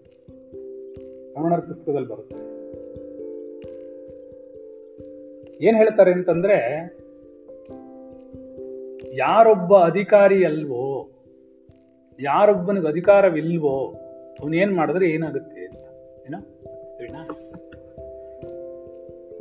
ರಮಣರ 1.37 1.61
ಪುಸ್ತಕದಲ್ಲಿ 1.61 2.09
ಬರುತ್ತೆ. 2.09 2.59
ಏನ್ 5.67 5.77
ಹೇಳ್ತಾರೆ 5.77 6.13
ಅಂತಂದ್ರೆ, 6.13 6.57
ಯಾರೊಬ್ಬ 9.17 9.77
ಅಧಿಕಾರಿ 9.77 10.45
ಅಲ್ವೋ, 10.45 11.11
ಯಾರೊಬ್ಬನಿಗೆ 12.21 12.89
ಅಧಿಕಾರವಿಲ್ವೋ 12.89 13.95
ಅವನೇನ್ 14.41 14.75
ಮಾಡಿದ್ರೆ 14.75 15.11
ಏನಾಗುತ್ತೆ 15.11 15.67
ಅಂತ. 15.67 15.81
ಏನೋ? 16.27 16.41
ಸರಿನಾ? 16.97 17.29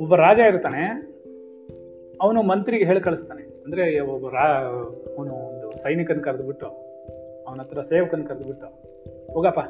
ಒಬ್ಬ 0.00 0.16
ರಾಜ 0.16 0.38
ಇರ್ತಾನೆ, 0.38 1.08
ಅವನು 2.20 2.42
ಮಂತ್ರಿಗೆ 2.42 2.84
ಹೇಳಿ 2.84 3.00
ಕಳಿಸ್ತಾನೆ 3.00 3.47
ಅಂದ್ರೆ 3.68 4.00
ಒಬ್ಬ 4.00 4.28
ರಾ, 4.28 4.62
ಅವನು 5.16 5.34
ಒಂದು 5.34 5.70
ಸೈನಿಕನ 5.70 6.20
ಕರೆದ್ಬಿಟ್ಟು, 6.24 6.66
ಅವನ 7.46 7.60
ಹತ್ರ 7.60 7.82
ಸೇವಕನ 7.82 8.22
ಕರೆದ್ಬಿಟ್ಟು, 8.22 8.66
ಹೋಗಪ್ಪ, 9.32 9.60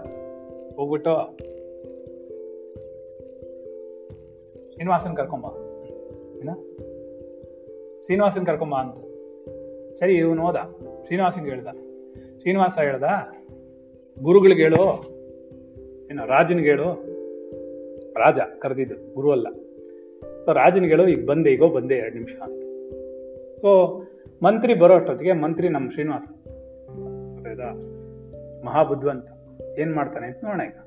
ಹೋಗ್ಬಿಟ್ಟು. 0.77 1.39
ಶ್ರೀನಿವಾಸನ್ 4.73 5.17
ಕರ್ಕೊಂಬ. 5.17 5.45
ಏನ? 6.39 6.51
ಶ್ರೀನಿವಾಸನ್ 8.05 8.47
ಕರ್ಕೊಂಬ 8.47 8.75
ಅಂತ. 8.75 8.97
ಸರಿ, 9.95 10.17
ಇವನು 10.17 10.47
ಹೋದ. 10.47 10.57
ಶ್ರೀನಿವಾಸನ್ಗೆ 11.05 11.51
ಹೇಳ್ದ. 11.51 11.69
ಶ್ರೀನಿವಾಸ 12.41 12.79
ಹೇಳ್ದ, 12.79 13.05
ಗುರುಗಳಿಗೆ 14.23 14.63
ಹೇಳು. 14.63 14.85
ಏನು, 16.11 16.27
ರಾಜನ್ಗೆ 16.27 16.69
ಹೇಳು. 16.69 16.89
ರಾಜ 18.15 18.39
ಕರೆದಿದ್ದು, 18.59 19.15
ಗುರು 19.15 19.33
ಅಲ್ಲ. 19.33 19.47
ಸೊ 20.45 20.53
ರಾಜನಿಗೆ 20.53 20.95
ಹೇಳು, 20.95 21.09
ಈಗ 21.09 21.27
ಬಂದೆ, 21.27 21.51
ಈಗೋ 21.51 21.69
ಬಂದೆ, 21.69 21.95
ಎರಡು 21.95 22.15
ನಿಮಿಷ 22.15 22.35
ಅಂತ. 22.43 22.68
ಸೊ 23.63 23.71
ಮಂತ್ರಿ 24.43 24.73
ಬರೋ 24.83 24.97
ಅಷ್ಟೊತ್ತಿಗೆ 24.99 25.33
ಮಂತ್ರಿ 25.45 25.69
ನಮ್ಮ 25.77 25.87
ಶ್ರೀನಿವಾಸ. 25.95 26.27
ಗೊತ್ತಾಯ್ತಾ 27.35 27.71
ಮಹಾಬುದ್ಧಿವಂತ 28.67 29.29
ಏನ್ 29.83 29.93
ಮಾಡ್ತಾನೆ 29.99 30.27
ಅಂತ 30.27 30.41
ನೋಡೋಣ 30.45 30.63
ಈಗ. 30.69 30.79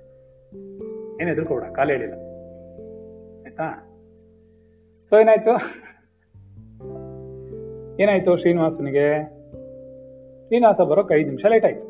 ಏನ್ 1.19 1.29
ಎದುರ್ಕೋಬೇಡ 1.34 1.67
ಕಾಲು 1.77 1.91
ಹೇಳಿಲ್ಲ 1.95 2.15
ಆಯ್ತಾ? 3.45 3.67
ಸೊ 5.12 5.13
ಏನಾಯ್ತು? 5.21 5.53
ಏನಾಯ್ತು 8.01 8.31
ಶ್ರೀನಿವಾಸನಿಗೆ? 8.41 9.07
ಶ್ರೀನಿವಾಸ 10.47 10.81
ಬರೋಕೆ 10.91 11.13
ಐದು 11.19 11.27
ನಿಮಿಷ 11.29 11.45
ಲೇಟ್ 11.53 11.65
ಆಯ್ತು. 11.65 11.88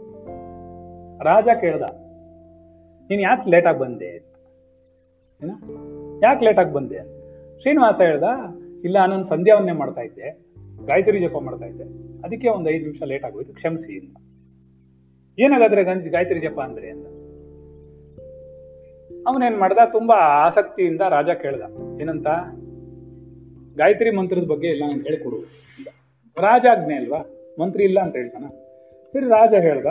ರಾಜ 1.24 1.48
ಕೇಳ್ದ, 1.62 1.86
ನೀನು 3.10 3.22
ಯಾಕೆ 3.22 3.50
ಲೇಟಾಗಿ 3.54 3.80
ಬಂದೆ 3.80 4.10
ಏನ? 5.42 5.52
ಯಾಕೆ 6.24 6.44
ಲೇಟಾಗಿ 6.46 6.74
ಬಂದೆ 6.74 7.00
ಶ್ರೀನಿವಾಸ 7.62 7.98
ಹೇಳ್ದ, 8.08 8.28
ಇಲ್ಲ, 8.88 8.98
ನಾನು 9.12 9.24
ಸಂಧ್ಯಾವನ್ನೇ 9.24 9.74
ಮಾಡ್ತಾ 9.82 10.02
ಇದ್ದೆ. 10.02 10.30
ಗಾಯತ್ರಿ 10.86 11.20
ಜಪ 11.20 11.38
ಮಾಡ್ತಾ 11.38 11.66
ಇದ್ದೆ. 11.66 11.84
ಅದಕ್ಕೆ 12.26 12.50
ಒಂದು 12.50 12.70
ಐದು 12.70 12.84
ನಿಮಿಷ 12.84 13.04
ಲೇಟ್ 13.04 13.26
ಆಗೋಯ್ತು 13.26 13.54
ಕ್ಷಮಿಸಿ 13.54 14.00
ಅಂತ 14.00 14.18
ಏನಾಗಾದ್ರೆ 15.40 15.84
ಗಂಜ್ 15.84 16.10
ಗಾಯತ್ರಿ 16.10 16.40
ಜಪ 16.40 16.60
ಅಂದ್ರೆ 16.60 16.90
ಅಂತ. 16.90 17.08
ಅವನೇನ್ 19.28 19.58
ಮಾಡ್ದ? 19.58 19.78
ತುಂಬಾ 19.92 20.16
ಆಸಕ್ತಿಯಿಂದ 20.16 21.02
ರಾಜ 21.10 21.30
ಕೇಳ್ದ. 21.30 21.62
ಏನಂತ? 22.02 22.28
ಗಾಯತ್ರಿ 23.78 24.12
ಮಂತ್ರದ 24.12 24.48
ಬಗ್ಗೆ 24.48 24.68
ಎಲ್ಲ 24.68 24.84
ನಂಗೆ 24.92 25.04
ಹೇಳ್ಕೊಡು. 25.04 25.38
ರಾಜ 26.42 26.66
ಆಜ್ಞೆ 26.72 26.96
ಅಲ್ವಾ? 26.96 27.18
ಮಂತ್ರಿ 27.60 27.84
ಇಲ್ಲ 27.84 28.00
ಅಂತ 28.00 28.16
ಹೇಳ್ತಾನ. 28.16 28.46
ಸರಿ, 29.14 29.26
ರಾಜ 29.26 29.54
ಹೇಳ್ದ 29.54 29.86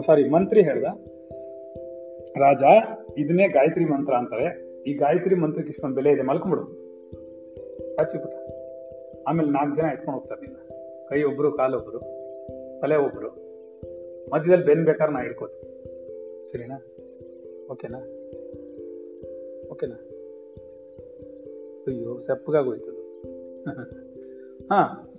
ಸಾರಿ 0.00 0.28
ಮಂತ್ರಿ 0.28 0.62
ಹೇಳ್ದ. 0.62 0.84
ರಾಜ, 2.36 2.62
ಇದನ್ನೇ 3.18 3.48
ಗಾಯತ್ರಿ 3.48 3.84
ಮಂತ್ರ 3.84 4.14
ಅಂತಾರೆ. 4.14 4.74
ಈ 4.82 4.94
ಗಾಯತ್ರಿ 4.94 5.34
ಮಂತ್ರಕ್ಕೆ 5.34 5.70
ಇಷ್ಟೊಂದು 5.70 5.94
ಬೆಲೆ 5.94 6.10
ಇದೆ 6.10 6.22
ಹಚ್ಚಿಬಿಟ್ಟ 8.00 8.53
ಆಮೇಲೆ 9.28 9.50
ನಾಲ್ಕು 9.50 9.76
ಜನ 9.76 9.84
ಎತ್ಕೊಂಡು 9.84 10.20
ಹೋಗ್ತಾರೆ 10.20 10.40
ನಿನ್ನ. 10.40 10.56
ಕೈ 11.08 11.22
ಒಬ್ರು 11.22 11.52
ಕಾಲೊಬ್ಬರು 11.52 11.98
ತಲೆ 12.80 12.96
ಒಬ್ಬರು 12.96 13.44
ಮಧ್ಯದಲ್ಲಿ 14.30 14.64
ಬೆನ್ 14.64 14.84
ಬೇಕಾದ್ರೆ 14.84 15.14
ನಾ 15.14 15.22
ಹಿಡ್ಕೋತೀನಿ. 15.22 15.74
ಸರಿನಾ? 16.48 16.86
ಓಕೆನಾ? 17.72 17.98
ಓಕೆನಾ? 19.70 19.94
ಅಯ್ಯೋ, 21.86 22.18
ಸೆಪ್ಪಗಾಗೋಯ್ತದು. 22.18 23.22
ಹಾ. 24.64 25.10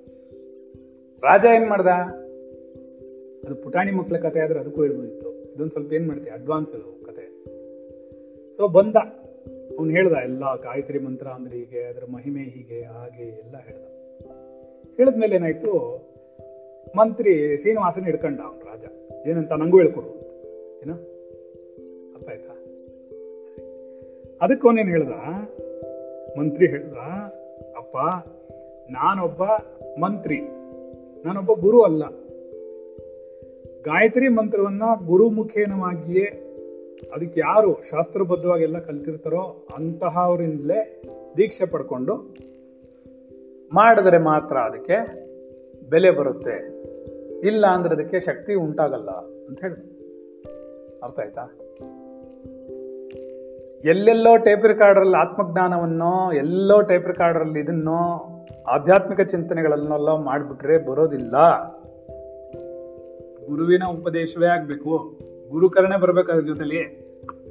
ರಾಜ 1.24 1.46
ಏನು 1.56 1.66
ಮಾಡ್ದ? 1.66 1.88
ಅದು 3.48 3.56
ಪುಟಾಣಿ 3.56 3.92
ಮಕ್ಕಳ 3.92 4.18
ಕತೆ 4.18 4.40
ಆದ್ರೆ 4.40 4.60
ಅದಕ್ಕೂ 4.60 4.84
ಹೇಳ್ಬೋದಿತ್ತು 4.84 5.54
ಇದೊಂದು 5.54 5.72
ಸ್ವಲ್ಪ 5.72 5.94
ಏನು 5.94 6.08
ಮಾಡ್ತೀವಿ 6.08 6.36
ಅಡ್ವಾನ್ಸ್ 6.36 7.04
ಕತೆ. 7.06 7.46
ಸೊ 8.58 8.68
ಬಂದ. 8.68 8.96
ಅವ್ನು 9.80 9.92
ಹೇಳ್ದ, 9.92 10.12
ಎಲ್ಲ 10.12 10.56
ಗಾಯತ್ರಿ 10.56 11.00
ಮಂತ್ರ 11.00 11.28
ಅಂದ್ರೆ 11.28 11.58
ಹೀಗೆ, 11.58 11.80
ಅದರ 11.80 12.04
ಮಹಿಮೆ 12.06 12.42
ಹೀಗೆ, 12.44 12.82
ಹಾಗೆ 12.82 13.24
ಎಲ್ಲ 13.24 13.58
ಹೇಳ್ದ. 13.58 13.95
ಹೇಳಿದ್ಮೇಲೆ 14.98 15.36
ಏನಾಯ್ತು? 15.36 16.02
ಮಂತ್ರಿ 16.98 17.58
ಶ್ರೀನಿವಾಸನ 17.58 18.04
ಹಿಡ್ಕೊಂಡ 18.04 18.40
ಅವನು 18.40 18.60
ರಾಜ. 18.60 18.86
ಏನಂತ 19.28 19.54
ನಂಗೂ 19.54 19.78
ಹೇಳ್ಕೊಡು 19.78 20.08
ಅಂತ. 20.08 20.24
ಏನ? 20.84 20.94
ಅರ್ಥ 22.16 22.30
ಆಯ್ತಾ? 22.30 22.54
ಸರಿ. 23.40 23.64
ಅದಕ್ಕೆ 24.42 24.68
ಅವನೇನು 24.68 24.90
ಹೇಳ್ದ? 24.90 25.12
ಮಂತ್ರಿ 26.40 26.68
ಹೇಳ್ದ, 26.68 26.98
ಅಪ್ಪ, 27.78 27.98
ನಾನೊಬ್ಬ 28.92 29.44
ಮಂತ್ರಿ. 30.00 30.38
ನಾನೊಬ್ಬ 31.26 31.52
ಗುರು 31.52 31.82
ಅಲ್ಲ. 31.82 32.10
ಗಾಯತ್ರಿ 33.82 34.28
ಮಂತ್ರವನ್ನ 34.28 34.84
ಗುರುಮುಖೇನವಾಗಿಯೇ 35.06 36.42
ಅದಕ್ಕೆ 37.16 37.40
ಯಾರು 37.40 37.82
ಶಾಸ್ತ್ರಬದ್ಧವಾಗಿ 37.90 38.64
ಎಲ್ಲ 38.64 38.80
ಕಲ್ತಿರ್ತಾರೋ 38.80 39.68
ಅಂತಹವರಿಂದಲೇ 39.76 41.02
ದೀಕ್ಷೆ 41.38 41.66
ಪಡ್ಕೊಂಡು 41.66 42.38
ಮಾಡಿದ್ರೆ 43.74 44.18
ಮಾತ್ರ 44.18 44.58
ಅದಕ್ಕೆ 44.58 45.26
ಬೆಲೆ 45.90 46.12
ಬರುತ್ತೆ. 46.12 46.86
ಇಲ್ಲ 47.48 47.66
ಅಂದ್ರೆ 47.66 47.96
ಅದಕ್ಕೆ 47.96 48.20
ಶಕ್ತಿ 48.20 48.54
ಉಂಟಾಗಲ್ಲ 48.54 49.10
ಅಂತ 49.48 49.62
ಹೇಳಿ 49.62 49.96
ಅರ್ಥ 51.04 51.20
ಆಯ್ತಾ? 51.20 51.42
ಎಲ್ಲೆಲ್ಲೋ 53.86 54.38
ಟೇಪ್ 54.38 54.66
ರೆಕಾರ್ಡರಲ್ಲಿ 54.66 55.16
ಆತ್ಮಜ್ಞಾನವನ್ನೋ, 55.16 56.32
ಎಲ್ಲೋ 56.32 56.82
ಟೇಪ್ 56.82 57.08
ರೆಕಾರ್ಡರಲ್ಲಿ 57.08 57.60
ಇದನ್ನೋ, 57.60 58.32
ಆಧ್ಯಾತ್ಮಿಕ 58.68 59.22
ಚಿಂತನೆಗಳನ್ನೆಲ್ಲ 59.22 60.16
ಮಾಡಿಬಿಟ್ರೆ 60.16 60.78
ಬರೋದಿಲ್ಲ. 60.78 61.32
ಗುರುವಿನ 63.48 63.84
ಉಪದೇಶವೇ 63.84 64.48
ಆಗಬೇಕು. 64.48 65.20
ಗುರುಕರಣೆ 65.50 66.00
ಬರಬೇಕು 66.00 66.32
ಅದ್ರ 66.32 66.44
ಜೊತೆಲಿ. 66.44 67.06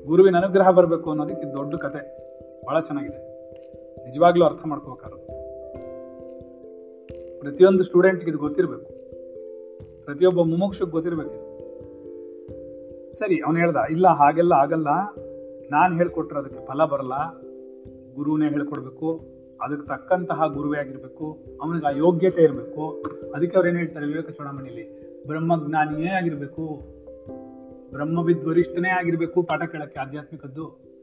ಗುರುವಿನ 0.06 0.36
ಅನುಗ್ರಹ 0.36 0.70
ಬರಬೇಕು 0.70 1.10
ಅನ್ನೋದಕ್ಕೆ 1.10 1.52
ದೊಡ್ಡ 1.52 1.74
ಕತೆ. 1.74 2.24
ಭಾಳ 2.66 2.80
ಚೆನ್ನಾಗಿದೆ. 2.80 3.34
ನಿಜವಾಗ್ಲೂ 4.06 4.44
ಅರ್ಥ 4.44 4.60
ಮಾಡ್ಕೋಬೇಕಾದ್ರು. 4.66 5.43
ಪ್ರತಿಯೊಂದು 7.44 7.84
ಸ್ಟೂಡೆಂಟ್ಗೆ 7.84 8.30
ಇದು 8.30 8.38
ಗೊತ್ತಿರಬೇಕು. 8.38 8.90
ಪ್ರತಿಯೊಬ್ಬ 10.04 10.40
ಮುಮುಕ್ಷಕ್ಕೆ 10.40 10.90
ಗೊತ್ತಿರಬೇಕು 10.90 11.54
ಸರಿ, 13.12 13.40
ಅವನು 13.40 13.58
ಹೇಳ್ದ, 13.58 13.76
ಇಲ್ಲ, 13.90 14.08
ಹಾಗೆಲ್ಲ 14.08 14.52
ಆಗಲ್ಲ. 14.52 14.88
ನಾನು 15.70 15.94
ಹೇಳ್ಕೊಟ್ರೆ 15.94 16.38
ಅದಕ್ಕೆ 16.38 16.66
ಫಲ 16.66 16.84
ಬರಲ್ಲ. 16.84 17.38
ಗುರುನೇ 18.14 18.48
ಹೇಳ್ಕೊಡ್ಬೇಕು. 18.48 19.20
ಅದಕ್ಕೆ 19.62 19.86
ತಕ್ಕಂತಹ 19.86 20.46
ಗುರುವೇ 20.46 20.78
ಆಗಿರಬೇಕು. 20.78 21.38
ಅವನಿಗೆ 21.62 21.86
ಆ 21.86 21.90
ಯೋಗ್ಯತೆ 21.90 22.42
ಇರಬೇಕು. 22.42 23.04
ಅದಕ್ಕೆ 23.34 23.56
ಅವ್ರು 23.56 23.70
ಏನು 23.70 23.78
ಹೇಳ್ತಾರೆ 23.78 24.06
ವಿವೇಕ 24.06 24.30
ಚೂಡಾಮಣಿಲಿ? 24.30 25.04
ಬ್ರಹ್ಮಜ್ಞಾನಿಯೇ 25.26 26.08
ಆಗಿರಬೇಕು. 26.08 26.80
ಬ್ರಹ್ಮವಿದ್ವರಿಷ್ಠನೇ 27.92 28.88
ಆಗಿರ್ಬೇಕು 28.88 29.42
ಪಾಠ 29.42 29.62
ಕೇಳಕ್ಕೆ 29.62 30.00
ಆಧ್ಯಾತ್ಮಿಕದ್ದು. 30.00 30.93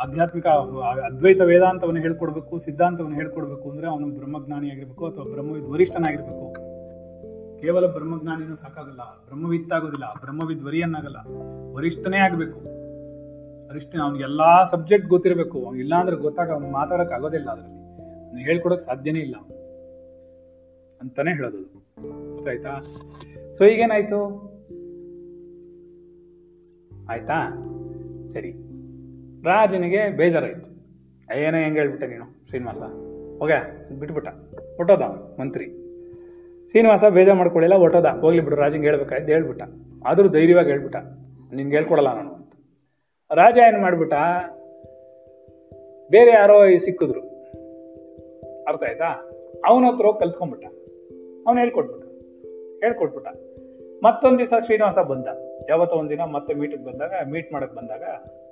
ಆಧ್ಯಾತ್ಮಿಕ 0.00 0.46
ಅದ್ವೈತ 0.46 1.40
ವೇದಾಂತವನ್ನು 1.40 2.00
ಹೇಳ್ಕೊಡ್ಬೇಕು, 2.00 2.58
ಸಿದ್ಧಾಂತವನ್ನು 2.58 3.16
ಹೇಳ್ಕೊಡ್ಬೇಕು 3.16 3.70
ಅಂದ್ರೆ 3.70 3.86
ಅವನು 3.86 4.08
ಬ್ರಹ್ಮಜ್ಞಾನಿ 4.08 4.70
ಆಗಿರ್ಬೇಕು 4.70 5.06
ಅಥವಾ 5.06 5.24
ಬ್ರಹ್ಮವಿದ್ 5.24 5.64
ವರಿಷ್ಠನಾಗಿರ್ಬೇಕು. 5.64 6.52
ಕೇವಲ 7.60 7.86
ಬ್ರಹ್ಮಜ್ಞಾನಿನೂ 7.86 8.56
ಸಾಕಾಗಲ್ಲ, 8.56 9.00
ಬ್ರಹ್ಮವಿತ್ತಾಗೋದಿಲ್ಲ 9.24 10.04
ಬ್ರಹ್ಮವಿದ್ 10.20 10.62
ವರಿಯನ್ನಾಗಲ್ಲ 10.62 11.16
ವರಿಷ್ಠನೇ 11.74 12.16
ಆಗ್ಬೇಕು. 12.16 12.60
ವರಿಷ್ಠ 13.68 13.96
ಅವ್ನಿಗೆ 14.02 14.24
ಎಲ್ಲಾ 14.24 14.64
ಸಬ್ಜೆಕ್ಟ್ 14.64 15.08
ಗೊತ್ತಿರಬೇಕು, 15.08 15.64
ಅವ್ನು 15.64 15.80
ಇಲ್ಲ 15.80 15.94
ಅಂದ್ರೆ 15.94 16.16
ಗೊತ್ತಾಗ 16.16 16.50
ಅವ್ನು 16.50 16.70
ಮಾತಾಡಕ್ 16.70 17.12
ಆಗೋದಿಲ್ಲ 17.12 17.50
ಅದರಲ್ಲಿ. 17.50 17.78
ಅವ್ನು 18.24 18.40
ಹೇಳ್ಕೊಡಕ್ 18.40 18.80
ಸಾಧ್ಯನೇ 18.80 19.18
ಇಲ್ಲ. 19.18 19.34
ಅಂತಾನೆ 21.00 21.30
ಹೇಳೋದು 21.30 21.58
ಗೊತ್ತಾಯ್ತಾ 22.34 22.80
ಸೊ 23.52 23.64
ಈಗೇನಾಯ್ತು? 23.64 24.20
ಆಯ್ತಾ? 27.10 27.38
ಸರಿ. 28.32 28.71
ರಾಜನಿಗೆ 29.44 30.08
ಬೇಜಾರಾಯ್ತು. 30.08 30.72
ಏನೋ 31.38 31.58
ಹೆಂಗೆ 31.58 31.78
ಹೇಳ್ಬಿಟ್ಟೆ 31.78 32.06
ನೀನು, 32.06 32.48
ಶ್ರೀನಿವಾಸ? 32.48 32.78
ಓಕೆ 33.42 33.90
ಬಿಟ್ಬಿಟ್ಟ. 34.00 34.28
ಹೊಟ್ಟೋದ 34.76 35.02
ಮಂತ್ರಿ. 35.40 35.66
ಶ್ರೀನಿವಾಸ 36.70 37.04
ಬೇಜಾರು 37.04 37.38
ಮಾಡ್ಕೊಳ್ಳಿಲ್ಲ 37.38 37.74
ಹೊಟ್ಟೋದ 37.74 38.06
ಹೋಗ್ಲಿ 38.06 38.40
ಬಿಡು 38.40 38.56
ರಾಜಂಗೆ 38.56 38.86
ಹೇಳ್ಬೇಕಾಯ್ತು, 38.86 39.32
ಹೇಳ್ಬಿಟ್ಟ. 39.32 39.62
ಆದರೂ 40.06 40.28
ಧೈರ್ಯವಾಗಿ 40.28 40.70
ಹೇಳ್ಬಿಟ್ಟ. 40.70 40.96
ನಿನ್ಗೆ 41.54 41.76
ಹೇಳ್ಕೊಡಲ್ಲ 41.76 42.16
ನಾನು 42.16 42.34
ಅಂತ. 42.34 42.52
ರಾಜ 43.34 43.56
ಏನು 43.56 43.80
ಮಾಡ್ಬಿಟ್ಟ? 43.80 44.14
ಬೇರೆ 46.10 46.30
ಯಾರೋ 46.30 46.66
ಸಿಕ್ಕಿದ್ರು. 46.78 47.20
ಅರ್ಥ 48.68 48.82
ಆಯ್ತಾ? 48.82 49.30
ಅವನ 49.66 49.84
ಹತ್ರ 49.84 50.06
ಹೋಗಿ 50.06 50.20
ಕಲ್ತ್ಕೊಂಡ್ಬಿಟ್ಟ. 50.20 50.66
ಅವನು 51.46 51.58
ಹೇಳ್ಕೊಟ್ಬಿಟ್ಟ. 51.58 52.04
ಹೇಳ್ಕೊಟ್ಬಿಟ್ಟ. 52.84 53.28
ಮತ್ತೊಂದು 54.04 54.38
ದಿವಸ 54.38 54.52
ಶ್ರೀನಿವಾಸ 54.64 54.98
ಬಂದ. 54.98 55.26
ಯಾವತ್ತೋ 55.68 55.96
ಒಂದಿನ 55.96 56.20
ಮತ್ತೆ 56.20 56.54
ಮೀಟಿಗೆ 56.54 56.84
ಬಂದಾಗ 56.84 57.12
ಮೀಟ್ 57.30 57.52
ಮಾಡಕ್ಕೆ 57.52 57.76
ಬಂದಾಗ, 57.76 58.02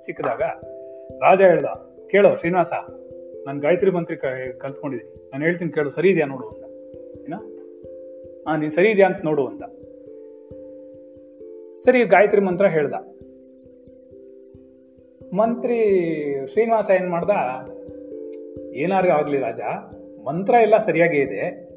ಸಿಕ್ಕಿದಾಗ 0.05 0.41
ರಾಜ 1.19 1.41
ಹೇಳ್ದ, 1.41 1.65
ಕೇಳೋ 2.11 2.35
ಶ್ರೀನಿವಾಸ, 2.35 2.73
ನಾನು 3.45 3.59
ಗಾಯತ್ರಿ 3.61 3.91
ಮಂತ್ರಿ 3.91 4.17
ಕಲ್ತ್ಕೊಂಡಿದ್ದೀನಿ 4.59 5.29
ನಾನು 5.31 5.43
ಹೇಳ್ತೀನಿ 5.45 5.71
ಕೇಳು, 5.71 5.89
ಸರಿ 5.89 6.09
ಇದೆಯಾ 6.09 6.27
ನೋಡು 6.27 6.47
ಅಂತ. 6.47 6.63
ಏನ? 7.27 7.35
ಹಾ 8.47 8.55
ನೀನ್ 8.55 8.71
ಸರಿ 8.71 8.89
ಇದೆಯಾ 8.89 9.07
ಅಂತ 9.07 9.25
ನೋಡು 9.25 9.47
ಅಂತ. 9.47 9.63
ಸರಿ, 11.85 12.03
ಗಾಯತ್ರಿ 12.03 12.41
ಮಂತ್ರ 12.41 12.67
ಹೇಳ್ದ. 12.67 12.93
ಮಂತ್ರಿ 15.33 15.77
ಶ್ರೀನಿವಾಸ 16.51 16.89
ಏನ್ 16.89 17.09
ಮಾಡ್ದ? 17.09 17.33
ಏನಾರು 18.73 19.09
ಆಗ್ಲಿ 19.09 19.37
ರಾಜ, 19.39 19.61
ಮಂತ್ರ 20.27 20.53
ಎಲ್ಲ 20.61 20.77
ಸರಿಯಾಗಿ 20.85 21.17
ಇದೆ. 21.17 21.71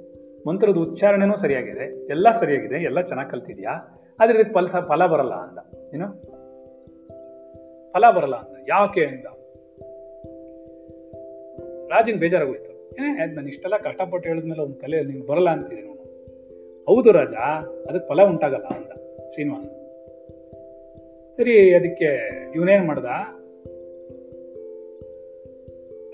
ಮಂತ್ರದ 0.49 0.77
ಉಚ್ಚಾರಣೆನೂ 0.77 1.37
ಸರಿಯಾಗಿದೆ. 1.37 1.85
ಎಲ್ಲ 2.11 2.31
ಸರಿಯಾಗಿದೆ, 2.41 2.85
ಎಲ್ಲ 2.85 3.01
ಚೆನ್ನಾಗಿ 3.01 3.31
ಕಲ್ತಿದ್ಯಾ? 3.31 3.73
ಆದ್ರೆ 4.21 4.39
ಇದಕ್ಕೆ 4.39 4.55
ಫಲ 4.55 4.67
ಫಲ 4.67 5.07
ಬರಲ್ಲ 5.07 5.35
ಅಂದ 5.35 5.59
ಏನು? 5.95 6.34
ಫಲ 7.95 8.11
ಬರಲ್ಲ 8.17 8.37
ಅಂದ 8.37 8.57
ಯಾಕೆ 8.69 9.05
ಅಂದ 9.05 9.27
ರಾಜನ್ 11.91 12.19
ಬೇಜಾರಾಗೋಯ್ತು. 12.19 12.71
ಏ, 12.95 13.27
ನಾನು 13.27 13.49
ಇಷ್ಟೆಲ್ಲ 13.49 13.77
ಕಷ್ಟಪಟ್ಟು 13.77 14.29
ಹೇಳಿದ್ಮೇಲೆ 14.29 14.63
ಒಂದು 14.63 14.75
ಕಲೆ 14.75 15.03
ನಿಂಗೆ 15.03 15.27
ಬರಲ್ಲ 15.27 15.51
ಅಂತಿದ್ದೀನಿ 15.51 15.89
ನೋಡು. 15.89 16.05
ಹೌದು 16.85 17.13
ರಾಜ, 17.13 17.35
ಅದಕ್ಕೆ 17.89 18.09
ಫಲ 18.09 18.23
ಉಂಟಾಗಲ್ಲ 18.23 18.65
ಅಂದ 18.65 18.87
ಶ್ರೀನಿವಾಸ. 19.33 19.67
ಸರಿ, 21.37 21.75
ಅದಕ್ಕೆ 21.75 22.33
ಇವನೇನ್ 22.55 22.87
ಮಾಡ್ದ? 22.87 23.05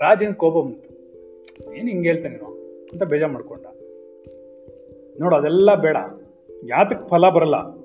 ರಾಜನ್ 0.01 0.35
ಕೋಪ 0.35 0.53
ಬಂತು. 0.53 0.89
ಏನು 1.73 1.87
ಹಿಂಗೆ 1.87 2.09
ಹೇಳ್ತಾನೆ 2.09 2.35
ನೀನು 2.35 2.47
ಅಂತ 2.91 3.03
ಬೇಜಾರು 3.03 3.31
ಮಾಡ್ಕೊಂಡ. 3.31 3.65
ನೋಡು, 5.19 5.35
ಅದೆಲ್ಲ 5.35 5.75
ಬೇಡ. 5.75 5.97
ಯಾತಕ್ಕೆ 6.63 7.09
ಫಲ 7.09 7.29
ಬರಲ್ಲ? 7.29 7.75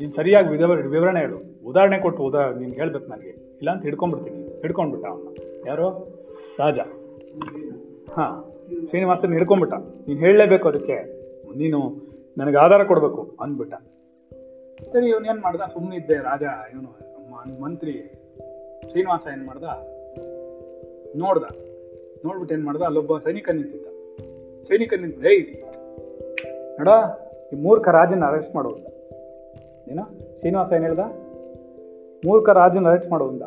ನೀನು 0.00 0.12
ಸರಿಯಾಗಿ 0.12 0.48
ವಿವರಣೆ 0.88 1.20
ಹೇಳು. 1.20 1.66
ಉದಾಹರಣೆ 1.66 1.98
ಕೊಟ್ಟು 1.98 2.22
ಉದಾ 2.22 2.52
ನೀನು 2.52 2.72
ಹೇಳ್ಬೇಕು 2.72 3.06
ನನಗೆ. 3.06 3.43
ಇಲ್ಲ 3.64 3.72
ಅಂತ 3.72 3.82
ಹಿಡ್ಕೊಂಡ್ಬಿಡ್ತೀನಿ. 3.82 4.60
ಹಿಡ್ಕೊಂಡ್ಬಿಟ್ಟ 4.60 5.06
ಅವನ್ನ 5.06 5.28
ಯಾರು? 5.66 5.88
ರಾಜ. 6.58 6.78
ಹಾ. 8.10 8.54
ಶ್ರೀನಿವಾಸನ 8.88 9.32
ಹಿಡ್ಕೊಂಡ್ಬಿಟ್ಟ. 9.32 9.74
ನೀನು 10.08 10.20
ಹೇಳಲೇಬೇಕು 10.20 10.68
ಅದಕ್ಕೆ. 10.68 10.96
ನೀನು 11.58 11.78
ನನಗೆ 12.38 12.56
ಆಧಾರ 12.56 12.84
ಕೊಡಬೇಕು 12.84 13.36
ಅಂದ್ಬಿಟ್ಟ. 13.40 13.74
ಸರಿ, 14.92 15.08
ಇವನು 15.08 15.26
ಏನು 15.26 15.40
ಮಾಡ್ದ? 15.40 15.60
ಸುಮ್ಮನೆ 15.60 15.96
ಇದ್ದೆ 15.96 16.14
ರಾಜ, 16.14 16.42
ಇವನು 16.42 16.88
ಮಂತ್ರಿ. 17.60 17.92
ಶ್ರೀನಿವಾಸ 18.90 19.26
ಏನು 19.32 19.46
ಮಾಡ್ದ? 19.46 19.64
ನೋಡ್ದ. 21.16 21.42
ನೋಡ್ಬಿಟ್ಟು 22.24 22.54
ಏನು 22.54 22.64
ಮಾಡ್ದ? 22.64 22.82
ಅಲ್ಲೊಬ್ಬ 22.82 23.18
ಸೈನಿಕ 23.18 23.50
ನಿಂತಿದ್ದ. 23.50 23.86
ಸೈನಿಕ 24.62 24.94
ನಿಂತ 24.94 25.24
ಏಯ್! 25.24 25.46
ನೋಡ, 26.78 26.88
ಈ 27.52 27.62
ಮೂರ್ಖ 27.62 27.88
ರಾಜನ 27.88 28.24
ಅರೆಸ್ಟ್ 28.24 28.56
ಮಾಡು 28.56 28.76
ಏನ 28.76 28.86
ಏನೋ 29.88 30.36
ಶ್ರೀನಿವಾಸ 30.38 30.72
ಏನು 30.72 30.84
ಹೇಳ್ದ? 30.84 31.23
ಮೂರ್ಖ 32.26 32.48
ರಾಜನ 32.48 32.88
ಅರೆಸ್ಟ್ 32.88 33.10
ಮಾಡುವಂತ 33.10 33.42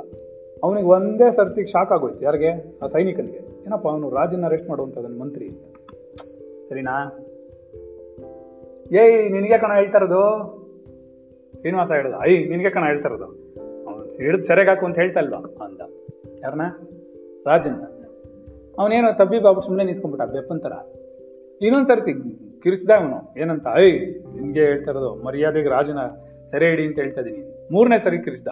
ಅವನಿಗೆ 0.64 0.88
ಒಂದೇ 0.88 1.36
ಸರ್ತಿಗೆ 1.36 1.68
ಶಾಕ್ 1.68 1.92
ಆಗೋಯ್ತು. 1.92 2.26
ಯಾರಿಗೆ? 2.26 2.80
ಆ 2.84 2.86
ಸೈನಿಕನಿಗೆ. 2.86 3.38
ಏನಪ್ಪ 3.66 3.88
ಅವನು 3.88 4.10
ರಾಜನ 4.10 4.46
ಅರೆಸ್ಟ್ 4.46 4.70
ಮಾಡುವಂಥದ್ದನ್ 4.70 5.20
ಮಂತ್ರಿ 5.20 5.48
ಅಂತ. 5.48 5.66
ಸರಿನಾ? 6.70 7.20
ಏಯ್, 8.92 9.32
ನಿನಗೆ 9.32 9.58
ಕಣ 9.58 9.74
ಹೇಳ್ತಾ 9.76 9.98
ಇರೋದು? 9.98 10.22
ಶ್ರೀನಿವಾಸ 11.60 11.92
ಹೇಳ್ದ. 11.92 12.16
ಐ, 12.28 12.44
ನಿನಗೆ 12.44 12.70
ಕಣ 12.70 12.84
ಹೇಳ್ತಾ 12.86 13.10
ಇರೋದು. 13.10 13.26
ಅವನು 13.88 14.04
ಹಿಡಿದು 14.04 14.44
ಸೆರೆಗೆ 14.44 14.70
ಹಾಕು 14.70 14.86
ಅಂತ 14.86 15.00
ಹೇಳ್ತಾ 15.00 15.20
ಇಲ್ವಾ? 15.20 15.38
ಅಂದ. 15.38 15.82
ಯಾರನ್ನ 16.44 16.62
ರಾಜನ್ 17.48 17.76
ಅವನೇನೋ 18.80 19.12
ತಬ್ಬಿ 19.12 19.40
ಬಾಬು 19.40 19.62
ಸುಮ್ಮನೆ 19.62 19.84
ನಿಂತ್ಕೊಂಡ್ಬಿಟ್ಟ. 19.84 20.34
ಬೆಪ್ಪಂತರ. 20.34 20.72
ಇನ್ನೊಂದು 21.62 21.88
ಸರ್ತಿ 21.88 22.14
ಕಿರಿಚ್ದ 22.62 22.90
ಅವನು. 22.90 23.40
ಏನಂತ? 23.40 23.68
ಐ, 23.76 23.92
ನಿನಗೆ 24.40 24.60
ಹೇಳ್ತಾ 24.60 24.92
ಇರೋದು 24.92 25.16
ಮರ್ಯಾದೆಗೆ 25.16 25.70
ರಾಜನ 25.70 25.98
ಸೆರೆ 26.46 26.70
ಹಿಡಿ 26.70 26.84
ಅಂತ 26.84 27.00
ಹೇಳ್ತಾ 27.00 27.22
ಇದೀನಿ 27.22 27.57
ಮೂರನೇ 27.72 28.00
ಸರಿ 28.00 28.24
ಕಿರಿಚ್ದ. 28.24 28.48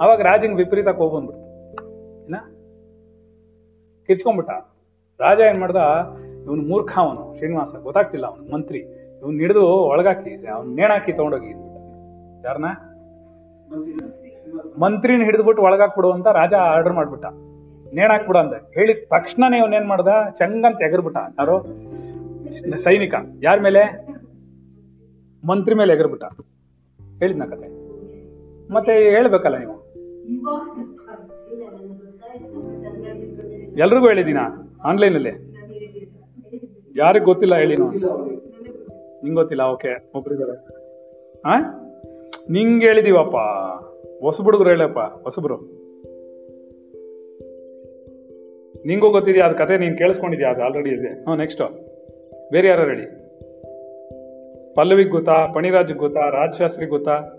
ಅವಾಗ 0.00 0.20
ರಾಜಂಗ್ 0.20 0.56
ವಿಪರೀತ 0.56 0.88
ಕೋಪ 0.88 1.14
ಬಂದ್ಬಿಡ್ತು. 1.14 1.42
ಏನ? 2.24 2.34
ಕಿರ್ಚ್ಕೊಂಡ್ಬಿಟ್ಟ. 4.06 4.50
ರಾಜ 5.20 5.40
ಏನ್ 5.40 5.58
ಮಾಡ್ದ? 5.58 5.76
ಇವನು 6.44 6.62
ಮೂರ್ಖ 6.62 6.98
ಅವನು, 6.98 7.34
ಶ್ರೀನಿವಾಸ, 7.36 7.74
ಗೊತ್ತಾಗ್ತಿಲ್ಲ 7.82 8.26
ಅವನು 8.26 8.52
ಮಂತ್ರಿ. 8.52 8.78
ಇವನ್ 9.18 9.40
ಹಿಡಿದು 9.40 9.66
ಒಳಗಾಕಿ 9.66 10.46
ಅವ್ನು 10.46 10.74
ನೇಣಾಕಿ 10.74 11.12
ತಗೊಂಡೋಗಿ 11.12 11.50
ಯಾರನ್ನ 12.44 12.64
ಮಂತ್ರಿನ 14.80 15.22
ಹಿಡಿದ್ಬಿಟ್ಟು 15.22 15.62
ಒಳಗಾಕ್ಬಿಡು 15.62 16.12
ಅಂತ 16.12 16.26
ರಾಜ 16.26 16.54
ಆರ್ಡರ್ 16.54 16.92
ಮಾಡ್ಬಿಟ್ಟ. 16.92 17.26
ನೇಣಾಕ್ಬಿಡು 17.94 18.38
ಅಂದ. 18.38 18.52
ಹೇಳಿದ 18.74 18.96
ತಕ್ಷಣನೇ 19.10 19.58
ಇವನ್ 19.58 19.72
ಏನ್ 19.72 19.86
ಮಾಡ್ದ? 19.86 20.08
ಚಂಗಂತ 20.36 20.82
ಎಗರ್ಬಿಟ್ಟ. 20.82 21.18
ಯಾರು? 21.38 21.66
ಸೈನಿಕ. 22.78 23.14
ಯಾರ 23.42 23.60
ಮೇಲೆ? 23.60 24.06
ಮಂತ್ರಿ 25.46 25.74
ಮೇಲೆ 25.74 25.92
ಎಗರ್ಬಿಟ್ಟ. 25.92 26.24
ಹೇಳಿದ್ನ 27.18 27.44
ಕತೆ. 27.44 27.87
ಮತ್ತೆ 28.70 28.92
ಹೇಳ್ಬೇಕಲ್ಲ 28.92 29.56
ನೀವು? 29.56 29.88
ಎಲ್ರಿಗೂ 33.78 34.08
ಆನ್ಲೈನ್ 34.08 34.38
ಆನ್ಲೈನಲ್ಲಿ? 34.84 35.30
ಯಾರಿಗೂ 36.96 37.24
ಗೊತ್ತಿಲ್ಲ 37.24 37.54
ಹೇಳಿ 37.54 37.76
ನಿಂಗ್ 37.76 39.38
ಗೊತ್ತಿಲ್ಲ, 39.38 39.62
ಓಕೆ, 39.62 40.10
ಒಬ್ರಿದ್ದಾರೆ. 40.14 40.66
ಆ? 41.46 41.58
ನಿಂಗೆ 42.50 42.86
ಹೇಳಿದೀವಪ್ಪ. 42.86 43.36
ಹೊಸಬುಡುಗರು 44.20 44.68
ಹೇಳಪ್ಪ, 44.68 44.98
ಹೊಸಬ್ರು. 44.98 45.56
ನಿಂಗೂ 48.86 49.10
ಗೊತ್ತಿದ್ಯಾ? 49.10 49.46
ಅದ್ 49.46 49.58
ಕತೆ 49.58 49.78
ನೀನು 49.78 49.96
ಕೇಳಿಸ್ಕೊಂಡಿದ್ಯಾ? 49.96 50.50
ಅದು 50.50 50.62
ಆಲ್ರೆಡಿ 50.62 50.90
ಇದೆ. 50.90 51.22
ಹ್ಞೂ 51.22 51.34
ನೆಕ್ಸ್ಟ್ 51.34 51.62
ಬೇರೆ 52.52 52.68
ಯಾರು 52.68 52.82
ಹೇಳಿ? 52.82 53.28
ಪಲ್ಲವಿಗ್ 54.74 55.10
ಗೊತ್ತಾ 55.10 55.46
ಪಣಿರಾಜ್ 55.54 55.92
ಗೊತ್ತಾ, 55.92 56.20
ರಾಜಶಾಸ್ತ್ರಿಗೆ 56.20 56.90
ಗೊತ್ತಾ? 56.90 57.37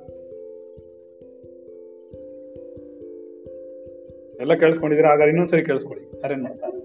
ಎಲ್ಲ 4.43 4.53
ಕೇಳಿಸ್ಕೊಂಡಿದ್ರೆ 4.61 5.07
ಹಾಗಾದ್ರೆ 5.11 5.31
ಇನ್ನೊಂದ್ಸರಿ 5.33 5.63
ಕೇಳಿಸ್ಕೊಳ್ಳಿ. 5.69 6.03
ಯಾರೇನ್ 6.23 6.43
ಮಾಡ್ತಾರೆ 6.47 6.77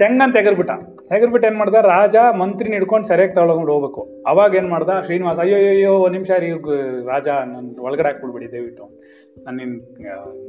ತೆಂಗಂತ 0.00 0.32
ತೆಗರ್ಬಿಟ್ಟ 0.36 0.72
ತೆಗರ್ಬಿಟ್ಟು 1.10 1.46
ಏನ್ 1.48 1.56
ಮಾಡ್ದ? 1.60 1.78
ರಾಜ 1.94 2.16
ಮಂತ್ರಿ 2.42 2.68
ಹಿಡ್ಕೊಂಡು 2.74 3.06
ಸರಿಯಾಗಿ 3.08 3.34
ತಗೊಂಡು 3.38 3.72
ಹೋಗ್ಬೇಕು. 3.74 4.02
ಅವಾಗ 4.30 4.54
ಏನ್ 4.60 4.68
ಮಾಡ್ದ? 4.74 4.92
ಶ್ರೀನಿವಾಸ 5.06 5.38
ಅಯ್ಯೋ 5.44 5.58
ಅಯ್ಯೋ 5.72 5.92
ಒಂದ್ 6.04 6.14
ನಿಮಿಷ 6.16 6.30
ರೀ 6.44 6.48
ರಾಜ 7.10 7.28
ನನ್ 7.52 7.66
ಒಳಗಡೆ 7.86 8.06
ಹಾಕ್ಬಿಡ್ಬಿಡಿ, 8.08 8.46
ದಯವಿಟ್ಟು. 8.52 8.84
ನಿನ್ 9.58 9.74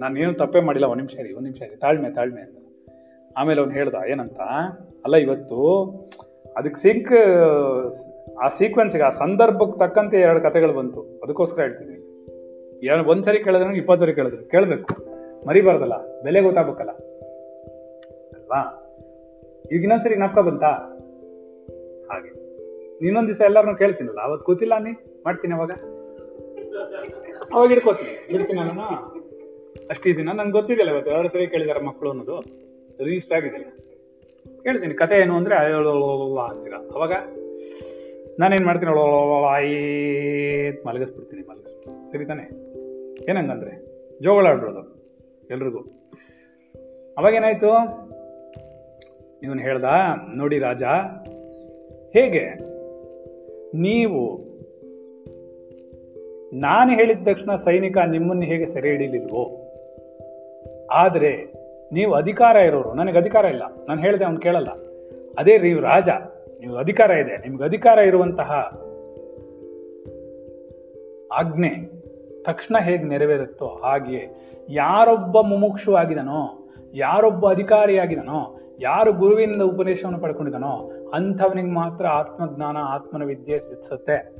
ನಾನು 0.01 0.19
ಏನು 0.23 0.33
ತಪ್ಪೇ 0.33 0.61
ಮಾಡಿಲ್ಲ, 0.67 0.87
ಒಂದ್ 0.93 1.01
ನಿಮಿಷ 1.03 1.15
ರೀ 1.25 1.31
ಒಂದ್ 1.39 1.47
ನಿಮಿಷ 1.49 1.61
ರೀ 1.71 1.75
ತಾಳ್ಮೆ 1.83 2.09
ತಾಳ್ಮೆ 2.19 2.41
ಅಂತ. 2.41 2.57
ಆಮೇಲೆ 3.37 3.59
ಅವ್ನು 3.61 3.75
ಹೇಳ್ದ, 3.79 3.95
ಏನಂತ? 4.13 4.39
ಅಲ್ಲ, 5.05 5.15
ಇವತ್ತು 5.25 5.59
ಅದಕ್ಕೆ 6.57 6.79
ಸಿಂಕ್, 6.81 7.13
ಆ 8.43 8.47
ಸೀಕ್ವೆನ್ಸ್ಗೆ 8.57 9.03
ಆ 9.03 9.13
ಸಂದರ್ಭಕ್ಕೆ 9.23 9.77
ತಕ್ಕಂತೆ 9.79 10.17
ಎರಡು 10.27 10.41
ಕಥೆಗಳು 10.41 10.73
ಬಂತು. 10.73 11.01
ಅದಕ್ಕೋಸ್ಕರ 11.23 11.61
ಹೇಳ್ತೀನಿ 11.61 11.95
ಏನು 12.83 13.03
ಒಂದ್ಸರಿ 13.03 13.39
ಕೇಳಿದ್ರೆ 13.43 13.77
ಇಪ್ಪತ್ತು 13.77 14.05
ಸರಿ 14.05 14.13
ಕೇಳಿದ್ರು 14.13 14.49
ಕೇಳಬೇಕು 14.49 14.93
ಮರಿಬಾರ್ದಲ್ಲ 15.47 15.95
ಬೆಲೆ 16.23 16.41
ಗೊತ್ತಾಗ್ಬೇಕಲ್ಲ 16.41 16.91
ಅಲ್ವಾ 18.35 18.61
ಈಗ 19.71 19.81
ಇನ್ನೊಂದ್ಸರಿ 19.81 20.15
ನಪ್ಕ 20.15 20.39
ಬಂತಾ 20.39 20.71
ಹಾಗೆ 22.09 22.31
ಇನ್ನೊಂದ್ 23.07 23.27
ದಿವಸ 23.27 23.41
ಎಲ್ಲಾರನ್ನೂ 23.41 23.75
ಕೇಳ್ತೀನಲ್ಲ 23.75 24.19
ಅವತ್ತು 24.19 24.45
ಗೊತ್ತಿಲ್ಲ 24.45 24.73
ನೀ 24.79 24.91
ಮಾಡ್ತೀನಿ 25.25 25.53
ಅವಾಗ 25.53 25.71
ಅವಾಗ 27.53 27.67
ಹಿಡ್ಕೋತೀನಿ 27.69 28.13
ಇಡ್ತೀನಿ 28.33 28.59
ನಾನು 28.59 28.87
ಅಷ್ಟು 29.89 30.09
ಈಸಿನ 30.09 30.31
ನಂಗೆ 30.31 30.51
ಗೊತ್ತಿದೆಯಲ್ಲ 30.51 30.91
ಇವತ್ತು 30.91 31.11
ಎರಡು 31.11 31.27
ಸರಿ 31.27 31.47
ಕೇಳಿದಾರೆ 31.47 31.81
ಮಕ್ಕಳು 31.83 32.09
ಅನ್ನೋದು 32.09 32.37
ರಿಜಿಸ್ಟ್ 33.03 33.33
ಆಗಿದೆ 33.33 33.61
ಹೇಳ್ತೀನಿ 34.63 34.93
ಕತೆ 34.93 35.15
ಏನು 35.19 35.33
ಅಂದ್ರೆ 35.35 35.55
ಅಂತೀರ 35.55 36.75
ಅವಾಗ 36.95 37.13
ನಾನೇನ್ 38.39 38.65
ಮಾಡ್ತೀನಿ 38.65 38.91
ಆಯ್ತು 39.45 40.87
ಮಲಗಿಸ್ಬಿಡ್ತೀನಿ 40.87 41.41
ಮಲಗಿಸ್ಬಿಡ್ತೀನಿ 41.41 42.11
ಸರಿ 42.11 42.25
ತಾನೆ 42.25 42.45
ಏನಂಗಂದ್ರೆ 43.29 43.73
ಜೋಗಳ 44.23 44.47
ಆಡ್ಬಿಡೋದು 44.47 44.81
ಎಲ್ರಿಗೂ. 45.51 45.81
ಅವಾಗೇನಾಯ್ತು? 47.17 47.71
ಇವನು 49.41 49.61
ಹೇಳ್ದ, 49.61 49.83
ನೋಡಿ 50.35 50.59
ರಾಜ, 50.59 50.83
ಹೇಗೆ? 52.13 52.45
ನೀವು 53.75 54.21
ನಾನು 56.53 56.91
ಹೇಳಿದ 56.91 57.17
ತಕ್ಷಣ 57.25 57.55
ಸೈನಿಕ 57.55 57.97
ನಿಮ್ಮನ್ನು 57.97 58.43
ಹೇಗೆ 58.43 58.67
ಸೆರೆ 58.67 58.89
ಹಿಡಿಲಿಲ್ವೋ, 58.89 59.43
ಆದರೆ 60.91 61.33
ನೀವು 61.91 62.13
ಅಧಿಕಾರ 62.13 62.55
ಇರೋರು, 62.55 62.93
ನನಗೆ 62.93 63.17
ಅಧಿಕಾರ 63.17 63.45
ಇಲ್ಲ, 63.45 63.63
ನಾನು 63.87 64.01
ಹೇಳಿದೆ, 64.01 64.25
ಅವ್ನು 64.25 64.39
ಕೇಳಲ್ಲ. 64.39 64.71
ಅದೇ 65.39 65.57
ನೀವು 65.57 65.81
ರಾಜ 65.81 66.09
ನೀವು 66.59 66.75
ಅಧಿಕಾರ 66.75 67.11
ಇದೆ, 67.11 67.37
ನಿಮ್ಗೆ 67.37 67.63
ಅಧಿಕಾರ 67.63 67.97
ಇರುವಂತಹ 67.97 68.51
ಆಜ್ಞೆ 71.31 71.92
ತಕ್ಷಣ 72.45 72.75
ಹೇಗೆ 72.79 73.03
ನೆರವೇರುತ್ತೋ 73.03 73.65
ಹಾಗೆ 73.65 74.21
ಯಾರೊಬ್ಬ 74.69 75.41
ಮುಮುಕ್ಷು 75.41 75.95
ಆಗಿದನೋ, 75.95 76.69
ಯಾರೊಬ್ಬ 76.93 77.49
ಅಧಿಕಾರಿಯಾಗಿದನೋ 77.49 78.59
ಯಾರು 78.81 79.13
ಗುರುವಿನಿಂದ 79.13 79.61
ಉಪದೇಶವನ್ನು 79.61 80.19
ಪಡ್ಕೊಂಡಿದ್ದಾನೋ 80.19 80.91
ಅಂಥವನಿಗೆ 81.13 81.67
ಮಾತ್ರ 81.67 82.07
ಆತ್ಮಜ್ಞಾನ 82.07 82.77
ಆತ್ಮನ 82.77 83.23
ವಿದ್ಯೆ 83.23 83.59
ಸಿದ್ಧಿಸುತ್ತೆ. 83.59 84.35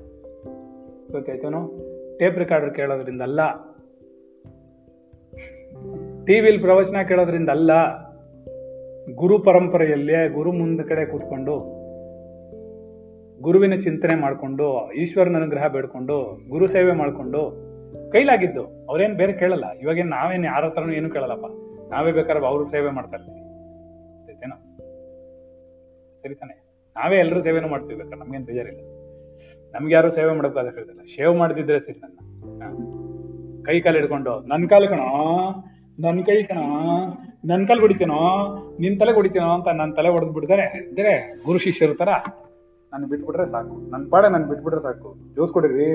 ಗೊತ್ತಾಯ್ತೇನೋ? 1.12 1.80
ಟೇಪ್ 2.20 2.38
ರೆಕಾರ್ಡರ್ 2.38 2.76
ಕೇಳೋದ್ರಿಂದ 2.76 3.22
ಅಲ್ಲ 3.22 3.40
ಟಿವಿಲಿ 6.26 6.58
ಪ್ರವಚನ 6.58 7.02
ಕೇಳೋದ್ರಿಂದ 7.08 7.50
ಅಲ್ಲ 7.50 7.72
ಗುರು 9.16 9.40
ಪರಂಪರೆಯಲ್ಲೇ 9.40 10.30
ಗುರು 10.30 10.52
ಮುಂದ 10.52 10.82
ಕಡೆ 10.82 11.06
ಕೂತ್ಕೊಂಡು, 11.06 11.56
ಗುರುವಿನ 13.42 13.76
ಚಿಂತನೆ 13.76 14.16
ಮಾಡಿಕೊಂಡು, 14.16 14.92
ಈಶ್ವರನ 14.92 15.36
ಅನುಗ್ರಹ 15.36 15.68
ಬೇಡ್ಕೊಂಡು, 15.68 16.50
ಗುರು 16.50 16.68
ಸೇವೆ 16.68 16.92
ಮಾಡಿಕೊಂಡು 16.92 17.63
ಕೈಲಾಗಿದ್ದು, 18.14 18.64
ಅವ್ರೇನ್ 18.90 19.16
ಬೇರೆ 19.16 19.34
ಕೇಳಲ್ಲ. 19.34 19.66
ಇವಾಗೇನು 19.82 20.10
ನಾವೇನು 20.10 20.46
ಯಾರ 20.46 20.66
ಹತ್ರನೂ 20.66 20.94
ಏನು 20.94 21.10
ಕೇಳಲ್ಲಪ್ಪ. 21.10 21.48
ನಾವೇ 21.94 22.12
ಬೇಕಾದ್ರೆ 22.12 22.48
ಅವ್ರಿಗೆ 22.48 22.72
ಸೇವೆ 22.72 22.90
ಮಾಡ್ತಾ 22.90 23.18
ಇರ್ತೀವಿ. 23.18 23.40
ಸರಿ 26.22 26.36
ತಾನೆ. 26.36 26.56
ನಾವೇ 26.96 27.16
ಎಲ್ಲರೂ 27.18 27.44
ಸೇವೆನೂ 27.44 27.68
ಮಾಡ್ತೀವಿ 27.68 27.96
ಬೇಕಾದ್ರೆ, 27.96 28.20
ನಮ್ಗೇನು 28.20 28.46
ಬೇಜಾರಿಲ್ಲ. 28.46 28.82
ನಮ್ಗೆ 29.76 29.94
ಯಾರು 29.94 30.10
ಸೇವೆ 30.12 30.36
ಮಾಡೋಕ್ಕಾದ 30.36 30.66
ಹೇಳ್ತಿಲ್ಲ 30.66 31.02
ಶೇವ್ 31.16 31.36
ಮಾಡಿದ್ರೆ 31.38 31.80
ಸರಿ 31.80 32.00
ನನ್ನ. 32.00 33.64
ಕೈ 33.64 33.82
ಕಾಲು 33.82 33.98
ಹಿಡ್ಕೊಂಡು 33.98 34.40
ನನ್ನ 34.40 34.68
ಕಾಲು 34.68 34.88
ಕಣ 34.88 35.02
ನನ್ನ 36.00 36.22
ಕೈ 36.22 36.44
ಕಣ 36.44 36.58
ನನ್ನ 37.46 37.66
ಕಾಲು 37.66 37.82
ಹೊಡಿತೇನೋ, 37.82 38.22
ನಿನ್ 38.80 39.00
ತಲೆ 39.00 39.14
ಕುಡಿತೀನೋ 39.14 39.50
ಅಂತ 39.50 39.68
ನನ್ನ 39.68 39.94
ತಲೆ 39.94 40.10
ಹೊಡೆದು 40.10 40.32
ಬಿಡ್ತಾರೆ. 40.32 40.66
ಇದ್ರೆ 40.92 41.14
ಗುರು 41.46 41.60
ಶಿಷ್ಯರ 41.60 41.94
ತರ, 42.00 42.10
ನನ್ 42.94 43.06
ಬಿಟ್ಬಿಟ್ರೆ 43.06 43.46
ಸಾಕು. 43.46 43.90
ನನ್ನ 43.90 44.10
ಪಾಡ 44.10 44.26
ನನ್ 44.26 44.42
ಬಿಟ್ಬಿಟ್ರೆ 44.42 44.82
ಸಾಕು. 44.82 45.16
ಜ್ಯೂಸ್ 45.34 45.54
ಕುಡೀರಿ 45.54 45.90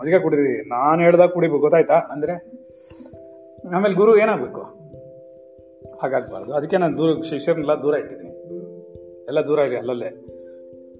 ಮಜ್ಜಿಗೆ 0.00 0.18
ಕುಡೀರಿ. 0.18 0.68
ನಾನು 0.68 1.02
ಹೇಳ್ದಾಗ 1.02 1.28
ಕುಡಿಬೇಕು, 1.28 1.60
ಗೊತ್ತಾಯ್ತಾ? 1.60 1.94
ಅಂದ್ರೆ, 1.94 2.32
ಆಮೇಲೆ 3.76 3.94
ಗುರು 3.94 4.18
ಏನಾಗಬೇಕು? 4.18 4.60
ಹಾಗಾಗಬಾರ್ದು. 6.02 6.54
ಅದಕ್ಕೆ 6.54 6.76
ನಾನು 6.76 6.98
ದೂರ, 6.98 7.20
ಶಿಷ್ಯರನ್ನೆಲ್ಲ 7.20 7.82
ದೂರ 7.82 7.94
ಇಟ್ಟಿದ್ದೀನಿ. 7.94 8.30
ಎಲ್ಲ 9.26 9.40
ದೂರ 9.40 9.58
ಇದೆ 9.58 9.76
ಅಲ್ಲಲ್ಲೇ. 9.76 10.10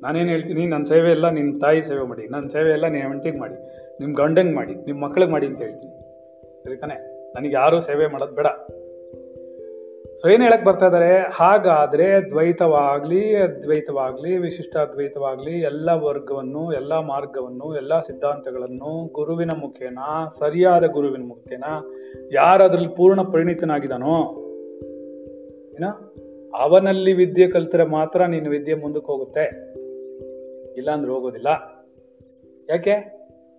ನಾನೇನು 0.02 0.28
ಹೇಳ್ತೀನಿ 0.28 0.66
ನನ್ನ 0.66 0.84
ಸೇವೆ 0.84 1.10
ಎಲ್ಲ 1.10 1.28
ನಿಮ್ಮ 1.30 1.58
ತಾಯಿ 1.58 1.82
ಸೇವೆ 1.82 2.02
ಮಾಡಿ 2.02 2.28
ನನ್ನ 2.28 2.48
ಸೇವೆ 2.48 2.70
ಎಲ್ಲ 2.70 2.86
ನಿಮ್ಮ 2.86 3.08
ಹೆಂಡತಿಗೆ 3.08 3.38
ಮಾಡಿ 3.38 3.54
ನಿಮ್ಮ 4.00 4.16
ಗಂಡಂಗೆ 4.16 4.54
ಮಾಡಿ 4.54 4.74
ನಿಮ್ಮ 4.74 5.04
ಮಕ್ಳಿಗೆ 5.04 5.32
ಮಾಡಿ 5.32 5.46
ಅಂತ 5.46 5.60
ಹೇಳ್ತೀನಿ. 5.60 5.92
ಸರಿ 6.64 6.76
ತಾನೆ 6.76 6.94
ನನಗೆ 7.32 7.54
ಯಾರೂ 7.54 7.80
ಸೇವೆ 7.80 8.06
ಮಾಡೋದು 8.06 8.32
ಬೇಡ. 8.32 8.46
ಸೊ 10.20 10.28
ಏನು 10.28 10.44
ಹೇಳಕ್ 10.44 10.64
ಬರ್ತಾ 10.64 10.86
ಇದ್ದಾರೆ 10.86 11.18
ಹಾಗಾದ್ರೆ 11.32 12.30
ದ್ವೈತವಾಗ್ಲಿ, 12.30 13.36
ಅದ್ವೈತವಾಗ್ಲಿ, 13.36 14.36
ವಿಶಿಷ್ಟ 14.38 14.76
ಅದ್ವೈತವಾಗ್ಲಿ 14.76 15.60
ಎಲ್ಲ 15.60 15.90
ವರ್ಗವನ್ನು, 15.90 16.72
ಎಲ್ಲ 16.72 16.98
ಮಾರ್ಗವನ್ನು, 16.98 17.76
ಎಲ್ಲ 17.76 18.00
ಸಿದ್ಧಾಂತಗಳನ್ನು 18.00 19.12
ಗುರುವಿನ 19.12 19.50
ಮುಖೇನ, 19.60 19.98
ಸರಿಯಾದ 20.38 20.84
ಗುರುವಿನ 20.84 21.28
ಮುಖೇನ 21.28 21.64
ಯಾರದ್ರಲ್ಲಿ 22.32 22.88
ಪೂರ್ಣ 22.88 23.22
ಪರಿಣಿತನಾಗಿದ್ದಾನೋ, 23.22 24.44
ಏನ? 25.72 25.84
ಅವನಲ್ಲಿ 26.58 27.12
ವಿದ್ಯೆ 27.12 27.48
ಕಲ್ತರೆ 27.48 27.84
ಮಾತ್ರ 27.84 28.24
ನಿನ್ನ 28.24 28.48
ವಿದ್ಯೆ 28.48 28.74
ಮುಂದಕ್ಕೆ 28.74 29.06
ಹೋಗುತ್ತೆ. 29.06 29.74
ಇಲ್ಲಾಂದ್ರೆ 30.76 31.12
ಹೋಗೋದಿಲ್ಲ. 31.12 31.48
ಯಾಕೆ? 32.70 32.92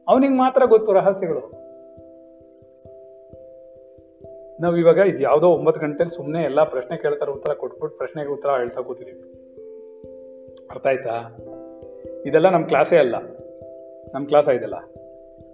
ಅವನಿಗೆ 0.07 0.33
ಮಾತ್ರ 0.33 0.65
ಗೊತ್ತು 0.65 0.93
ರಹಸ್ಯಗಳು. 0.93 1.58
ನಾವು 4.59 4.77
ಇವಾಗ 4.77 4.97
ಇದು 4.97 5.21
ಯಾವುದೋ 5.23 5.47
ಒಂಬತ್ತು 5.47 5.81
ಗಂಟೆಲಿ 5.81 6.15
ಸುಮ್ಮನೆ 6.15 6.43
ಎಲ್ಲ 6.43 6.63
ಪ್ರಶ್ನೆ 6.63 6.97
ಕೇಳ್ತಾರೆ 6.97 7.31
ಉತ್ತರ 7.31 7.53
ಕೊಟ್ಬಿಟ್ಟು 7.53 7.97
ಪ್ರಶ್ನೆಗೆ 7.97 8.29
ಉತ್ತರ 8.29 8.49
ಹೇಳ್ತಾ 8.49 8.81
ಕೂತಿದ್ದೀವಿ 8.81 9.21
ಅರ್ಥ 10.71 10.87
ಆಯ್ತಾ? 10.87 11.37
ಇದೆಲ್ಲ 12.25 12.49
ನಮ್ಮ 12.49 12.65
ಕ್ಲಾಸೇ 12.65 12.97
ಅಲ್ಲ. 12.97 13.15
ನಮ್ಮ 14.13 14.27
ಕ್ಲಾಸ್ 14.27 14.49
ಇದೆಲ್ಲ 14.49 14.75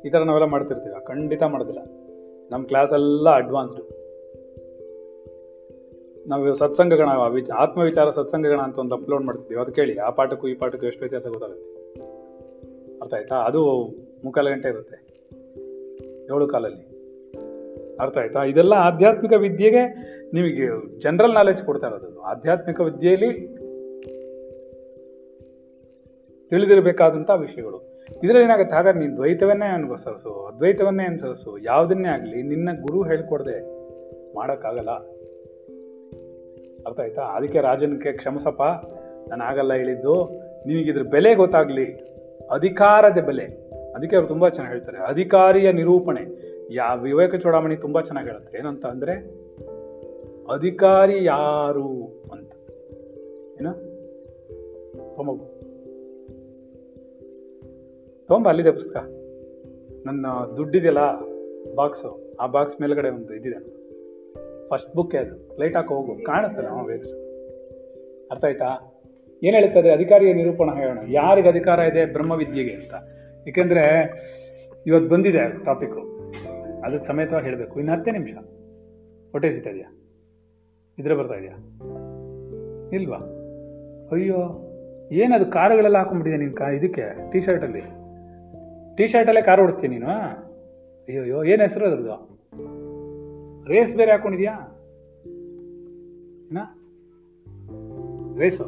ಈ 0.06 0.10
ಥರ 0.10 0.20
ನಾವೆಲ್ಲ 0.20 0.46
ಮಾಡ್ತಿರ್ತೀವಿ? 0.46 1.06
ಖಂಡಿತ 1.06 1.44
ಮಾಡೋದಿಲ್ಲ. 1.44 1.80
ನಮ್ಮ 2.52 2.66
ಕ್ಲಾಸ್ 2.66 2.94
ಎಲ್ಲ 2.94 3.30
ಅಡ್ವಾನ್ಸ್ಡ್ 3.30 3.82
ನಾವು 6.28 6.54
ಸತ್ಸಂಗಗಣ, 6.54 7.28
ವಿಚ, 7.28 7.52
ಆತ್ಮವಿಚಾರ 7.52 8.10
ಸತ್ಸಂಗಗಳ 8.10 8.60
ಅಂತ 8.60 8.78
ಒಂದು 8.78 8.96
ಅಪ್ಲೋಡ್ 8.96 9.24
ಮಾಡ್ತಿದ್ದೀವಿ 9.24 9.62
ಅದು 9.62 9.72
ಕೇಳಿ, 9.72 9.98
ಆ 9.98 10.10
ಪಾಠಕ್ಕೂ 10.10 10.48
ಈ 10.48 10.54
ಪಾಠಕ್ಕೂ 10.54 10.86
ಎಷ್ಟು 10.86 11.00
ವ್ಯತ್ಯಾಸ 11.00 11.28
ಗೊತ್ತಾಗುತ್ತೆ? 11.28 12.02
ಅರ್ಥ 13.02 13.14
ಆಯ್ತಾ? 13.14 13.36
ಅದು 13.36 13.90
ಮುಕ್ಕಾಲು 14.24 14.50
ಗಂಟೆ 14.50 14.70
ಇರುತ್ತೆ. 14.70 15.16
ಏಳು 16.36 16.48
ಕಾಲಲ್ಲಿ. 16.48 16.85
ಅರ್ಥ 18.00 18.18
ಆಯ್ತಾ? 18.18 18.44
ಇದೆಲ್ಲ 18.44 18.74
ಆಧ್ಯಾತ್ಮಿಕ 18.74 19.34
ವಿದ್ಯೆಗೆ 19.34 19.86
ನಿಮಗೆ 20.34 21.00
ಜನರಲ್ 21.00 21.34
ನಾಲೆಜ್ 21.34 21.64
ಕೊಡ್ತಾ 21.64 21.88
ಇರೋದು 21.88 22.22
ಆಧ್ಯಾತ್ಮಿಕ 22.22 22.80
ವಿದ್ಯೆಯಲ್ಲಿ 22.82 23.56
ತಿಳಿದಿರಬೇಕಾದಂಥ 26.50 27.32
ವಿಷಯಗಳು. 27.36 28.04
ಇದರಲ್ಲಿ 28.24 28.44
ಏನಾಗುತ್ತೆ? 28.44 28.76
ಹಾಗಾದ್ರೆ 28.76 29.02
ನೀನು 29.02 29.16
ದ್ವೈತವನ್ನೇ 29.16 29.66
ಅನುಸರಿಸು 29.66 30.46
ಅದ್ವೈತವನ್ನೇ 30.46 31.04
ಅನುಸರಿಸು 31.04 31.58
ಯಾವುದನ್ನೇ 31.58 32.10
ಆಗಲಿ 32.10 32.44
ನಿನ್ನ 32.44 32.70
ಗುರು 32.82 33.04
ಹೇಳ್ಕೊಡ್ದೆ 33.04 33.76
ಮಾಡೋಕ್ಕಾಗಲ್ಲ. 34.36 34.90
ಅರ್ಥ 36.88 37.00
ಆಯ್ತಾ? 37.00 37.22
ಅದಕ್ಕೆ 37.22 37.60
ರಾಜನಿಗೆ 37.60 38.12
ಕ್ಷಮಸಪ್ಪ, 38.12 38.62
ನಾನು 39.30 39.44
ಆಗಲ್ಲ 39.44 39.74
ಹೇಳಿದ್ದು. 39.74 40.42
ನಿನಗಿದ್ರ 40.68 41.02
ಬೆಲೆ 41.02 41.36
ಗೊತ್ತಾಗ್ಲಿ. 41.36 41.86
ಅಧಿಕಾರದ 42.52 43.18
ಬೆಲೆ. 43.18 43.44
ಅದಕ್ಕೆ 43.94 44.16
ಅವ್ರು 44.16 44.28
ತುಂಬಾ 44.28 44.50
ಚೆನ್ನಾಗಿ 44.50 44.78
ಹೇಳ್ತಾರೆ. 44.78 45.08
ಅಧಿಕಾರಿಯ 45.08 45.72
ನಿರೂಪಣೆ. 45.72 46.55
ಯಾ 46.72 46.94
ವಿವೇಕ 46.94 47.36
ಚೂಡಾಮಣಿ 47.36 47.76
ತುಂಬಾ 47.76 48.02
ಚೆನ್ನಾಗಿ 48.02 48.28
ಹೇಳುತ್ತೆ. 48.28 48.58
ಏನಂತ 48.58 48.86
ಅಂದ್ರೆ, 48.86 49.14
ಅಧಿಕಾರಿ 50.54 51.26
ಯಾರು 51.26 51.88
ಅಂತ. 52.32 52.52
ಏನ? 53.62 53.72
ತೊಂಬ 55.16 55.44
ತೊಂಬ, 58.28 58.48
ಅಲ್ಲಿದೆ 58.48 58.72
ಪುಸ್ತಕ. 58.72 59.02
ನನ್ನ 60.06 60.26
ದುಡ್ಡಿದೆಯಲ್ಲ 60.56 61.00
ಬಾಕ್ಸು 61.76 62.36
ಆ 62.40 62.48
ಬಾಕ್ಸ್ 62.48 62.82
ಮೇಲ್ಗಡೆ 62.82 63.10
ಒಂದು 63.10 63.36
ಇದಿದೆ. 63.36 63.60
ಫಸ್ಟ್ 64.70 64.96
ಬುಕ್ 64.96 65.16
ಅದು 65.16 65.58
ಲೈಟ್ 65.60 65.76
ಹಾಕೋ, 65.76 65.96
ಹೋಗು. 65.96 66.24
ಕಾಣಿಸ್ತಲ್ಲ 66.24 66.70
ನಾವು 66.70 66.88
ವೇಗ 66.88 67.02
ಅರ್ಥ 68.32 68.46
ಆಯ್ತಾ? 68.46 69.02
ಏನ್ 69.44 69.56
ಹೇಳ್ತದೆ 69.56 69.92
ಅಧಿಕಾರಿಯ 69.92 70.34
ನಿರೂಪಣ 70.34 70.74
ಹೇಳೋಣ. 70.74 71.00
ಯಾರಿಗೆ 71.08 71.50
ಅಧಿಕಾರ 71.50 71.80
ಇದೆ? 71.80 72.06
ಬ್ರಹ್ಮವಿದ್ಯೆಗೆ 72.06 72.72
ಅಂತ. 72.72 72.94
ಏಕೆಂದ್ರೆ, 73.48 73.84
ಇವತ್ತು 74.88 75.10
ಬಂದಿದೆ 75.10 75.66
ಟಾಪಿಕ್ 75.66 76.15
ಅದಕ್ಕೆ 76.86 77.08
ಸಮೇತವಾಗಿ 77.08 77.46
ಹೇಳಬೇಕು. 77.46 77.80
ಇನ್ನು 77.80 77.94
ಹತ್ತೇ 77.94 78.12
ನಿಮಿಷ. 78.12 78.34
ಹೊಟ್ಟೆ 79.32 79.52
ಸಿಗ್ತಾ 79.52 79.70
ಇದೆಯಾ? 79.70 79.90
ಇದ್ರೆ 80.98 81.16
ಬರ್ತಾ 81.16 81.34
ಇದೆಯಾ? 81.34 81.56
ಇಲ್ವಾ? 82.94 83.18
ಅಯ್ಯೋ, 84.12 84.40
ಏನದು 85.12 85.46
ಕಾರುಗಳೆಲ್ಲ 85.52 85.98
ಹಾಕೊಂಡ್ಬಿಟ್ಟಿದೆ 85.98 86.44
ನೀನು 86.44 86.56
ಕಾ, 86.56 86.68
ಇದಕ್ಕೆ 86.70 87.32
ಟೀ 87.32 87.40
ಶರ್ಟಲ್ಲಿ 87.42 87.82
ಟೀ 88.98 89.08
ಶರ್ಟಲ್ಲೇ 89.08 89.42
ಕಾರ್ 89.42 89.62
ಓಡಿಸ್ತೀನಿ 89.62 89.96
ನೀನು 89.96 90.08
ಅಯ್ಯೋ 90.12 91.22
ಅಯ್ಯೋ 91.22 91.44
ಏನು 91.44 91.62
ಹೆಸರು 91.62 91.86
ಅದ್ರದ್ದು? 91.86 92.16
ರೇಸ್ 93.70 93.96
ಬೇರೆ 93.96 94.12
ಹಾಕೊಂಡಿದ್ಯಾ? 94.12 94.54
ರೇಸು 98.38 98.64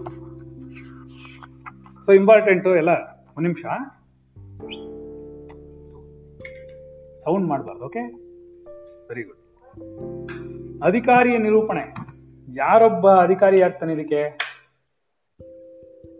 ಸೊ 2.06 2.12
ಇಂಪಾರ್ಟೆಂಟು 2.12 2.76
ಎಲ್ಲ, 2.76 2.92
ಒಂದು 3.38 3.48
ನಿಮಿಷ 3.48 3.66
ಸೌಂಡ್ 7.28 7.48
ಮಾಡಬಾರ್ದು 7.48 7.86
ಓಕೆ 7.86 8.00
ವೆರಿ 9.10 9.24
ಗುಡ್ 9.24 9.44
ಅಧಿಕಾರಿಯ 10.84 11.38
ನಿರೂಪಣೆ. 11.38 11.96
ಯಾರೊಬ್ಬ 12.56 13.12
ಅಧಿಕಾರಿ 13.12 13.62
ಆಗ್ತಾನೆ 13.62 13.94
ಇದಕ್ಕೆ? 13.94 14.40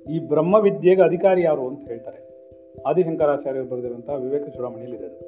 ಈ 0.10 0.20
ಬ್ರಹ್ಮವಿದ್ಯೆಗೆ 0.20 1.02
ಅಧಿಕಾರಿ 1.02 1.42
ಯಾರು 1.42 1.68
ಅಂತ 1.68 1.88
ಹೇಳ್ತಾರೆ. 1.88 2.28
ಆದಿಶಂಕರಾಚಾರ್ಯರು 2.88 3.66
ಬರೆದಿರುವಂತಹ 3.66 4.16
ವಿವೇಕ 4.16 4.48
ಚೂಡಾಮಣಿಯಲ್ಲಿ 4.48 4.98
ಇದೆ 4.98 5.06
ಅದು. 5.06 5.20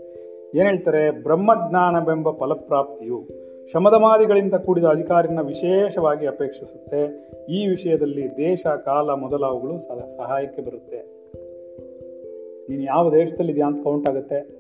ಏನ್ 0.58 0.68
ಹೇಳ್ತಾರೆ? 0.68 1.12
ಬ್ರಹ್ಮಜ್ಞಾನವೆಂಬ 1.12 2.32
ಫಲಪ್ರಾಪ್ತಿಯು 2.32 3.28
ಶಮದಮಾದಿಗಳಿಂದ 3.74 4.54
ಕೂಡಿದ 4.54 4.86
ಅಧಿಕಾರಿನ 4.86 5.42
ವಿಶೇಷವಾಗಿ 5.42 6.28
ಅಪೇಕ್ಷಿಸುತ್ತೆ. 6.28 7.02
ಈ 7.50 7.68
ವಿಷಯದಲ್ಲಿ 7.68 8.38
ದೇಶ 8.38 8.68
ಕಾಲ 8.68 9.10
ಮೊದಲಾವುಗಳು 9.10 9.78
ಸಹಾಯಕ್ಕೆ 10.18 10.62
ಬರುತ್ತೆ. 10.62 11.00
ನೀನು 12.70 12.84
ಯಾವ 12.84 13.12
ದೇಶದಲ್ಲಿ 13.12 13.52
ಇದೆಯಾ 13.52 13.68
ಅಂತ 13.68 13.84
ಕೌಂಟ್ 13.84 14.10
ಆಗುತ್ತೆ. 14.10 14.59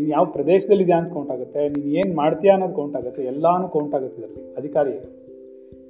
ನೀನು 0.00 0.10
ಯಾವ 0.10 0.24
ಪ್ರದೇಶದಲ್ಲಿದ್ಯಾ 0.24 0.98
ಅಂತ 0.98 1.12
ಕೌಂಟ್ 1.12 1.30
ಆಗುತ್ತೆ, 1.30 1.68
ನೀನು 1.68 1.88
ಏನು 1.98 2.16
ಮಾಡ್ತೀಯಾ 2.16 2.52
ಅನ್ನೋದು 2.54 2.74
ಕೌಂಟ್ 2.74 2.96
ಆಗುತ್ತೆ, 2.96 3.22
ಎಲ್ಲಾನು 3.22 3.68
ಕೌಂಟ್ 3.68 3.94
ಆಗುತ್ತೆ 3.94 4.20
ಇದರಲ್ಲಿ, 4.20 4.54
ಅಧಿಕಾರಿ 4.54 4.90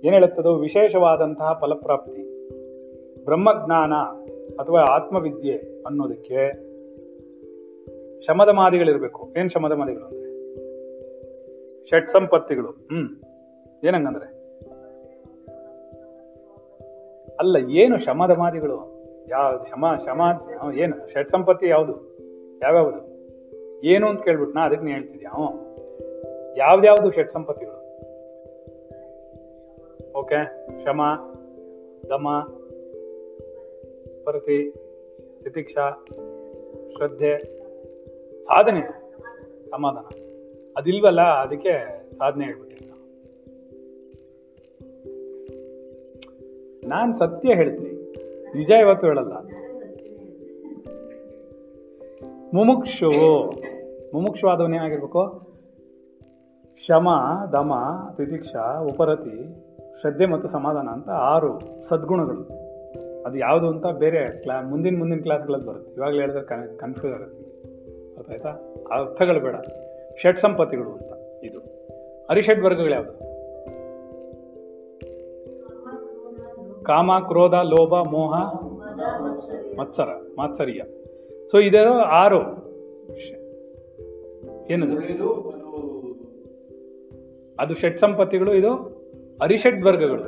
ಏನು 0.05 0.15
ಹೇಳುತ್ತದೋ, 0.17 0.55
ವಿಶೇಷವಾದಂತಹ 0.55 1.59
ಫಲಪ್ರಾಪ್ತಿ. 1.61 2.23
ಬ್ರಹ್ಮಜ್ಞಾನ 3.25 3.93
ಅಥವಾ 4.61 4.81
ಆತ್ಮವಿದ್ಯೆ 4.81 5.57
ಅನ್ನೋದಕ್ಕೆ 5.87 6.41
ಶಮದ 8.21 8.49
ಮಾದಿಗಳಿರಬೇಕು 8.49 9.35
ಏನ್ 9.37 9.49
ಶಮದ 9.49 9.73
ಮಾದಿಗಳು 9.73 10.05
ಅಂದ್ರೆ? 10.05 10.31
ಷಟ್ 11.91 12.11
ಸಂಪತ್ತಿಗಳು. 12.11 12.71
ಹ್ಮ್. 12.93 13.09
ಏನಂಗಂದ್ರೆ 13.85 14.29
ಅಲ್ಲ, 17.39 17.57
ಏನು 17.71 17.99
ಶಮದ 17.99 18.31
ಮಾದಿಗಳು 18.31 18.79
ಯಾವ 19.29 19.63
ಶಮ 19.71 19.93
ಶಮ, 20.07 20.21
ಏನು, 20.75 20.97
ಷಟ್ 21.13 21.31
ಸಂಪತ್ತಿ 21.31 21.69
ಯಾವುದು? 21.69 21.95
ಯಾವ್ಯಾವುದು? 22.63 23.10
ಏನು 23.85 24.09
ಅಂತ 24.09 24.23
ಕೇಳ್ಬಿಟ್ನಾ? 24.23 24.65
ಅದಕ್ಕೆ 24.65 24.85
ನೀನು 24.85 24.99
ಹೇಳ್ತಿದ್ಯಾ? 24.99 25.33
ಯಾವ್ದ್ಯಾವ್ದು 26.57 27.11
ಷಟ್ 27.11 27.31
ಸಂಪತ್ತಿಗಳು? 27.31 27.81
ಓಕೆ. 30.19 30.69
ಶಮ, 30.85 31.03
ದಮ, 32.09 32.29
ಪ್ರತಿ, 34.25 34.71
ತಿತಿಕ್ಷಾ, 35.43 36.05
ಶ್ರದ್ಧೆ, 36.97 37.39
ಸಾಧನೆ. 38.43 38.81
ಸಮಾಧಾನ. 39.71 40.05
ಅದಿಲ್ವಲ್ಲ, 40.77 41.21
ಅದಕ್ಕೆ 41.21 42.03
ಸಾಧನೆ 42.13 42.45
ಹೇಳ್ಬಿಟ್ಟಿದ್ದ 42.45 42.91
ನಾನು. 46.85 47.19
ಸತ್ಯ 47.19 47.55
ಹೇಳ್ತೀನಿ. 47.55 48.13
ನಿಜ 48.55 48.71
ಇವತ್ತು 48.71 49.07
ಹೇಳಲ್ಲ. 49.07 49.33
ಮುಮುಕ್ಷು 52.55 53.13
ಏನಾಗಿರ್ಬೇಕು? 54.75 55.51
ಶಮ, 56.87 57.09
ದಮ 57.53 57.73
ತಿತಿಕ್ಷ 58.17 58.57
ಉಪರತಿ, 58.93 59.65
ಶ್ರದ್ಧೆ 60.01 60.27
ಮತ್ತು 60.27 60.49
ಸಮಾಧಾನ 60.49 60.89
ಅಂತ 60.89 61.11
ಆರು 61.11 61.83
ಸದ್ಗುಣಗಳು. 61.83 62.43
ಅದು 63.23 63.39
ಯಾವುದು 63.39 63.69
ಅಂತ 63.69 63.87
ಬೇರೆ 63.87 64.27
ಕ್ಲಾ, 64.27 64.63
ಮುಂದಿನ 64.63 64.99
ಮುಂದಿನ 64.99 65.21
ಕ್ಲಾಸ್ಗಳಲ್ಲಿ 65.21 65.67
ಬರುತ್ತೆ. 65.67 65.95
ಇವಾಗಲೇ 65.95 66.21
ಹೇಳಿದ್ರೆ 66.21 66.77
ಕನ್ಫ್ಯೂಸ್ 66.77 67.17
ಆಗುತ್ತೆ. 67.17 67.51
ಅರ್ಥ 68.17 68.31
ಆಯ್ತಾ 68.31 68.49
ಅರ್ಥಗಳು 68.93 69.41
ಬೇಡ. 69.41 69.55
ಷಟ್ 70.23 70.39
ಸಂಪತ್ತಿಗಳು 70.39 70.93
ಅಂತ 70.93 71.13
ಇದು. 71.43 71.61
ಅರಿಷಡ್ 72.31 72.65
ವರ್ಗಗಳು 72.65 72.91
ಯಾವುದು? 72.91 73.13
ಕಾಮ, 76.85 77.19
ಕ್ರೋಧ, 77.27 77.55
ಲೋಭ, 77.55 78.09
ಮೋಹ, 78.09 78.33
ಮತ್ಸರ, 79.81 80.09
ಮಾತ್ಸರ್ಯ. 80.37 80.83
ಸೊ 81.51 81.59
ಇದರ 81.59 81.89
ಆರು. 82.07 82.41
ಏನದು? 84.71 85.51
ಅದು 87.61 87.75
ಷಟ್ 87.75 87.99
ಸಂಪತ್ತಿಗಳು 87.99 88.55
ಇದು 88.55 88.75
ಹರಿಷಟ್ 89.43 89.83
ವರ್ಗಗಳು. 89.83 90.23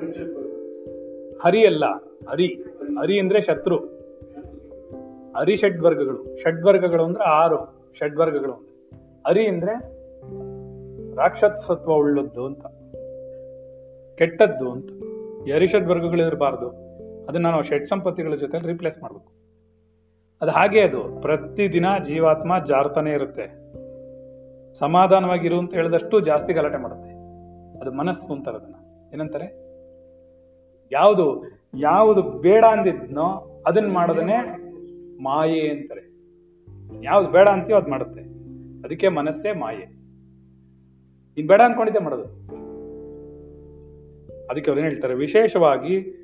ಹರಿ 1.39 1.66
ಅಲ್ಲ 1.66 1.85
ಹರಿ. 2.29 2.47
ಹರಿ 3.01 3.18
ಅಂದ್ರೆ 3.18 3.41
ಶತ್ರು. 3.41 3.77
ಹರಿ 5.37 5.57
ಷಡ್ವರ್ಗಗಳು 5.57 6.37
ಷಡ್ವರ್ಗಗಳು 6.43 7.05
ಅಂದ್ರೆ 7.05 7.25
ಆರು. 7.25 7.93
ಷಡ್ವರ್ಗಗಳು 7.99 8.53
ಅಂದ್ರೆ. 8.53 9.23
ಹರಿ 9.27 9.47
ಅಂದ್ರೆ 9.47 9.73
ರಾಕ್ಷಸತ್ವ 11.16 11.93
ಉಳ್ಳದ್ದು 11.93 12.47
ಅಂತ. 12.47 12.66
ಕೆಟ್ಟದ್ದು 14.18 14.70
ಅಂತ. 14.70 14.91
ಈ 15.49 15.53
ಹರಿಷಡ್ 15.53 15.89
ವರ್ಗಗಳು 15.89 16.27
ಇರಬಾರ್ದು 16.27 16.68
ಅದನ್ನ 17.27 17.47
ನಾವು 17.47 17.62
ಷಡ್ 17.62 17.87
ಸಂಪತ್ತಿಗಳ 17.87 18.35
ಜೊತೆ 18.35 18.66
ರಿಪ್ಲೇಸ್ 18.66 19.03
ಮಾಡ್ಬೇಕು. 19.03 19.41
ಅದು 20.43 20.51
ಹಾಗೆ 20.51 20.80
ಅದು. 20.80 21.20
ಪ್ರತಿದಿನ 21.20 21.86
ಜೀವಾತ್ಮ 22.05 22.64
ಜಾರ್ತಾನೆ 22.64 23.11
ಇರುತ್ತೆ. 23.11 23.62
ಸಮಾಧಾನವಾಗಿರು 24.74 25.59
ಅಂತ 25.59 25.74
ಹೇಳಿದಷ್ಟು 25.74 26.20
ಜಾಸ್ತಿ 26.20 26.53
ಗಲಾಟೆ 26.53 26.76
ಮಾಡುತ್ತೆ. 26.76 27.11
ಅದು 27.80 27.93
ಮನಸ್ಸು 27.93 28.32
ಅಂತಾರೆ 28.32 28.57
ಅದನ್ನ 28.57 28.74
ಏನಂತಾರೆ? 29.14 29.45
ಯಾವುದು 30.93 31.45
ಯಾವುದು 31.74 32.22
ಬೇಡ 32.22 32.64
ಅಂದಿದ್ನೋ 32.64 33.62
ಅದನ್ನ 33.66 33.93
ಮಾಡೋದನ್ನೇ 33.93 34.38
ಮಾಯೆ 35.22 35.68
ಅಂತಾರೆ. 35.68 36.01
ಯಾವ್ದು 37.05 37.30
ಬೇಡ 37.30 37.49
ಅಂತೀವೋ 37.49 37.78
ಅದು 37.78 37.90
ಮಾಡುತ್ತೆ. 37.90 38.20
ಅದಕ್ಕೆ 38.84 39.09
ಮನಸ್ಸೇ 39.09 39.53
ಮಾಯೆ. 39.53 39.82
ಇನ್ 41.40 41.49
ಬೇಡ 41.49 41.61
ಅನ್ಕೊಂಡಿದ್ದೆ 41.64 42.03
ಮಾಡೋದು. 42.03 42.24
ಅದಕ್ಕೆ 44.47 44.70
ಅವ್ರೇನ್ 44.70 44.88
ಹೇಳ್ತಾರೆ? 44.88 45.14
ವಿಶೇಷವಾಗಿ 45.14 46.18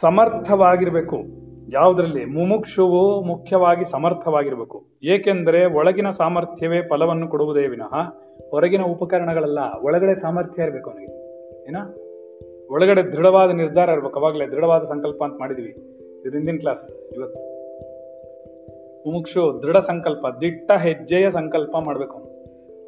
ಸಮರ್ಥವಾಗಿರ್ಬೇಕು. 0.00 1.45
ಯಾವುದ್ರಲ್ಲಿ? 1.72 2.24
ಮುಮುಕ್ಷುವು 2.24 3.22
ಮುಖ್ಯವಾಗಿ 3.22 3.84
ಸಮರ್ಥವಾಗಿರಬೇಕು. 3.84 4.86
ಏಕೆಂದರೆ 5.02 5.64
ಒಳಗಿನ 5.64 6.10
ಸಾಮರ್ಥ್ಯವೇ 6.10 6.82
ಫಲವನ್ನು 6.82 7.28
ಕೊಡುವುದೇ 7.28 7.66
ವಿನಃ, 7.66 7.94
ಹೊರಗಿನ 8.50 8.82
ಉಪಕರಣಗಳಲ್ಲ, 8.82 9.58
ಒಳಗಡೆ 9.82 10.14
ಸಾಮರ್ಥ್ಯ 10.14 10.62
ಇರಬೇಕು 10.62 10.90
ಅವನಿಗೆ. 10.90 11.26
ಏನ? 11.68 11.76
ಒಳಗಡೆ 12.70 13.02
ದೃಢವಾದ 13.02 13.50
ನಿರ್ಧಾರ 13.50 13.88
ಇರಬೇಕು. 13.88 14.18
ಅವಾಗಲೇ 14.18 14.46
ದೃಢವಾದ 14.46 14.84
ಸಂಕಲ್ಪ 14.84 15.24
ಅಂತ 15.24 15.34
ಮಾಡಿದ್ವಿ. 15.38 15.76
ಇದರಿಂದಿನ 16.26 16.56
ಕ್ಲಾಸ್ 16.56 17.12
ಇವತ್ತು. 17.12 17.56
ಮುಮುಕ್ಷು 19.06 19.62
ದೃಢ 19.62 19.76
ಸಂಕಲ್ಪ, 19.76 20.26
ದಿಟ್ಟ 20.40 20.72
ಹೆಜ್ಜೆಯ 20.72 21.30
ಸಂಕಲ್ಪ 21.30 21.76
ಮಾಡಬೇಕು 21.84 22.26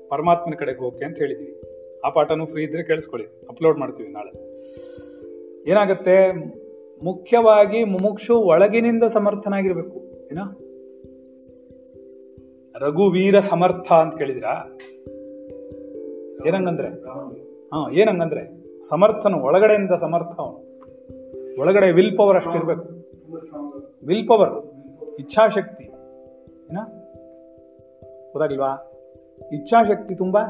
ಪರಮಾತ್ಮನ 0.09 0.55
ಕಡೆಗೆ 0.55 0.79
ಹೋಗೋಕೆ 0.79 1.05
ಅಂತ 1.05 1.18
ಹೇಳಿದ್ವಿ. 1.18 1.61
ಆ 2.05 2.09
ಪಾಠನೂ 2.09 2.47
ಫ್ರೀ 2.47 2.64
ಇದ್ರೆ 2.64 2.83
ಕೇಳಿಸ್ಕೊಳ್ಳಿ. 2.83 3.47
ಅಪ್ಲೋಡ್ 3.49 3.79
ಮಾಡ್ತೀವಿ 3.79 4.12
ನಾಳೆ. 4.12 4.61
ಏನಾಗುತ್ತೆ? 5.70 6.33
ಮುಖ್ಯವಾಗಿ 7.03 7.84
ಮುಮುಕ್ಷು 7.84 8.38
ಒಳಗಿನಿಂದ 8.38 9.03
ಸಮರ್ಥನಾಗಿರ್ಬೇಕು, 9.03 9.96
ಏನ? 10.32 10.38
ರಘುವೀರ 12.78 13.40
ಸಮರ್ಥ 13.40 13.92
ಅಂತ 13.92 14.16
ಕೇಳಿದ್ರ? 14.16 14.44
ಏನಂಗಂದ್ರೆ? 16.46 16.88
ಹಾ, 17.66 17.90
ಏನಂಗಂದ್ರೆ? 17.90 18.68
ಸಮರ್ಥನು 18.88 19.42
ಒಳಗಡೆಯಿಂದ 19.42 19.90
ಸಮರ್ಥ 19.92 20.40
ಒಳಗಡೆ 21.59 21.92
ವಿಲ್ 21.92 22.18
ಪವರ್ 22.18 22.36
ಅಷ್ಟಿರ್ಬೇಕು. 22.36 22.88
ವಿಲ್ 24.07 24.28
ಪವರ್ 24.28 24.70
ಇಚ್ಛಾಶಕ್ತಿ, 25.18 25.84
ಏನ? 26.70 26.78
ಗೊತ್ತಾಗಿಲ್ವಾ 28.32 28.92
ಇಚ್ಛಾಶಕ್ತಿ 29.53 30.14
ತುಂಬಾ 30.14 30.42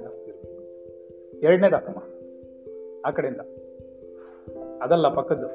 ಜಾಸ್ತಿ 0.00 0.30
ಇರ್ಬೇಕು. 0.30 0.62
ಆ 3.04 3.10
ಕಡೆಯಿಂದ. 3.10 3.40
ಅದಲ್ಲ 4.82 5.14
ಪಕ್ಕದ್ದು. 5.14 5.46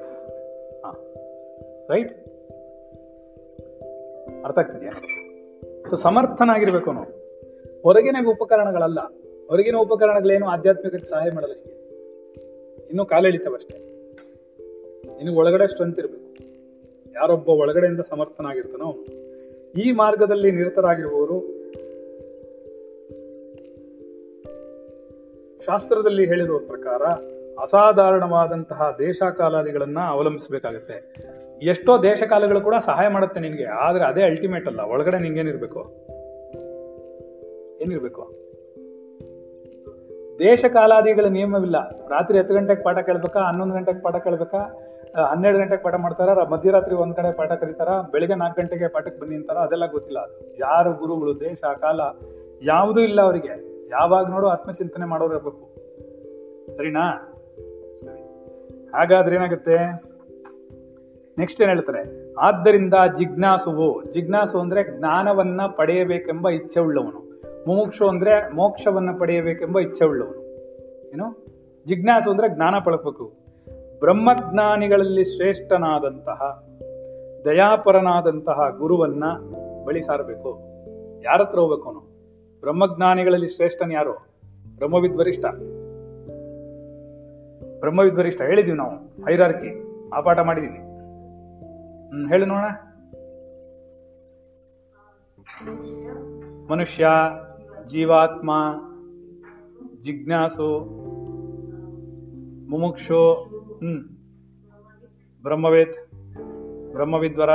ಹಾಂ. 0.82 0.96
ರೈಟ್ 1.90 2.14
ಅರ್ಥ 4.46 4.60
ಆಗ್ತಿದ್ಯಾ? 4.60 4.92
ಸೊ 5.84 5.96
ಸಮರ್ಥನಾಗಿರ್ಬೇಕು 5.96 6.92
ನಾವು. 6.92 7.26
ಹೊರಗಿನ 7.84 8.16
ಉಪಕರಣಗಳಲ್ಲ. 8.30 9.00
ಹೊರಗಿನ 9.50 9.76
ಉಪಕರಣಗಳೇನು 9.76 10.48
ಆಧ್ಯಾತ್ಮಿಕಕ್ಕೆ 10.48 11.10
ಸಹಾಯ 11.10 11.30
ಮಾಡಲ್ಲ 11.36 11.54
ಇನ್ನು 12.90 13.06
ಕಾಲೆಳಿತವಷ್ಟೇ. 13.06 13.78
ಇನ್ನು 15.20 15.36
ಒಳಗಡೆ 15.36 15.68
ಸ್ಟ್ರೆಂತ್ 15.68 16.00
ಇರಬೇಕು. 16.00 16.26
ಯಾರೊಬ್ಬ 17.14 17.50
ಒಳಗಡೆಯಿಂದ 17.50 18.00
ಸಮರ್ಥನಾಗಿರ್ತಾನೋ 18.00 18.94
ಈ 19.82 19.92
ಮಾರ್ಗದಲ್ಲಿ 19.92 20.52
ನಿರತರಾಗಿರುವವರು 20.52 21.56
ಶಾಸ್ತ್ರದಲ್ಲಿ 25.66 26.26
ಹೇಳಿರುವ 26.26 26.58
ಪ್ರಕಾರ 26.58 27.02
ಅಸಾಧಾರಣವಾದಂತಹ 27.62 28.96
ದೇಶ 29.00 29.24
ಕಾಲಾದಿಗಳನ್ನ 29.24 30.00
ಅವಲಂಬಿಸಬೇಕಾಗತ್ತೆ. 30.08 31.14
ಎಷ್ಟೋ 31.62 32.04
ದೇಶಕಾಲಗಳು 32.04 32.62
ಕೂಡ 32.62 32.76
ಸಹಾಯ 32.80 33.08
ಮಾಡುತ್ತೆ 33.08 33.40
ನಿನಗೆ, 33.40 33.66
ಆದ್ರೆ 33.66 34.06
ಅದೇ 34.06 34.24
ಅಲ್ಟಿಮೇಟ್ 34.24 34.68
ಅಲ್ಲ. 34.68 34.80
ಒಳಗಡೆ 34.80 35.20
ನಿಂಗೇನಿರ್ಬೇಕು? 35.20 35.80
ಏನಿರ್ಬೇಕು? 37.82 38.46
ದೇಶ 40.40 40.66
ಕಾಲಾದಿಗಳ 40.66 41.26
ನಿಯಮವಿಲ್ಲ. 41.26 41.90
ರಾತ್ರಿ 41.90 42.40
ಹತ್ತು 42.40 42.54
ಗಂಟೆಗೆ 42.54 42.84
ಪಾಠ 42.84 42.98
ಕೇಳ್ಬೇಕಾ? 42.98 43.40
ಹನ್ನೊಂದು 43.40 43.74
ಗಂಟೆಗೆ 43.74 44.02
ಪಾಠ 44.02 44.16
ಕೇಳ್ಬೇಕಾ? 44.16 44.58
ಹನ್ನೆರಡು 45.32 45.60
ಗಂಟೆಗೆ 45.60 45.82
ಪಾಠ 45.82 45.96
ಮಾಡ್ತಾರ? 45.96 46.44
ಮಧ್ಯರಾತ್ರಿ 46.44 46.96
ಒಂದ್ 46.96 47.16
ಕಡೆ 47.16 47.34
ಪಾಠ 47.34 47.52
ಕರೀತಾರ? 47.52 47.88
ಬೆಳಿಗ್ಗೆ 48.12 48.38
ನಾಲ್ಕು 48.38 48.62
ಗಂಟೆಗೆ 48.62 48.88
ಪಾಠಕ್ಕೆ 48.88 49.22
ಬನ್ನಿ 49.22 49.36
ಅಂತಾರ? 49.36 49.58
ಅದೆಲ್ಲ 49.58 49.92
ಗೊತ್ತಿಲ್ಲ. 49.92 50.20
ಅದು 50.20 50.56
ಯಾರು 50.60 50.94
ಗುರುಗಳು 50.94 51.40
ದೇಶ 51.40 51.64
ಕಾಲ 51.82 52.02
ಯಾವುದೂ 52.62 53.02
ಇಲ್ಲ 53.02 53.22
ಅವರಿಗೆ. 53.22 53.88
ಯಾವಾಗ 53.90 54.30
ನೋಡು 54.30 54.48
ಆತ್ಮಚಿಂತನೆ 54.48 55.06
ಮಾಡೋರು 55.06 55.36
ಇರ್ಬೇಕು. 55.36 55.76
ಸರಿನಾ? 56.74 57.12
ಸರಿ 57.12 57.35
ಹಾಗಾದ್ರೆ 58.96 59.36
ಏನಾಗುತ್ತೆ? 59.36 59.78
ನೆಕ್ಸ್ಟ್ 61.38 61.62
ಏನ್ 61.62 61.70
ಹೇಳ್ತಾರೆ? 61.70 62.34
ಆದ್ದರಿಂದ 62.34 62.94
ಜಿಜ್ಞಾಸುವು 63.18 64.12
ಜಿಜ್ಞಾಸು 64.12 64.60
ಅಂದ್ರೆ 64.60 64.98
ಜ್ಞಾನವನ್ನ 64.98 65.62
ಪಡೆಯಬೇಕೆಂಬ 65.78 66.50
ಇಚ್ಛೆ 66.50 66.80
ಉಳ್ಳವನು. 66.80 67.42
ಮುಮುಕ್ಷು 67.68 68.08
ಅಂದ್ರೆ 68.08 68.54
ಮೋಕ್ಷವನ್ನ 68.54 69.18
ಪಡೆಯಬೇಕೆಂಬ 69.18 69.80
ಇಚ್ಛೆ 69.80 70.06
ಉಳ್ಳವನು. 70.06 70.42
ಏನು? 71.08 71.46
ಜಿಜ್ಞಾಸು 71.86 72.32
ಅಂದ್ರೆ 72.32 72.56
ಜ್ಞಾನ 72.56 72.76
ಪಳಕಬೇಕು 72.86 73.34
ಬ್ರಹ್ಮಜ್ಞಾನಿಗಳಲ್ಲಿ 74.00 75.24
ಶ್ರೇಷ್ಠನಾದಂತಹ, 75.24 76.66
ದಯಾಪರನಾದಂತಹ 77.46 78.70
ಗುರುವನ್ನ 78.78 79.24
ಬಳಿ 79.86 80.02
ಸಾರಬೇಕು. 80.02 80.60
ಯಾರತ್ರ 81.26 81.60
ಹೋಗ್ಬೇಕು 81.60 81.90
ಅವನು? 81.90 82.00
ಬ್ರಹ್ಮಜ್ಞಾನಿಗಳಲ್ಲಿ 82.60 83.48
ಶ್ರೇಷ್ಠನ್ 83.48 83.92
ಯಾರು? 83.92 84.14
ಬ್ರಹ್ಮವಿದ್ 84.76 85.18
ವರಿಷ್ಠ 85.18 85.46
ಬ್ರಹ್ಮವಿದ್ 87.86 88.42
ಹೇಳಿದ್ದೀವಿ 88.42 88.78
ನಾವು. 88.78 89.26
ಹೈರಾರ್ಕಿ. 89.26 89.84
ಆ 90.10 90.22
ಪಾಠ 90.22 90.40
ಮಾಡಿದೀವಿ. 90.40 90.78
ಹ್ಮ್, 90.78 92.30
ಹೇಳಿ 92.30 92.46
ನೋಡ 92.46 92.64
ಮನುಷ್ಯ, 96.72 97.08
ಜೀವಾತ್ಮ, 97.86 98.52
ಜಿಜ್ಞಾಸು, 100.02 100.80
ಮುಮುಕ್ಷು, 102.70 103.34
ಹ್ಮ್ 103.78 104.04
ಬ್ರಹ್ಮವೇತ್ 105.44 106.16
ಬ್ರಹ್ಮವಿದ್ವರ, 106.92 107.50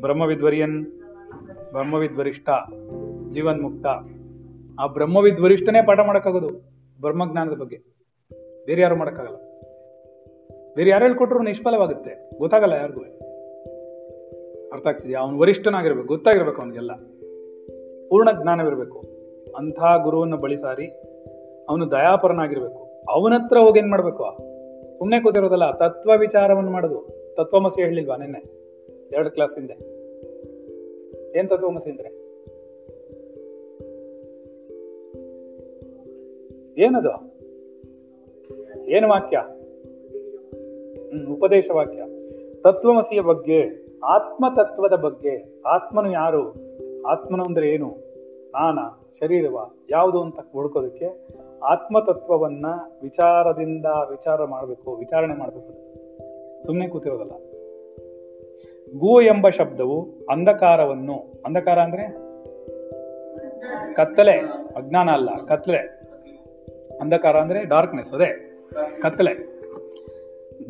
ಬ್ರಹ್ಮವಿದ್ವರಿಯನ್, 0.00 0.86
ಬ್ರಹ್ಮವಿದ್ವರಿಷ್ಠ 1.72 2.48
ಜೀವನ್ 3.28 3.62
ಮುಕ್ತ 3.62 3.86
ಆ 4.80 4.86
ಬ್ರಹ್ಮವಿದ್ವರಿಷ್ಠನೇ 4.86 5.84
ಪಾಠ 5.86 5.98
ಮಾಡೋಕ್ಕಾಗೋದು. 6.06 6.48
ಬ್ರಹ್ಮಜ್ಞಾನದ 7.00 7.52
ಬಗ್ಗೆ. 7.52 7.99
ಬೇರೆ 8.70 8.82
ಯಾರು 8.82 8.96
ಮಾಡಕ್ಕಾಗಲ್ಲ. 8.96 9.36
ಬೇರೆ 10.74 10.90
ಯಾರು 10.90 11.04
ಹೇಳ್ಕೊಟ್ರು 11.04 11.42
ನಿಷ್ಫಲವಾಗುತ್ತೆ. 11.42 12.38
ಗೊತ್ತಾಗಲ್ಲ 12.38 12.72
ಯಾರಿಗೂ. 12.72 13.00
ಅರ್ಥ 14.72 14.86
ಆಗ್ತಿದೆಯಾ? 14.86 15.20
ಅವನು 15.20 15.38
ವರಿಷ್ಠನಾಗಿರ್ಬೇಕು, 15.38 16.08
ಗೊತ್ತಾಗಿರ್ಬೇಕು 16.08 16.60
ಅವನಿಗೆಲ್ಲ. 16.60 16.94
ಪೂರ್ಣ 18.08 18.28
ಜ್ಞಾನವಿರಬೇಕು. 18.42 19.02
ಅಂಥ 19.56 19.78
ಗುರುವನ್ನು 20.02 20.36
ಬಳಿ 20.36 20.56
ಸಾರಿ 20.56 20.86
ಅವನು 21.68 21.90
ದಯಾಪರನಾಗಿರ್ಬೇಕು. 21.90 23.04
ಅವನ 23.08 23.32
ಹತ್ರ 23.32 23.58
ಹೋಗಿ 23.58 23.78
ಏನ್ 23.78 23.90
ಮಾಡ್ಬೇಕು? 23.90 24.24
ಸುಮ್ಮನೆ 24.98 25.20
ಕೂತಿರೋದಲ್ಲ, 25.20 25.70
ತತ್ವ 25.70 26.10
ವಿಚಾರವನ್ನು 26.18 26.70
ಮಾಡೋದು. 26.70 27.34
ತತ್ವಮಸಿ 27.36 27.82
ಹೇಳಿಲ್ವಾ 27.82 28.16
ನಿನ್ನೆ? 28.16 28.38
ಎರಡು 29.14 29.30
ಕ್ಲಾಸ್ 29.30 29.58
ಹಿಂದೆ. 29.58 29.74
ಏನ್ 31.38 31.48
ತತ್ವಮಸಿ 31.48 31.90
ಅಂದ್ರೆ? 31.90 32.08
ಏನದು? 36.82 37.29
ಏನು 38.78 39.08
ವಾಕ್ಯ? 39.08 39.44
ಉಪದೇಶ 41.32 41.70
ವಾಕ್ಯ. 41.70 42.02
ತತ್ವಮಸಿಯ 42.60 43.20
ಬಗ್ಗೆ, 43.20 43.86
ಆತ್ಮತತ್ವದ 44.04 44.94
ಬಗ್ಗೆ 44.94 45.62
ಆತ್ಮನು 45.66 46.12
ಯಾರು? 46.12 46.54
ಆತ್ಮನು 47.06 47.44
ಅಂದ್ರೆ 47.44 47.68
ಏನು? 47.68 47.94
ನಾನ 48.54 48.78
ಶರೀರವ, 49.20 49.70
ಯಾವುದು 49.90 50.22
ಅಂತ 50.22 50.38
ಹುಡ್ಕೋದಕ್ಕೆ 50.52 51.28
ಆತ್ಮತತ್ವವನ್ನ 51.62 52.66
ವಿಚಾರದಿಂದ 53.02 53.86
ವಿಚಾರ 54.10 54.44
ಮಾಡಬೇಕು, 54.44 54.94
ವಿಚಾರಣೆ 54.94 55.34
ಮಾಡಬೇಕು. 55.34 55.96
ಸುಮ್ಮನೆ 56.66 56.88
ಕೂತಿರೋದಲ್ಲ. 56.88 57.32
ಗೋ 58.98 59.20
ಎಂಬ 59.20 59.48
ಶಬ್ದವು 59.48 60.08
ಅಂಧಕಾರವನ್ನು, 60.30 61.42
ಅಂಧಕಾರ 61.46 61.78
ಅಂದ್ರೆ? 61.78 62.30
ಕತ್ತಲೆ, 63.94 64.38
ಅಜ್ಞಾನ 64.76 65.10
ಅಲ್ಲ 65.10 65.28
ಕತ್ತಲೆ 65.46 65.76
ಅಂಧಕಾರ 67.00 67.36
ಅಂದ್ರೆ 67.36 67.64
ಡಾರ್ಕ್ನೆಸ್ 67.64 68.12
ಅದೇ? 68.12 68.49
ಕತ್ತಲೆ 69.02 69.50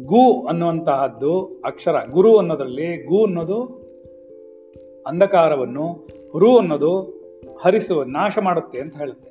ಗು 0.04 0.46
ಅನ್ನುವಂತಹದ್ದು 0.46 1.62
ಅಕ್ಷರ. 1.64 1.96
ಗುರು 2.10 2.38
ಅನ್ನೋದರಲ್ಲಿ 2.38 2.96
ಗು 2.96 3.24
ಅನ್ನೋದು 3.24 3.80
ಅಂಧಕಾರವನ್ನು, 5.06 6.08
ರು 6.38 6.58
ಅನ್ನೋದು 6.58 7.20
ಹರಿಸುವ 7.64 8.04
ನಾಶ 8.04 8.38
ಮಾಡುತ್ತೆ 8.42 8.80
ಅಂತ 8.80 8.96
ಹೇಳುತ್ತೆ. 8.96 9.30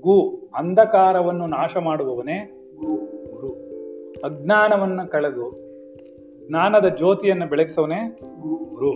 ಗು 0.00 0.48
ಅಂಧಕಾರವನ್ನು 0.54 1.46
ನಾಶ 1.46 1.76
ಮಾಡುವವನೇ 1.76 2.68
ಗುರು 2.76 3.48
ಅಜ್ಞಾನವನ್ನ 4.24 5.02
ಕಳೆದು, 5.02 5.50
ಜ್ಞಾನದ 6.48 6.88
ಜ್ಯೋತಿಯನ್ನು 6.96 7.46
ಬೆಳಗಿಸವನೇ 7.46 8.18
ಗುರು 8.40 8.92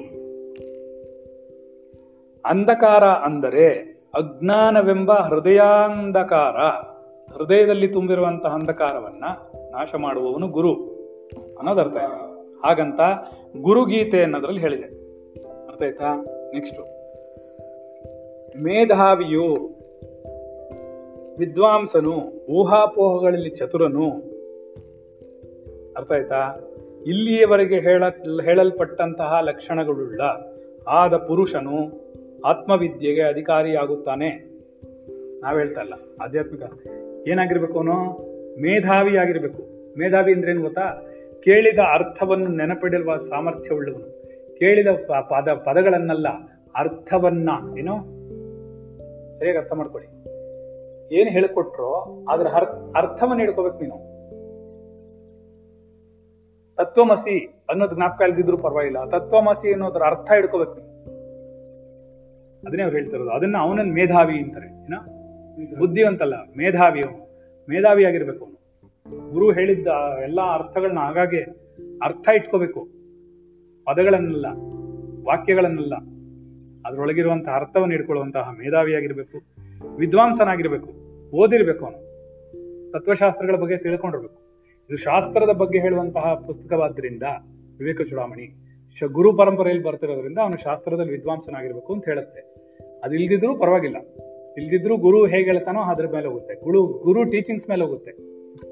ಅಂಧಕಾರ 2.45 3.05
ಅಂದರೆ 3.05 3.97
ಅಜ್ಞಾನವೆಂಬ 4.15 5.13
ಹೃದಯಾಂಧಕಾರ. 5.13 6.57
ಹೃದಯದಲ್ಲಿ 7.37 7.89
ತುಂಬಿರುವಂತಹ 7.89 8.49
ಅಂಧಕಾರವನ್ನ 8.49 9.25
ನಾಶ 9.71 9.95
ಮಾಡುವವನು 9.95 10.49
ಗುರು 10.49 10.75
ಅನ್ನೋದು 11.59 11.81
ಅರ್ಥ 11.81 11.97
ಆಯ್ತಾ. 11.97 12.33
ಹಾಗಂತ 12.65 13.01
ಗುರುಗೀತೆ 13.57 14.23
ಅನ್ನೋದ್ರಲ್ಲಿ 14.23 14.61
ಹೇಳಿದೆ. 14.61 15.07
ಅರ್ಥ 15.69 15.83
ಆಯ್ತಾ? 15.83 16.15
ನೆಕ್ಸ್ಟ್ 16.53 16.81
ಮೇಧಾವಿಯು 18.63 19.77
ವಿದ್ವಾಂಸನು, 21.39 22.47
ಊಹಾಪೋಹಗಳಲ್ಲಿ 22.49 23.51
ಚತುರನು. 23.51 24.11
ಅರ್ಥ 25.97 26.13
ಆಯ್ತಾ? 26.13 26.61
ಇಲ್ಲಿಯವರೆಗೆ 27.07 27.81
ಹೇಳ, 27.81 28.03
ಹೇಳಲ್ಪಟ್ಟಂತಹ 28.43 29.39
ಲಕ್ಷಣಗಳುಳ್ಳ 29.41 30.21
ಆದ 30.89 31.17
ಪುರುಷನು 31.17 32.07
ಆತ್ಮವಿದ್ಯೆಗೆ 32.45 33.23
ಅಧಿಕಾರಿಯಾಗುತ್ತಾನೆ. 33.23 34.29
ನಾವ್ 35.41 35.59
ಹೇಳ್ತಾ 35.59 35.81
ಇಲ್ಲ. 35.81 35.95
ಆಧ್ಯಾತ್ಮಿಕ. 36.23 36.63
ಏನಾಗಿರ್ಬೇಕು 37.27 37.77
ಅವನು? 37.77 37.95
ಮೇಧಾವಿ 38.63 39.17
ಆಗಿರ್ಬೇಕು 39.17 39.63
ಮೇಧಾವಿ 39.99 40.33
ಅಂದ್ರೆ 40.33 40.53
ಏನ್ 40.53 40.61
ಗೊತ್ತಾ? 40.61 41.03
ಕೇಳಿದ 41.45 41.79
ಅರ್ಥವನ್ನು 41.79 42.49
ಸಾಮರ್ಥ್ಯ 42.49 43.29
ಸಾಮರ್ಥ್ಯವುಳ್ಳವನು. 43.29 44.23
ಕೇಳಿದ 44.59 44.87
ಪದ, 45.09 45.53
ಪದಗಳನ್ನಲ್ಲ, 45.53 46.29
ಅರ್ಥವನ್ನ, 46.77 47.51
ಏನು? 47.79 48.17
ಸರಿಯಾಗಿ 49.35 49.59
ಅರ್ಥ 49.59 49.73
ಮಾಡ್ಕೊಳ್ಳಿ 49.73 50.17
ಏನ್ 51.15 51.29
ಹೇಳಿಕೊಟ್ರೋ 51.29 52.25
ಅದ್ರ 52.29 52.47
ಅರ್- 52.47 52.97
ಅರ್ಥವನ್ನ 52.97 53.41
ಹಿಡ್ಕೋಬೇಕು 53.41 53.79
ನೀನು. 53.79 54.17
ತತ್ವಮಸಿ 56.77 57.65
ಅನ್ನೋದು 57.71 57.97
ಜ್ಞಾಪಕ 57.97 58.23
ಇಲ್ದಿದ್ರು 58.29 58.57
ಪರವಾಗಿಲ್ಲ. 58.57 59.09
ತತ್ವಮಸಿ 59.09 59.73
ಅನ್ನೋದ್ರ 59.73 60.03
ಅರ್ಥ 60.03 60.33
ಹಿಡ್ಕೋಬೇಕು 60.33 60.73
ನೀವು 60.73 60.87
ಅದನ್ನೇ 62.67 62.83
ಅವ್ರು 62.83 62.97
ಹೇಳ್ತಿರೋದು 62.97 63.31
ಅದನ್ನ 63.31 63.57
ಅವನನ್ನ 63.59 63.93
ಮೇಧಾವಿ 63.93 64.39
ಅಂತಾರೆ. 64.39 64.67
ಏನ? 64.67 64.95
ಬುದ್ಧಿವಂತಲ್ಲ, 65.79 66.35
ಮೇಧಾವಿ 66.57 67.01
ಅವನು. 67.01 67.19
ಮೇಧಾವಿ 67.71 68.05
ಅವನು. 68.05 68.57
ಗುರು 69.31 69.53
ಹೇಳಿದ್ದ 69.53 69.87
ಎಲ್ಲಾ 70.23 70.43
ಅರ್ಥಗಳನ್ನ 70.43 70.99
ಹಾಗಾಗಿ 70.99 71.43
ಅರ್ಥ 72.03 72.29
ಇಟ್ಕೋಬೇಕು. 72.35 72.89
ಪದಗಳನ್ನೆಲ್ಲ, 73.85 74.47
ವಾಕ್ಯಗಳನ್ನೆಲ್ಲ. 75.27 75.95
ಅದರೊಳಗಿರುವಂತಹ 76.89 77.55
ಅರ್ಥವನ್ನು 77.55 77.95
ಇಟ್ಕೊಳ್ಳುವಂತಹ 77.95 78.51
ಮೇಧಾವಿಯಾಗಿರ್ಬೇಕು. 78.59 79.41
ವಿದ್ವಾಂಸನಾಗಿರ್ಬೇಕು. 79.97 80.89
ಓದಿರ್ಬೇಕು 81.31 81.85
ಅವನು. 81.85 82.07
ತತ್ವಶಾಸ್ತ್ರಗಳ 82.93 83.57
ಬಗ್ಗೆ 83.57 83.77
ತಿಳ್ಕೊಂಡಿರ್ಬೇಕು. 83.77 84.47
ಇದು 84.89 84.97
ಶಾಸ್ತ್ರದ 84.97 85.49
ಬಗ್ಗೆ 85.49 85.81
ಹೇಳುವಂತಹ 85.81 86.35
ಪುಸ್ತಕವಾದ್ದರಿಂದ 86.47 87.23
ವಿವೇಕ 87.79 88.01
ಚುಡಾಮಣಿ 88.01 88.63
ಶ 88.99 89.03
ಗುರು 89.03 89.37
ಪರಂಪರೆಯಲ್ಲಿ 89.37 89.85
ಬರ್ತಿರೋದ್ರಿಂದ 89.85 90.39
ಅವನು 90.39 90.63
ಶಾಸ್ತ್ರದಲ್ಲಿ 90.63 91.13
ವಿದ್ವಾಂಸನಾಗಿರ್ಬೇಕು 91.13 91.95
ಅಂತ 91.95 92.09
ಹೇಳುತ್ತೆ. 92.09 92.41
ಅದು 93.05 93.15
ಇಲ್ದಿದ್ರೂ 93.15 93.59
ಪರವಾಗಿಲ್ಲ. 93.59 93.97
ಇಲ್ದಿದ್ರೂ 94.59 94.97
ಗುರು 94.97 95.27
ಹೇಗೆ 95.27 95.45
ಹೇಳ್ತಾನೋ 95.45 95.81
ಅದ್ರ 95.81 96.07
ಮೇಲೆ 96.07 96.27
ಹೋಗುತ್ತೆ. 96.27 96.65
ಗುರು 96.65 96.87
ಗುರು 96.87 97.25
ಟೀಚಿಂಗ್ಸ್ 97.25 97.69
ಮೇಲೆ 97.69 97.85
ಹೋಗುತ್ತೆ. 97.85 98.11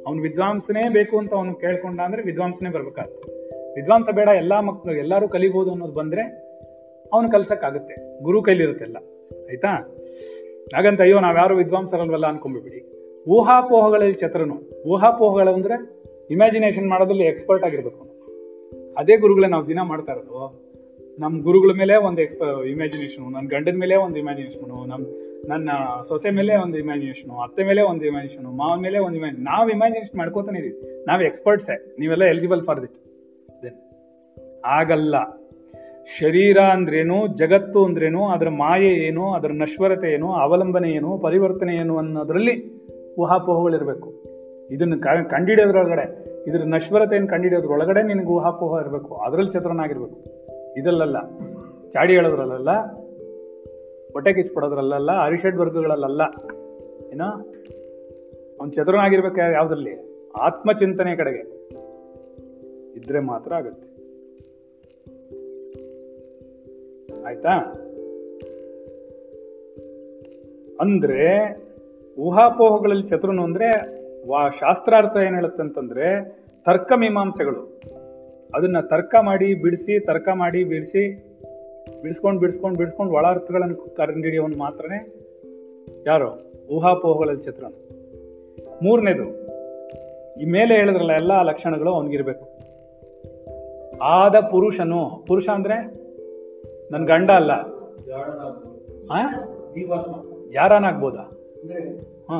ಅವನು 0.07 0.23
ವಿದ್ವಾಂಸನೇ 0.23 0.89
ಬೇಕು 0.89 1.19
ಅಂತ 1.19 1.35
ಅವನು 1.35 1.55
ಕೇಳ್ಕೊಂಡ 1.55 2.01
ಅಂದ್ರೆ 2.01 2.23
ವಿದ್ವಾಂಸನೇ 2.23 2.71
ಬರ್ಬೇಕಾಗುತ್ತೆ. 2.71 3.33
ವಿದ್ವಾಂಸ 3.75 4.09
ಬೇಡ, 4.09 4.29
ಎಲ್ಲಾ 4.29 4.61
ಮಕ್ಕಳು 4.61 4.95
ಎಲ್ಲರೂ 4.95 5.29
ಕಲಿಬಹುದು 5.29 5.71
ಅನ್ನೋದು 5.71 5.93
ಬಂದ್ರೆ 5.93 6.23
ಅವನು 7.13 7.31
ಕಲ್ಸಕ್ಕಾಗುತ್ತೆ. 7.31 8.23
ಗುರು 8.23 8.43
ಕೈಲಿರುತ್ತೆಲ್ಲ 8.43 8.97
ಆಯ್ತಾ? 9.51 9.69
ಹಾಗಂತ 10.75 11.01
ಅಯ್ಯೋ, 11.01 11.21
ನಾವ್ಯಾರು 11.21 11.57
ವಿದ್ವಾಂಸರಲ್ವಲ್ಲ 11.57 12.27
ಅನ್ಕೊಂಡ್ಬಿಡಿ 12.27 12.91
ಊಹಾಪೋಹಗಳಲ್ಲಿ 13.29 14.15
ಚತುರನು 14.15 14.83
ಊಹಾಪೋಹಗಳು 14.87 15.55
ಅಂದ್ರೆ 15.55 16.05
ಇಮ್ಯಾಜಿನೇಷನ್ 16.31 16.89
ಮಾಡೋದ್ರಲ್ಲಿ 16.89 17.25
ಎಕ್ಸ್ಪರ್ಟ್ 17.25 17.65
ಆಗಿರ್ಬೇಕು 17.65 18.05
ಅದೇ 18.97 19.17
ಗುರುಗಳೇ 19.17 19.47
ನಾವು 19.47 19.69
ದಿನ 19.69 19.83
ಮಾಡ್ತಾ 19.83 20.13
ಇರೋದು. 20.13 20.64
ನಮ್ಮ 21.19 21.43
ಗುರುಗಳ 21.43 21.71
ಮೇಲೆ 21.79 21.97
ಒಂದು 21.97 22.23
ಎಕ್ಸ್ಪ 22.23 22.43
ಇಮ್ಯಾಜಿನೇಷನು 22.67 23.31
ನನ್ನ 23.31 23.49
ಗಂಡನ 23.49 23.77
ಮೇಲೆ 23.77 23.97
ಒಂದು 23.97 24.19
ಇಮ್ಯಾಜಿನೇಷನು 24.19 24.85
ನಮ್ಮ 24.85 25.07
ನನ್ನ 25.49 25.71
ಸೊಸೆ 26.09 26.31
ಮೇಲೆ 26.31 26.57
ಒಂದು 26.57 26.79
ಇಮ್ಯಾಜಿನೇಷನು 26.79 27.41
ಅತ್ತೆ 27.41 27.65
ಮೇಲೆ 27.65 27.83
ಒಂದು 27.83 28.07
ಇಮ್ಯಾಜಿನೇಷನು 28.07 28.51
ಮಾವನ 28.51 28.81
ಮೇಲೆ 28.81 28.99
ಒಂದು 28.99 29.17
ಇಮ್ಯಾಜ್ 29.17 29.41
ನಾವು 29.41 29.71
ಇಮ್ಯಾಜಿನೇಷನ್ 29.71 30.19
ಮಾಡ್ಕೋತಾನೆ 30.19 30.59
ಇದೀವಿ. 30.59 31.05
ನಾವು 31.07 31.23
ಎಕ್ಸ್ಪರ್ಟ್ಸೇ 31.23 31.97
ನೀವೆಲ್ಲ 31.99 32.25
ಎಲಿಜಿಬಲ್ 32.25 32.65
ಫಾರ್ 32.65 32.83
ದಿಟ್ 32.83 32.95
ದೆನ್ 33.63 33.75
ಆಗಲ್ಲ. 34.65 35.15
ಶರೀರ 36.21 36.59
ಅಂದ್ರೇನು 36.59 37.27
ಜಗತ್ತು 37.27 37.85
ಅಂದ್ರೇನು 37.85 38.29
ಅದರ 38.29 38.49
ಮಾಯೆ 38.49 38.89
ಏನು 38.89 39.33
ಅದರ 39.33 39.51
ನಶ್ವರತೆ 39.53 40.13
ಏನು 40.13 40.33
ಅವಲಂಬನೆ 40.33 40.91
ಏನು 40.91 41.19
ಪರಿವರ್ತನೆ 41.19 41.75
ಏನು 41.75 41.97
ಅನ್ನೋದ್ರಲ್ಲಿ 41.99 42.85
ಊಹಾಪೋಹಗಳಿರಬೇಕು. 43.15 44.25
ಇದನ್ನು 44.71 45.01
ಕ- 45.01 45.27
ಕಂಡಿಡಿಯೋದ್ರೊಳಗಡೆ 45.31 46.35
ಇದ್ರ 46.49 46.61
ನಶ್ವರತೆಯನ್ನು 46.65 47.31
ಕಂಡಿಡಿಯೋದ್ರೊಳಗಡೆ 47.31 48.03
ನಿನಗೆ 48.03 48.27
ಊಹಾಪೋಹ 48.27 48.81
ಇರಬೇಕು. 48.81 49.15
ಅದರಲ್ಲಿ 49.15 49.51
ಚತುರನಾಗಿರ್ಬೇಕು. 49.51 50.44
ಇದಲ್ಲಲ್ಲ 50.77 51.17
ಚಾಡಿ 51.91 52.13
ಹೇಳೋದ್ರಲ್ಲ 52.13 52.71
ಹೊಟ್ಟೆ 54.13 54.33
ಕಿಚ್ಪಡೋದ್ರಲ್ಲ 54.33 55.13
ಅರಿಷಡ್ 55.13 55.57
ವರ್ಗಗಳಲ್ಲ 55.57 56.23
ಏನೋ 57.13 57.25
ಅವ್ನು 58.61 58.71
ಚತುರನಾಗಿರ್ಬೇಕು 58.71 59.53
ಯಾವುದರಲ್ಲಿ, 59.53 60.15
ಆತ್ಮಚಿಂತನೆ 60.41 61.17
ಕಡೆಗೆ 61.17 61.39
ಇದ್ರೆ 62.97 63.21
ಮಾತ್ರ 63.21 63.55
ಆಗತ್ತೆ. 63.55 64.05
ಆಯ್ತಾ? 67.23 67.51
ಅಂದ್ರೆ, 70.81 71.57
ಊಹಾಪೋಹಗಳಲ್ಲಿ 72.19 73.07
ಚತುರನು 73.07 73.43
ಅಂದ್ರೆ, 73.45 73.71
ವಾ 74.29 74.49
ಶಾಸ್ತ್ರಾರ್ಥ 74.49 75.17
ಏನ್ 75.17 75.35
ಹೇಳುತ್ತೆ 75.35 75.63
ಅಂತಂದ್ರೆ, 75.63 76.37
ತರ್ಕ 76.65 76.93
ಮೀಮಾಂಸೆಗಳು. 76.97 77.74
ಅದನ್ನ 78.55 78.81
ತರ್ಕ 78.81 79.15
ಮಾಡಿ 79.23 79.55
ಬಿಡಿಸಿ 79.55 80.07
ತರ್ಕ 80.07 80.29
ಮಾಡಿ 80.35 80.65
ಬಿಡಿಸಿ 80.65 81.35
ಬಿಡಿಸ್ಕೊಂಡು 82.03 82.41
ಬಿಡಿಸ್ಕೊಂಡು 82.41 82.79
ಬಿಡಿಸ್ಕೊಂಡು 82.79 83.13
ಒಳ 83.13 83.27
ಅರ್ಥಗಳನ್ನು 83.27 83.95
ಕಂಡುಹಿಡಿಯೋನು 83.95 84.59
ಮಾತ್ರನೇ. 84.59 85.15
ಯಾರು? 86.07 86.43
ಊಹಾಪೋಹಗಳಲ್ಲಿ 86.69 87.43
ಚಿತ್ರಣ 87.43 87.71
ಮೂರನೇದು 88.83 89.45
ಈ 90.41 90.45
ಮೇಲೆ 90.45 90.75
ಹೇಳಿದ್ರಲ್ಲ 90.75 91.13
ಎಲ್ಲ 91.13 91.43
ಲಕ್ಷಣಗಳು 91.43 91.91
ಅವನಿಗಿರ್ಬೇಕು. 91.91 92.47
ಆದ 94.03 94.41
ಪುರುಷನು 94.41 95.25
ಪುರುಷ 95.29 95.49
ಅಂದ್ರೆ 95.49 95.75
ನನ್ 96.93 97.07
ಗಂಡ 97.07 97.31
ಅಲ್ಲ. 97.31 97.51
ಆ? 99.11 99.21
ಯಾರನಾಗ್ಬೋದಾ? 100.53 101.31
ಹ. 102.31 102.33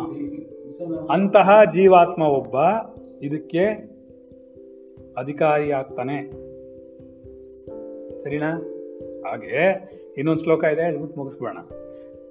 ಅಂತಹ 1.11 1.65
ಜೀವಾತ್ಮ 1.65 2.23
ಒಬ್ಬ 2.23 2.57
ಇದಕ್ಕೆ 3.23 3.94
ಅಧಿಕಾರಿ 5.19 5.73
ಆಗ್ತಾನೆ 5.73 6.31
ಸರಿನಾ? 8.23 8.51
ಹಾಗೆ 9.27 9.85
ಇನ್ನೊಂದು 10.19 10.43
ಶ್ಲೋಕ 10.43 10.65
ಇದೆ 10.65 10.83
ಹೇಳ್ಬಿಟ್ಟು 10.83 11.21
ಮುಗಿಸ್ಬಿಡೋಣ. 11.21 11.59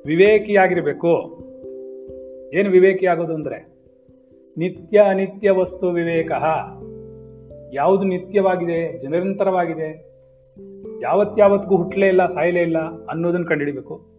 ವಿವೇಕಿಯಾಗಿರ್ಬೇಕು. 0.05 1.11
ಏನು 2.53 2.69
ವಿವೇಕಿ 2.69 3.05
ಆಗೋದು 3.05 3.33
ಅಂದ್ರೆ? 3.33 3.73
ನಿತ್ಯ 4.57 5.01
ಅನಿತ್ಯ 5.01 5.51
ವಸ್ತು 5.51 5.91
ವಿವೇಕ. 5.91 6.31
ಯಾವುದು 7.73 8.05
ನಿತ್ಯವಾಗಿದೆ 8.05 9.07
ನಿರಂತರವಾಗಿದೆ 9.07 10.13
ಯಾವತ್ಯಾವತ್ತಿಗೂ 11.01 11.75
ಹುಟ್ಟಲೇ 11.75 12.07
ಇಲ್ಲ, 12.07 12.25
ಸಾಯಲೇ 12.25 12.61
ಇಲ್ಲ 12.61 12.77
ಅನ್ನೋದನ್ನು 13.05 13.45
ಕಂಡುಹಿಡಿಬೇಕು 13.45 14.13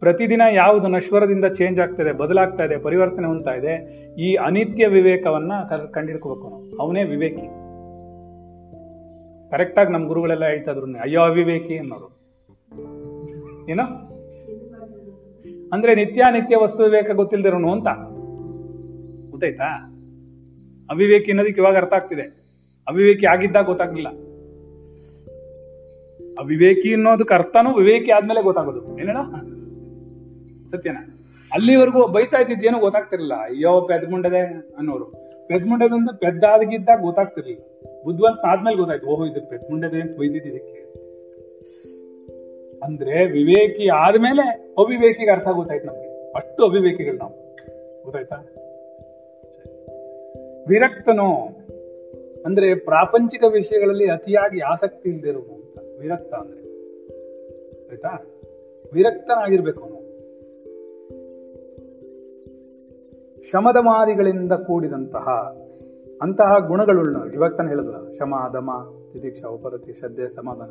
ಪ್ರತಿದಿನ 0.00 0.42
ಯಾವುದು 0.52 0.88
ನಶ್ವರದಿಂದ 0.88 1.44
ಚೇಂಜ್ 1.44 1.80
ಆಗ್ತಾ 1.80 2.02
ಇದೆ, 2.02 2.12
ಬದಲಾಗ್ತಾ 2.12 2.64
ಇದೆ, 2.64 2.78
ಪರಿವರ್ತನೆ 2.78 3.26
ಹೊಂದ್ತಾ 3.26 3.54
ಇದೆ, 3.54 3.72
ಈ 4.18 4.34
ಅನಿತ್ಯ 4.34 4.86
ವಿವೇಕವನ್ನ 4.86 5.52
ಕಂಡಿಡ್ಕೋಬೇಕು 5.90 6.48
ನಾವು 6.48 6.78
ಅವನೇ 6.78 7.04
ವಿವೇಕಿ. 7.04 7.57
ಕರೆಕ್ಟಾಗಿ 9.50 9.92
ನಮ್ಮ 9.92 10.06
ಗುರುಗಳೆಲ್ಲ 10.06 10.44
ಹೇಳ್ತಾ 10.44 10.70
ಇದ್ರು, 10.70 10.84
ಅಯ್ಯೋ 10.84 11.20
ಅವಿವೇಕಿ 11.20 11.78
ಅನ್ನೋರು. 11.78 12.18
ಏನೋ? 13.70 13.82
ಅಂದ್ರೆ 15.72 15.94
ನಿತ್ಯ 15.94 16.22
ನಿತ್ಯ 16.32 16.56
ವಸ್ತು 16.56 16.82
ವಿವೇಕ 16.82 17.10
ಗೊತ್ತಿಲ್ದಿರೋನು 17.10 17.72
ಅಂತ. 17.72 17.86
ಗೊತ್ತಾಯ್ತಾ? 19.30 19.64
ಅವಿವೇಕಿ 20.90 21.30
ಅನ್ನೋದಕ್ಕೆ 21.30 21.60
ಇವಾಗ 21.60 21.76
ಅರ್ಥ 21.76 21.92
ಆಗ್ತಿದೆ. 21.92 22.48
ಅವಿವೇಕಿ 22.88 23.26
ಆಗಿದ್ದಾಗ 23.26 23.64
ಗೊತ್ತಾಗ್ಲಿಲ್ಲ. 23.64 24.08
ಅವಿವೇಕಿ 26.38 26.94
ಅನ್ನೋದಕ್ಕೆ 26.94 27.34
ಅರ್ಥನೂ 27.34 27.74
ವಿವೇಕಿ 27.74 28.10
ಆದ್ಮೇಲೆ 28.10 28.42
ಗೊತ್ತಾಗೋದು. 28.42 28.98
ಏನೇಳ 28.98 29.16
ಸತ್ಯನ? 30.70 30.96
ಅಲ್ಲಿವರೆಗೂ 31.52 32.08
ಬೈತಾ 32.08 32.38
ಇದ್ದಿದ್ದೇನೋ 32.38 32.78
ಗೊತ್ತಾಗ್ತಿರ್ಲಿಲ್ಲ. 32.78 33.34
ಅಯ್ಯೋ 33.34 33.80
ಪೆದ್ಮುಂಡದೆ 33.80 34.38
ಅನ್ನೋರು. 34.78 35.04
ಪೆದ್ಮುಂಡದಂದ್ರೆ 35.48 36.18
ಪೆದ್ದಾದಗಿದ್ದಾಗ 36.18 37.00
ಗೊತ್ತಾಗ್ತಿರ್ಲಿಲ್ಲ. 37.00 37.67
ಬುದ್ಧಿವಂತ 38.08 38.38
ಆದ್ಮೇಲೆ 38.44 38.76
ಗೊತ್ತಾಯ್ತು, 38.76 39.06
ಓಹೋ 39.06 39.26
ಇದು 39.26 39.50
ಪೆದ್ಮುಂಡದೆ 39.50 40.00
ಅಂತ 40.00 40.18
ಬೈದಿದ್ದು 40.18 40.48
ಇದಕ್ಕೆ 40.48 40.78
ಅಂದ್ರೆ 42.84 43.26
ವಿವೇಕಿ 43.26 43.88
ಆದ್ಮೇಲೆ 43.88 44.74
ಅವಿವೇಕಿಗೆ 44.78 45.30
ಅರ್ಥ 45.30 45.48
ಗೊತ್ತಾಯ್ತು 45.48 45.86
ನಮ್ಗೆ. 45.86 46.32
ಅಷ್ಟು 46.32 46.64
ಅವಿವೇಕಿಗಳು 46.64 47.16
ನಾವು. 47.16 47.32
ಗೊತ್ತಾಯ್ತಾ. 48.02 48.36
ವಿರಕ್ತನು, 50.68 51.32
ಅಂದ್ರೆ 52.46 52.74
ಪ್ರಾಪಂಚಿಕ 52.74 53.44
ವಿಷಯಗಳಲ್ಲಿ 53.48 54.10
ಅತಿಯಾಗಿ 54.10 54.60
ಆಸಕ್ತಿ 54.60 55.08
ಇಲ್ದಿರೋನು 55.08 55.54
ಅಂತ. 55.54 55.78
ವಿರಕ್ತ 56.00 56.34
ಅಂದ್ರೆ. 56.34 56.60
ಆಯ್ತಾ? 57.90 58.08
ವಿರಕ್ತನಾಗಿರ್ಬೇಕು 58.92 59.80
ಅವನು. 59.80 59.98
ಶಮದಮಾದಿಗಳಿಂದ 63.42 64.52
ಕೂಡಿದಂತಹ 64.52 65.56
ಅಂತಹ 66.22 66.58
ಗುಣಗಳುಳ್ಳ, 66.66 67.16
ಇವಾಗ 67.34 67.54
ತಾನು 67.54 67.68
ಹೇಳಿದ್ರ 67.68 68.12
ಶಮ, 68.12 68.34
ದಮ 68.52 68.70
ತಿತಿಕ್ಷ 69.12 69.44
ಉಪರತಿ, 69.44 69.92
ಶ್ರದ್ಧೆ, 69.92 70.28
ಸಮಾಧಾನ. 70.28 70.70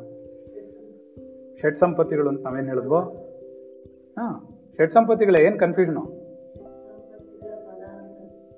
ಷಟ್ 1.56 1.76
ಸಂಪತ್ತಿಗಳು 1.76 2.28
ಅಂತ 2.28 2.46
ನಾವೇನ್ 2.46 2.68
ಹೇಳಿದ್ವೋ? 2.68 2.98
ಹಾ, 4.18 4.50
ಷಟ್ 4.76 4.92
ಸಂಪತ್ತಿಗಳ 4.92 5.36
ಏನ್ 5.40 5.58
ಕನ್ಫ್ಯೂಷನು 5.58 6.28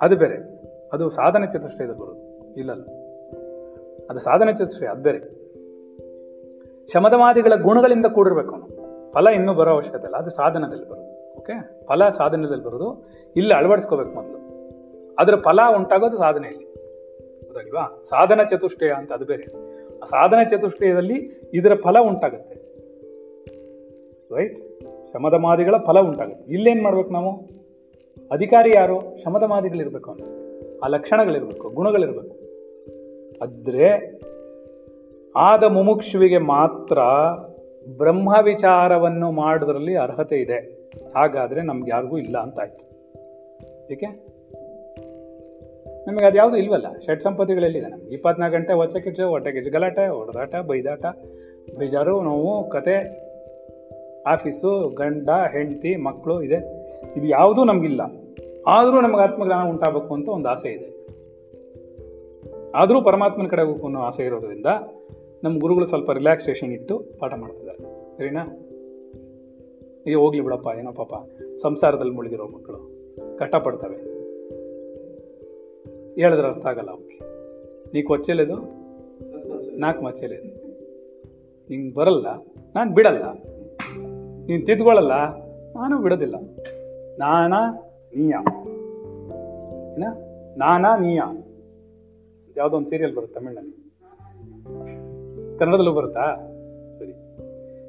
ಅದು 0.03 0.17
ಬೇರೆ. 0.17 0.61
ಅದು 0.93 1.11
ಸಾಧನೆ 1.11 1.47
ಚತುಷ್ಟಯದಲ್ಲಿ 1.47 2.01
ಬರೋದು. 2.01 2.55
ಇಲ್ಲಲ್ಲ. 2.55 2.83
ಅದು 4.11 4.19
ಸಾಧನೆ 4.19 4.53
ಚತುಷ್ಟಯ, 4.53 4.87
ಅದು 4.87 5.03
ಬೇರೆ. 5.03 5.19
ಶಮದಮಾದಿಗಳ 6.87 7.53
ಗುಣಗಳಿಂದ 7.63 8.07
ಕೂಡಿರ್ಬೇಕು 8.07 8.51
ಅವನು. 8.51 8.69
ಫಲ 9.13 9.29
ಇನ್ನೂ 9.29 9.55
ಬರೋ 9.55 9.71
ಅವಶ್ಯಕತೆ 9.71 10.07
ಇಲ್ಲ, 10.07 10.17
ಅದು 10.17 10.31
ಸಾಧನದಲ್ಲಿ 10.31 10.89
ಬರೋದು. 10.89 11.35
ಓಕೆ? 11.39 11.87
ಫಲ 11.87 12.09
ಸಾಧನದಲ್ಲಿ 12.09 12.65
ಬರೋದು. 12.65 13.09
ಇಲ್ಲಿ, 13.37 13.55
ಅಳವಡಿಸ್ಕೋಬೇಕು 13.55 14.11
ಮೊದಲು. 14.11 14.41
ಅದರ 15.19 15.35
ಫಲ 15.37 15.61
ಉಂಟಾಗೋದು 15.77 16.17
ಸಾಧನೆಯಲ್ಲಿ. 16.17 16.70
ಗೊತ್ತಾಗಿಲ್ವಾ 17.51 18.03
ಸಾಧನ 18.03 18.41
ಚತುಷ್ಟಯ 18.43 18.89
ಅಂತ 18.89 19.13
ಅದು 19.13 19.25
ಬೇರೆ. 19.25 19.45
ಆ 19.99 20.05
ಸಾಧನ 20.05 20.43
ಚತುಷ್ಟಯದಲ್ಲಿ 20.43 21.41
ಇದರ 21.55 21.75
ಫಲ 21.75 21.97
ಉಂಟಾಗುತ್ತೆ. 22.01 22.55
ರೈಟ್ 24.35 24.59
ಶಮದಮಾದಿಗಳ 25.13 25.77
ಫಲ 25.77 26.01
ಉಂಟಾಗುತ್ತೆ. 26.01 26.53
ಇಲ್ಲೇನ್ 26.53 26.83
ಮಾಡ್ಬೇಕು 26.83 27.11
ನಾವು? 27.11 27.31
ಅಧಿಕಾರಿ 28.31 28.73
ಯಾರು? 28.75 29.17
ಶಮದ 29.23 29.43
ಮಾದಿಗಳಿರ್ಬೇಕು 29.43 30.11
ಅಂತ 30.11 30.23
ಆ 30.85 30.87
ಲಕ್ಷಣಗಳಿರ್ಬೇಕು, 30.87 31.69
ಗುಣಗಳಿರ್ಬೇಕು. 31.69 32.37
ಆದರೆ 33.43 34.21
ಆದ 35.37 35.65
ಮುಮುಕ್ಷುವಿಗೆ 35.65 36.39
ಮಾತ್ರ 36.39 36.99
ಬ್ರಹ್ಮ 37.99 38.37
ವಿಚಾರವನ್ನು 38.43 39.31
ಮಾಡೋದ್ರಲ್ಲಿ 39.31 39.97
ಅರ್ಹತೆ 39.97 40.37
ಇದೆ. 40.37 40.91
ಹಾಗಾದ್ರೆ 41.15 41.63
ನಮ್ಗೆ 41.63 41.91
ಯಾರಿಗೂ 41.91 42.19
ಇಲ್ಲ 42.19 42.39
ಅಂತ 42.39 42.61
ಆಯ್ತು. 42.61 42.85
ಏಕೆ? 43.93 44.30
ನಮಗೆ 46.11 46.27
ಅದು 46.27 46.37
ಯಾವುದು 46.37 46.57
ಇಲ್ವಲ್ಲ, 46.57 46.99
ಷಟ್ 46.99 47.23
ಸಂಪತ್ತಿಗಳೆಲ್ಲಿದೆ 47.23 47.87
ನಮ್ಗೆ. 47.87 48.15
ಇಪ್ಪತ್ನಾಲ್ಕು 48.15 48.59
ಗಂಟೆ 48.59 48.73
ಹೊಚ್ಚ 48.73 48.97
ಕಿಚ್ಚು 48.97 49.29
ಹೊಟ್ಟೆ 49.29 49.53
ಕಿಚ್ಚು 49.53 49.71
ಗಲಾಟೆ 49.71 50.09
ಹೊಡೆದಾಟ 50.09 50.57
ಬೈದಾಟ, 50.57 51.07
ಬೇಜಾರು, 51.79 52.23
ನೋವು, 52.23 52.69
ಕತೆ, 52.69 53.31
ಆಫೀಸು, 54.27 54.89
ಗಂಡ, 54.89 55.31
ಹೆಂಡತಿ 55.31 55.97
ಮಕ್ಕಳು 55.97 56.43
ಇದೆ. 56.43 56.57
ಇದು 57.17 57.29
ಯಾವುದೂ 57.29 57.65
ನಮಗಿಲ್ಲ. 57.65 58.01
ಆದರೂ 58.67 59.01
ನಮ್ಗೆ 59.01 59.21
ಆತ್ಮಜ್ಞಾನ 59.21 59.69
ಉಂಟಾಗಬೇಕು 59.69 60.15
ಅಂತ 60.15 60.29
ಒಂದು 60.29 60.49
ಆಸೆ 60.49 60.69
ಇದೆ. 60.69 61.01
ಆದರೂ 62.75 63.03
ಪರಮಾತ್ಮನ 63.03 63.47
ಕಡೆ 63.47 63.63
ಹೋಗಬೇಕು 63.63 63.87
ಅನ್ನೋ 63.87 64.01
ಆಸೆ 64.01 64.25
ಇರೋದ್ರಿಂದ 64.25 64.67
ನಮ್ಮ 65.45 65.59
ಗುರುಗಳು 65.59 65.87
ಸ್ವಲ್ಪ 65.87 66.11
ರಿಲ್ಯಾಕ್ಸೇಷನ್ 66.11 66.73
ಇಟ್ಟು 66.73 67.05
ಪಾಠ 67.19 67.35
ಮಾಡ್ತಿದ್ದಾರೆ. 67.35 68.13
ಸರಿನಾ? 68.17 68.45
ಈಗ 70.07 70.17
ಹೋಗ್ಲಿ 70.17 70.41
ಬಿಡಪ್ಪ, 70.41 70.67
ಏನೋ 70.79 70.93
ಪಾಪ. 70.93 71.15
ಸಂಸಾರದಲ್ಲಿ 71.63 72.13
ಮುಳುಗಿರೋ 72.13 72.47
ಮಕ್ಕಳು. 72.47 73.01
ಕಷ್ಟಪಡ್ತವೆ. 73.39 74.10
ಹೇಳಿದ್ರೆ 76.15 76.49
ಅರ್ಥ 76.49 76.67
ಆಗಲ್ಲ 76.67 76.91
ಅವಕ್ಕೆ 76.91 77.19
ನೀ 77.93 78.03
ಕೊಚ್ಚೆಲೆದು 78.03 78.81
ನಾಲ್ಕು 79.79 80.05
ಮಚ್ಚೆಲೆದು 80.05 80.61
ನಿಂಗೆ 81.71 81.95
ಬರಲ್ಲ, 81.95 82.27
ನಾನು 82.75 82.95
ಬಿಡಲ್ಲ. 82.95 83.33
ನೀನು 84.47 84.65
ತಿದ್ಕೊಳ್ಳಲ್ಲ 84.67 85.13
ನಾನು 85.77 86.03
ಬಿಡೋದಿಲ್ಲ. 86.03 86.35
ನಾನಾ 87.19 87.61
ನೀಯ. 88.17 88.35
ನಾನ 90.57 90.87
ನೀಯ. 91.01 91.23
ಯಾವುದೋ 92.57 92.77
ಒಂದು 92.77 92.89
ಸೀರಿಯಲ್ 92.89 93.17
ಬರುತ್ತೆ 93.17 93.41
ತಮಿಳ್ನಲ್ಲಿ. 93.41 93.77
ಕನ್ನಡದಲ್ಲೂ 95.59 95.93
ಬರುತ್ತಾ? 95.93 96.37
ಸರಿ. 96.99 97.13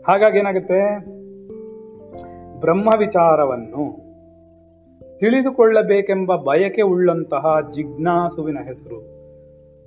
ಹಾಗಾಗಿ 0.03 0.39
ಏನಾಗುತ್ತೆ? 0.39 0.97
ಬ್ರಹ್ಮ 2.59 2.89
ವಿಚಾರವನ್ನು 2.97 4.10
ತಿಳಿದುಕೊಳ್ಳಬೇಕೆಂಬ 5.21 6.35
ಬಯಕೆ 6.35 6.81
ಉಳ್ಳಂತಹ 6.81 7.69
ಜಿಜ್ಞಾಸುವಿನ 7.73 8.57
ಹೆಸರು 8.59 8.95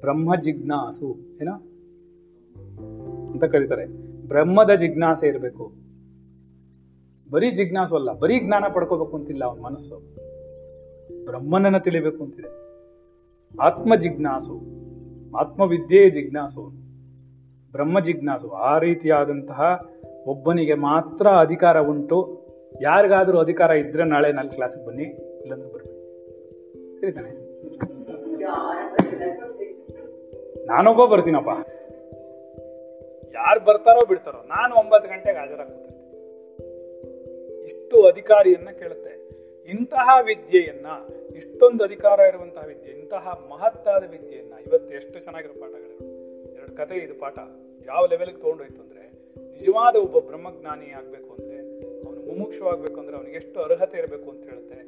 ಬ್ರಹ್ಮ 0.01 0.35
ಜಿಜ್ಞಾಸು 0.35 1.17
ಏನ? 1.43 1.49
ಅಂತ 3.33 3.45
ಕರೀತಾರೆ. 3.45 3.87
ಬ್ರಹ್ಮದ 4.29 4.71
ಜಿಜ್ಞಾಸೆ 4.75 5.27
ಇರಬೇಕು. 5.27 5.73
ಬರೀ 7.31 7.51
ಜಿಜ್ಞಾಸು 7.51 7.97
ಅಲ್ಲ, 7.97 8.13
ಬರೀ 8.13 8.41
ಜ್ಞಾನ 8.41 8.65
ಪಡ್ಕೋಬೇಕು 8.75 9.17
ಅಂತಿಲ್ಲ 9.17 9.45
ಅವನ 9.45 9.61
ಮನಸ್ಸು. 9.61 9.99
ಬ್ರಹ್ಮನನ್ನ 11.25 11.79
ತಿಳಿಬೇಕು 11.79 12.25
ಅಂತಿದೆ. 12.25 12.49
ಆತ್ಮ 13.61 13.97
ಜಿಜ್ಞಾಸು 13.97 14.61
ಆತ್ಮವಿದ್ಯೆ 15.37 16.11
ಜಿಜ್ಞಾಸು 16.11 16.63
ಬ್ರಹ್ಮ 17.73 18.01
ಜಿಜ್ಞಾಸು 18.01 18.49
ಆ 18.51 18.79
ರೀತಿಯಾದಂತಹ 18.79 19.89
ಒಬ್ಬನಿಗೆ 20.27 20.75
ಮಾತ್ರ 20.75 21.29
ಅಧಿಕಾರ 21.29 21.81
ಉಂಟು 21.81 22.44
ಯಾರಿಗಾದ್ರೂ 22.81 23.39
ಅಧಿಕಾರ 23.39 23.71
ಇದ್ರೆ 23.71 24.05
ನಾಳೆ 24.05 24.33
ನಾಲ್ಕು 24.33 24.55
ಕ್ಲಾಸಿಗೆ 24.55 24.87
ಬನ್ನಿ, 24.87 25.03
ಇಲ್ಲಂದ್ರೆ 25.43 25.73
ಬರ್ಬೇಕು 25.73 26.97
ಸರಿ 26.97 27.13
ತಾನೆ? 27.13 27.31
ನಾನೊಬ್ಬ 30.67 31.05
ಬರ್ತೀನಪ್ಪ. 31.05 31.49
ಯಾರು 33.35 33.65
ಬರ್ತಾರೋ 33.65 34.07
ಬಿಡ್ತಾರೋ, 34.07 34.39
ನಾನು 34.39 34.75
ಒಂಬತ್ತು 34.75 35.11
ಗಂಟೆಗೆ 35.11 35.39
ಹಾಜರಾಗ್ತೀನಿ 35.39 35.85
ಇಷ್ಟು 37.63 38.07
ಅಧಿಕಾರಿಯನ್ನ 38.07 38.71
ಕೇಳುತ್ತೆ. 38.71 39.25
ಇಂತಹ 39.71 40.19
ವಿದ್ಯೆಯನ್ನ, 40.23 40.87
ಇಷ್ಟೊಂದು 41.37 41.85
ಅಧಿಕಾರ 41.85 42.21
ಇರುವಂತಹ 42.21 42.65
ವಿದ್ಯೆ, 42.67 42.93
ಇಂತಹ 42.93 43.47
ಮಹತ್ತಾದ 43.51 44.11
ವಿದ್ಯೆಯನ್ನ 44.11 44.53
ಇವತ್ತು 44.67 44.95
ಎಷ್ಟು 44.95 45.19
ಚೆನ್ನಾಗಿರೋ 45.19 45.61
ಪಾಠಗಳು 45.61 46.05
ಎರಡು 46.55 46.77
ಕತೆ 46.77 46.95
ಇದು 46.95 47.15
ಪಾಠ. 47.15 47.39
ಯಾವ 47.87 48.07
ಲೆವೆಲ್ಗೆ 48.07 48.37
ತಗೊಂಡೋಯ್ತು 48.37 48.83
ಅಂದ್ರೆ, 48.83 49.13
ನಿಜವಾದ 49.53 49.97
ಒಬ್ಬ 49.97 50.19
ಬ್ರಹ್ಮಜ್ಞಾನಿ 50.19 50.91
ಆಗ್ಬೇಕು 50.91 51.33
ಅಂದ್ರೆ 51.33 51.54
ಅವನು 52.35 52.43
ಮುಮುಕ್ಷು 52.43 52.69
ಆಗ್ಬೇಕು 52.69 53.01
ಅಂದ್ರೆ 53.01 53.17
ಅವನಿಗೆ 53.17 53.37
ಎಷ್ಟು 53.37 53.63
ಅರ್ಹತೆ 53.63 53.99
ಇರಬೇಕು 53.99 54.31
ಅಂತ 54.31 54.45
ಹೇಳುತ್ತೆ 54.45 54.79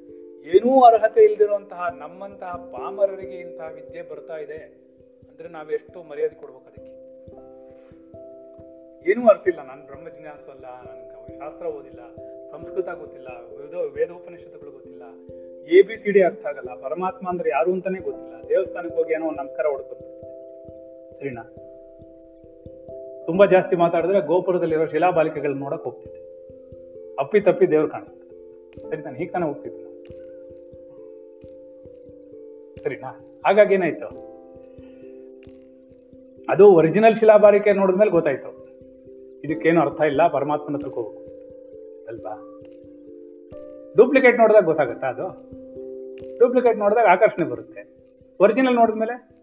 ಏನೂ 0.54 0.82
ಅರ್ಹತೆ 0.82 1.20
ಇಲ್ದಿರುವಂತಹ 1.24 1.82
ನಮ್ಮಂತಹ 1.98 2.52
ಪಾಮರರಿಗೆ 2.72 3.36
ಇಂತಹ 3.36 3.68
ವಿದ್ಯೆ 3.74 4.02
ಬರ್ತಾ 4.10 4.36
ಇದೆ 4.36 4.58
ಅಂದ್ರೆ 5.30 5.48
ನಾವು 5.48 5.70
ಎಷ್ಟು 5.70 6.02
ಮರ್ಯಾದೆ 6.02 6.34
ಕೊಡ್ಬೇಕು 6.34 6.66
ಅದಕ್ಕೆ. 6.66 6.94
ಏನೂ 9.10 9.28
ಅರ್ಥ 9.28 9.48
ಇಲ್ಲ, 9.48 9.62
ನಾನು 9.66 9.86
ಬ್ರಹ್ಮಜಿಜ್ಞಾಸು 9.86 10.50
ಅಲ್ಲ 10.50 10.64
ನನ್ಗೆ 10.64 11.38
ಶಾಸ್ತ್ರ 11.38 11.66
ಓದಿಲ್ಲ, 11.66 12.00
ಸಂಸ್ಕೃತ 12.50 12.88
ಗೊತ್ತಿಲ್ಲ, 12.88 13.28
ವೇದ 13.28 13.74
ವೇದೋಪನಿಷತ್ಗಳು 13.96 14.70
ಗೊತ್ತಿಲ್ಲ, 14.70 15.02
ಎ, 15.66 15.82
ಬಿ, 15.82 15.96
ಸಿ, 15.96 16.10
ಡಿ 16.10 16.22
ಅರ್ಥ 16.22 16.46
ಆಗಲ್ಲ, 16.46 16.74
ಪರಮಾತ್ಮ 16.74 17.28
ಅಂದ್ರೆ 17.28 17.50
ಯಾರು 17.50 17.72
ಅಂತಾನೆ 17.72 18.00
ಗೊತ್ತಿಲ್ಲ. 18.00 18.48
ದೇವಸ್ಥಾನಕ್ಕೆ 18.48 18.96
ಹೋಗಿ 18.96 19.14
ಏನೋ 19.14 19.26
ಒಂದು 19.26 19.42
ನಮಸ್ಕಾರ 19.42 19.66
ಹೊಡ್ಕೊಂಡು 19.66 20.06
ಸರಿನಾ? 21.14 21.44
ತುಂಬಾ 23.26 23.46
ಜಾಸ್ತಿ 23.46 23.76
ಮಾತಾಡಿದ್ರೆ 23.76 24.20
ಗೋಪುರದಲ್ಲಿರೋ 24.20 24.86
ಶಿಲಾಬಾಲಿಕೆಗಳನ್ನ 24.86 25.60
ನೋಡಕ್ 25.60 25.84
ಹೋಗ್ತಿದ್ದೆ. 25.84 26.35
ಅಪ್ಪಿ 27.18 27.40
ತಪ್ಪಿ 27.40 27.70
ದೇವ್ರು 27.70 27.88
ಕಾಣಿಸ್ಬಿಡ್ತು 27.88 28.26
ಸರಿ, 28.90 29.02
ನಾನು 29.02 29.16
ಹೀಗೆ 29.16 29.30
ತಾನೇ 29.30 29.46
ಹೋಗ್ತಿದ್ದೆ. 29.46 29.86
ಸರಿನಾ? 32.82 33.40
ಹಾಗಾಗಿ 33.46 33.74
ಏನಾಯ್ತು? 33.74 34.06
ಅದು 36.48 36.68
ಒರಿಜಿನಲ್ 36.68 37.16
ಶಿಲಾಬಾರಿಕೆ 37.16 37.72
ನೋಡಿದ್ಮೇಲೆ 37.72 38.10
ಗೊತ್ತಾಯ್ತು. 38.10 38.66
ಇದಕ್ಕೇನು 39.44 39.80
ಅರ್ಥ 39.80 40.00
ಇಲ್ಲ, 40.00 40.28
ಪರಮಾತ್ಮನ 40.28 40.74
ಹತ್ರಕ್ಕೆ 40.74 41.26
ಅಲ್ವಾ? 42.08 42.60
ಡೂಪ್ಲಿಕೇಟ್ 43.96 44.38
ನೋಡಿದಾಗ 44.38 44.64
ಗೊತ್ತಾಗುತ್ತಾ 44.64 45.06
ಅದು? 45.06 45.28
ಡೂಪ್ಲಿಕೇಟ್ 46.38 46.78
ನೋಡಿದಾಗ 46.78 47.06
ಆಕರ್ಷಣೆ 47.06 47.48
ಬರುತ್ತೆ. 47.48 47.96
ಒರಿಜಿನಲ್ 48.40 48.74
ನೋಡಿದ್ಮೇಲೆ 48.74 49.36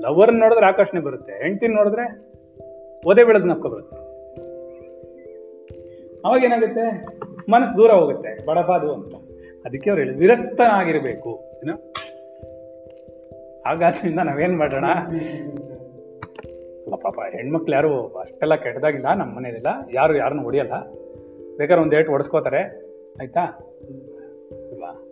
ಲವರ್ 0.00 0.34
ನೋಡಿದ್ರೆ 0.34 0.66
ಆಕರ್ಷಣೆ 0.66 1.00
ಬರುತ್ತೆ. 1.00 1.32
ಹೆಂಡ್ತಿನ 1.32 1.74
ನೋಡಿದ್ರೆ 1.74 2.32
ಒದೆ 3.06 3.24
ಬೆಳೆದ್ 3.24 3.46
ನಕ್ಕೋ 3.46 3.68
ಬರುತ್ತೆ. 3.68 4.01
ಅವಾಗ 6.24 6.44
ಏನಾಗುತ್ತೆ? 6.44 7.06
ಮನಸ್ಸು 7.50 7.76
ದೂರ 7.76 7.90
ಹೋಗುತ್ತೆ 7.90 8.46
ಬಡಬಾದು 8.46 8.94
ಅಂತ. 8.94 9.14
ಅದಕ್ಕೆ 9.64 9.90
ಅವ್ರು 9.90 10.04
ಹೇಳಿ 10.04 10.16
ವಿರಕ್ತನಾಗಿರ್ಬೇಕು. 10.16 11.40
ಏನು? 11.64 11.94
ಹಾಗಾದ್ರಿಂದ 13.66 14.18
ನಾವೇನ್ 14.18 14.58
ಮಾಡೋಣ? 14.58 14.86
ಅಲ್ಲ 16.84 16.94
ಪಾಪ, 16.94 17.20
ಹೆಣ್ಮಕ್ಳು 17.20 17.74
ಯಾರು 17.74 18.06
ಅಷ್ಟೆಲ್ಲ 18.08 18.54
ಕೆಟ್ಟದಾಗಿಲ್ಲ 18.54 19.14
ನಮ್ಮ 19.14 19.36
ಮನೇಲಿಲ್ಲ 19.36 19.66
ಯಾರು 19.92 20.16
ಯಾರನ್ನು 20.16 20.42
ಹೊಡಿಯಲ್ಲ. 20.42 20.72
ಬೇಕಾದ್ರೆ 21.56 21.82
ಒಂದು 21.82 21.96
ಏಟು 21.96 22.10
ಹೊಡೆಸ್ಕೋತಾರೆ. 22.10 22.62
ಆಯ್ತಾ? 23.20 23.40
ಅಲ್ವಾ 24.70 25.08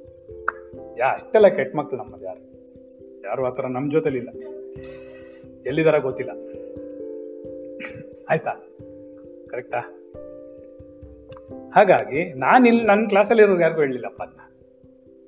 ಯಾ, 0.98 1.06
ಅಷ್ಟೆಲ್ಲ 1.06 1.48
ಕೆಟ್ಟ 1.48 1.76
ಮಕ್ಳು 1.76 1.98
ನಮ್ಮದು 1.98 2.24
ಯಾರು? 2.24 2.50
ಯಾರು 3.24 3.44
ಆ 3.44 3.50
ಥರ 3.50 3.66
ನಮ್ಮ 3.66 3.90
ಜೊತೆಲಿಲ್ಲ 3.90 4.28
ಎಲ್ಲಿದಾರ 5.66 5.98
ಗೊತ್ತಿಲ್ಲ. 5.98 6.30
ಆಯ್ತಾ? 8.28 8.50
ಕರೆಕ್ಟಾ? 9.50 9.99
ಹಾಗಾಗಿ 11.74 12.32
ನಾನು 12.32 12.68
ಇಲ್ಲಿ 12.68 12.84
ನನ್ನ 12.84 13.08
ಕ್ಲಾಸಲ್ಲಿ 13.08 13.42
ಇರೋರು 13.42 13.60
ಯಾರಿಗೂ 13.60 13.80
ಹೇಳಲಿಲ್ಲಪ್ಪ 13.80 14.22
ಅದನ್ನ 14.22 14.40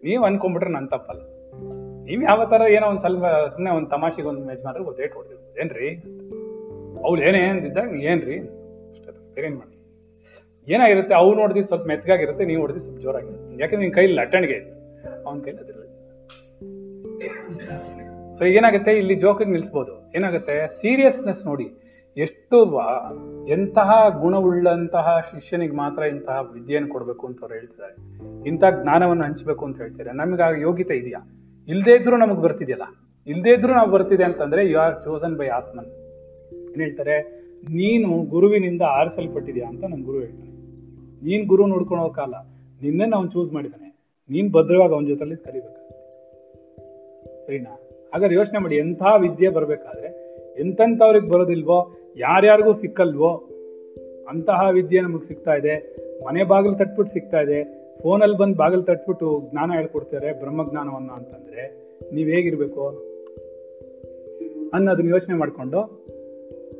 ನೀವು 0.04 0.24
ಅನ್ಕೊಂಡ್ಬಿಟ್ರೆ 0.24 0.72
ನನ್ನ 0.72 0.86
ತಪ್ಪಲ್ಲ. 0.86 1.20
ನೀವು 2.04 2.22
ಯಾವ 2.22 2.44
ಥರ 2.44 2.62
ಏನೋ 2.68 2.86
ಒಂದು 2.86 3.00
ಸ್ವಲ್ಪ 3.00 3.24
ಸುಮ್ಮನೆ 3.24 3.74
ಒಂದು 3.74 3.88
ತಮಾಷೆಗೆ 3.88 4.28
ಒಂದು 4.28 4.46
ಮೆಜ್ 4.46 4.64
ಒಂದು 4.64 5.02
ಏಟ್ 5.02 5.14
ಹೊಡೆದಿರ್ಬೋದು 5.14 5.60
ಏನ್ರಿ? 5.60 5.88
ಅವ್ಳು 7.04 7.22
ಏನೇ 7.22 7.38
ಅಂದಿದ್ದಾಗ 7.38 8.02
ಏನ್ರಿ? 8.02 8.38
ಅಷ್ಟೇ 8.90 9.34
ಬೇರೆ 9.34 9.46
ಏನು 9.46 9.56
ಮಾಡಿ 9.56 9.78
ಏನಾಗಿರುತ್ತೆ? 10.72 11.14
ಅವ್ನು 11.14 11.40
ನೋಡಿದ್ 11.40 11.66
ಸ್ವಲ್ಪ 11.66 11.86
ಮೆತ್ತಗಾಗಿರುತ್ತೆ 11.86 12.44
ನೀವು 12.44 12.60
ಹೊಡೆದಿದ್ದು 12.60 12.86
ಸ್ವಲ್ಪ 12.86 13.02
ಜೋರಾಗಿರುತ್ತೆ. 13.02 13.60
ಯಾಕಂದ್ರೆ 13.60 13.76
ನಿನ್ನ 13.76 13.94
ಕೈಲಿ 13.94 14.14
ಲಟ್ಟಣಿಗೆ 14.14 14.54
ಇತ್ತು 14.54 14.78
ಅವನ 15.26 15.40
ಕೈಲಿ 15.40 15.58
ಅದಿರಲಿಲ್ಲ 15.58 15.88
ಸೊ 18.32 18.44
ಏನಾಗುತ್ತೆ? 18.44 18.92
ಇಲ್ಲಿ 18.98 19.14
ಜೋಕಿಗೆ 19.14 19.50
ನಿಲ್ಲಿಸ್ಬೋದು 19.50 20.12
ಏನಾಗುತ್ತೆ? 20.16 20.68
ಸೀರಿಯಸ್ನೆಸ್ 20.80 21.46
ನೋಡಿ. 21.46 21.81
ಎಷ್ಟು 22.16 22.58
ಎಂತಹ 23.48 23.90
ಗುಣವುಳ್ಳಂತಹ 24.20 25.18
ಶಿಷ್ಯನಿಗೆ 25.30 25.72
ಮಾತ್ರ 25.72 26.02
ಇಂತಹ 26.02 26.38
ವಿದ್ಯೆಯನ್ನು 26.52 26.92
ಕೊಡಬೇಕು 26.92 27.26
ಅಂತ 27.26 27.40
ಅವ್ರು 27.42 27.54
ಹೇಳ್ತಿದ್ದಾರೆ. 27.54 27.94
ಇಂತಹ 28.48 28.82
ಜ್ಞಾನವನ್ನು 28.82 29.24
ಹಂಚಬೇಕು 29.24 29.64
ಅಂತ 29.64 29.80
ಹೇಳ್ತಾರೆ 29.80 30.12
ನಮಗೆ 30.12 30.42
ಆ 30.42 30.50
ಯೋಗ್ಯತೆ 30.60 30.96
ಇದೆಯಾ? 30.96 31.20
ಇಲ್ಲದೇ 31.68 31.94
ಇದ್ರೂ 31.96 32.16
ನಮಗೆ 32.16 32.40
ಬರ್ತಿದೆಯಲ್ಲ? 32.42 32.82
ಇಲ್ಲದೇ 33.26 33.50
ಇದ್ರೂ 33.50 33.72
ನಾವು 33.72 33.90
ಬರ್ತಿದೆ 33.90 34.24
ಅಂತಂದ್ರೆ 34.24 34.70
you 34.70 34.78
are 34.78 35.02
chosen 35.04 35.36
by 35.36 35.46
Atman 35.48 35.86
ಏನ್ 36.72 36.80
ಹೇಳ್ತಾರೆ? 36.80 37.16
ನೀನು 37.70 38.22
ಗುರುವಿನಿಂದ 38.24 38.82
ಆರಿಸಲ್ಪಟ್ಟಿದ್ಯಾ? 38.82 39.68
ಅಂತ 39.68 39.84
ನಮ್ 39.84 40.02
ಗುರು 40.02 40.18
ಹೇಳ್ತಾನೆ 40.18 40.50
ನೀನ್ 41.24 41.46
ಗುರು 41.48 41.66
ನೋಡ್ಕೊಳೋ 41.66 42.08
ಕಾಲ, 42.08 42.34
ನಿನ್ನೆ 42.82 43.14
ಅವ್ನು 43.14 43.30
ಚೂಸ್ 43.30 43.52
ಮಾಡಿದಾನೆ 43.52 43.88
ನೀನ್ 44.30 44.52
ಭದ್ರವಾಗಿ 44.52 44.94
ಅವನ 44.94 45.04
ಜೊತೆಲಿ 45.04 45.36
ಕಲಿಬೇಕು 45.36 45.82
ಸರಿನಾ? 47.46 47.70
ಹಾಗಾದ್ರೆ 48.12 48.34
ಯೋಚನೆ 48.34 48.58
ಮಾಡಿ, 48.58 48.76
ಎಂಥ 48.76 49.02
ವಿದ್ಯೆ 49.20 49.48
ಬರ್ಬೇಕಾದ್ರೆ 49.48 50.21
ಎಂತೆಂಥವ್ರಿಗೆ 50.58 51.28
ಬರೋದಿಲ್ವೋ, 51.28 51.96
ಯಾರ್ಯಾರಿಗೂ 52.16 52.72
ಸಿಕ್ಕಲ್ವೋ, 52.72 53.48
ಅಂತಹ 54.28 54.68
ವಿದ್ಯೆ 54.72 55.00
ನಮಗೆ 55.00 55.26
ಸಿಗ್ತಾ 55.26 55.54
ಇದೆ. 55.54 55.96
ಮನೆ 56.24 56.44
ಬಾಗಿಲು 56.44 56.74
ತಟ್ಬಿಟ್ಟು 56.74 57.12
ಸಿಗ್ತಾ 57.12 57.40
ಇದೆ. 57.40 57.82
ಫೋನಲ್ಲಿ 58.02 58.36
ಬಂದು 58.36 58.56
ಬಾಗಿಲು 58.56 58.82
ತಟ್ಬಿಟ್ಟು 58.82 59.42
ಜ್ಞಾನ 59.50 59.70
ಹೇಳ್ಕೊಡ್ತಾರೆ, 59.72 60.32
ಬ್ರಹ್ಮಜ್ಞಾನವನ್ನ 60.32 61.10
ಅಂತಂದ್ರೆ. 61.10 61.82
ನೀವು 62.14 62.30
ಹೇಗಿರ್ಬೇಕು? 62.30 62.88
ಅನ್ನೋದನ್ನ 64.74 65.08
ಯೋಚನೆ 65.08 65.34
ಮಾಡಿಕೊಂಡು 65.34 66.06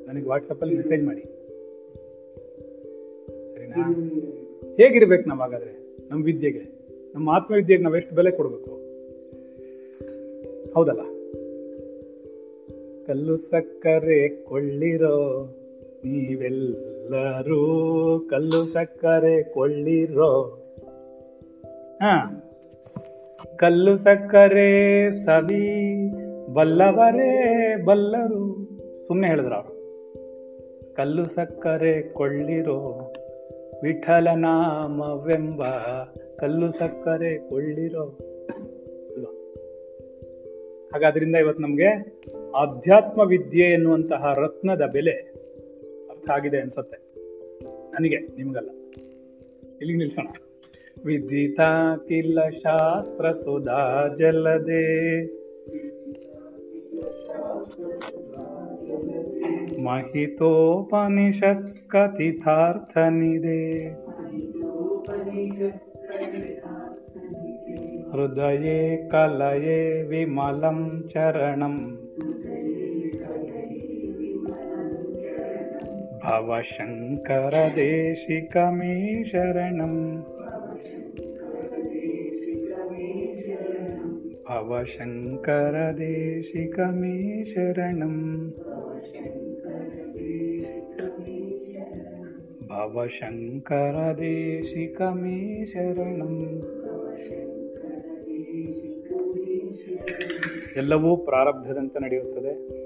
ನನಗೆ 0.07 0.29
ವಾಟ್ಸಪ್ಪಲ್ಲಿ 0.29 0.77
ಮೆಸೇಜ್ 0.77 1.03
ಮಾಡಿ. 1.05 1.21
ಸರಿನಾ? 3.55 3.95
ಹೇಗಿರ್ಬೇಕು 4.77 5.29
ನಾವ್ 5.29 5.41
ಹಾಗಾದ್ರೆ 5.41 5.99
ನಮ್ಮ 6.11 6.25
ವಿದ್ಯೆಗೆ? 6.25 6.83
ನಮ್ಮ 7.15 7.31
ಆತ್ಮವಿದ್ಯೆಗೆ 7.31 7.83
ನಾವು 7.83 7.97
ಎಷ್ಟು 7.97 8.15
ಬೆಲೆ 8.15 8.31
ಕೊಡಬೇಕು? 8.31 8.71
ಹೌದಲ್ಲ? 10.73 11.01
ಕಲ್ಲು 13.13 13.37
ಸಕ್ಕರೆ 13.37 14.29
ಕೊಳ್ಳಿರೋ 14.29 15.47
ನೀವೆಲ್ಲರೂ 16.05 17.61
ಕಲ್ಲು 18.31 18.65
ಸಕ್ಕರೆ 18.65 19.43
ಕೊಳ್ಳಿರೋ. 19.43 20.63
ಹಾ, 22.03 22.45
ಕಲ್ಲು 23.57 23.97
ಸಕ್ಕರೆ 23.97 25.11
ಸವಿ 25.11 26.11
ಬಲ್ಲವರೇ 26.53 27.77
ಬಲ್ಲರು. 27.85 28.69
ಸುಮ್ಮನೆ 29.07 29.29
ಹೇಳಿದ್ರು 29.29 29.55
ಅವರು. 29.55 29.75
ಕಲ್ಲು 30.95 31.25
ಸಕ್ಕರೆ 31.25 32.03
ಕೊಳ್ಳಿರೋ 32.03 33.13
ವಿಠಲ 33.83 34.29
ನಾಮವೆಂಬ 34.35 35.63
ಕಲ್ಲು 36.39 36.71
ಸಕ್ಕರೆ 36.71 37.39
ಕೊಳ್ಳಿರೋ. 37.51 38.19
ಹಾಗಾದ್ರಿಂದ 40.93 41.37
ಇವತ್ತು 41.37 41.63
ನಮ್ಗೆ 41.63 42.19
ಆಧ್ಯಾತ್ಮ 42.57 43.21
ವಿದ್ಯೆ 43.21 43.65
ಎನ್ನುವಂತಹ 43.65 44.33
ರತ್ನದ 44.37 44.83
ಬೆಲೆ 44.93 45.35
ಅರ್ಥ 46.11 46.31
ಆಗಿದೆ 46.31 46.61
ಅನ್ಸತ್ತೆ. 46.61 47.15
ನನಗೆ, 47.91 48.17
ನಿಮಗಲ್ಲ. 48.17 48.71
ಇಲ್ಲಿಗೆ 49.81 49.99
ನಿಲ್ಸೋಣ. 49.99 50.27
ವಿದಿತ 51.05 51.61
ಕಿಲ್ಲ 52.09 52.49
ಶಾಸ್ತ್ರ 52.49 53.31
ಸುಧಾ 53.31 54.15
ಜಲದೆ. 54.19 55.23
ಮಹಿತೋಪನಿಷತ್ 59.85 61.89
ಕಥಿತಾರ್ಥನಿದೆ 61.89 63.93
ಹೃದಯೇ, 68.11 69.09
ಕಲಯೇ 69.09 70.03
ವಿಮಲಂ 70.03 71.05
ಚರಣಂ. 71.09 72.02
ಭವಶಂಕರ 76.25 77.55
ದೇಶಿಕಮೇ 77.75 79.25
ಶರಣಂ 79.25 79.95
ಭವಶಂಕರ 84.49 85.75
ದೇಶಿಕಮೇ 85.99 87.45
ಶರಣಂ 87.45 88.17
ಭವಶಂಕರ 92.69 93.97
ದೇಶಿಕಮೇ 94.19 95.65
ಶರಣಂ 95.67 96.35
ಎಲ್ಲವೂ 100.77 101.17
ಪ್ರಾರಬ್ಧದಂತೆ 101.17 101.99
ನಡೆಯುತ್ತದೆ. 101.99 102.82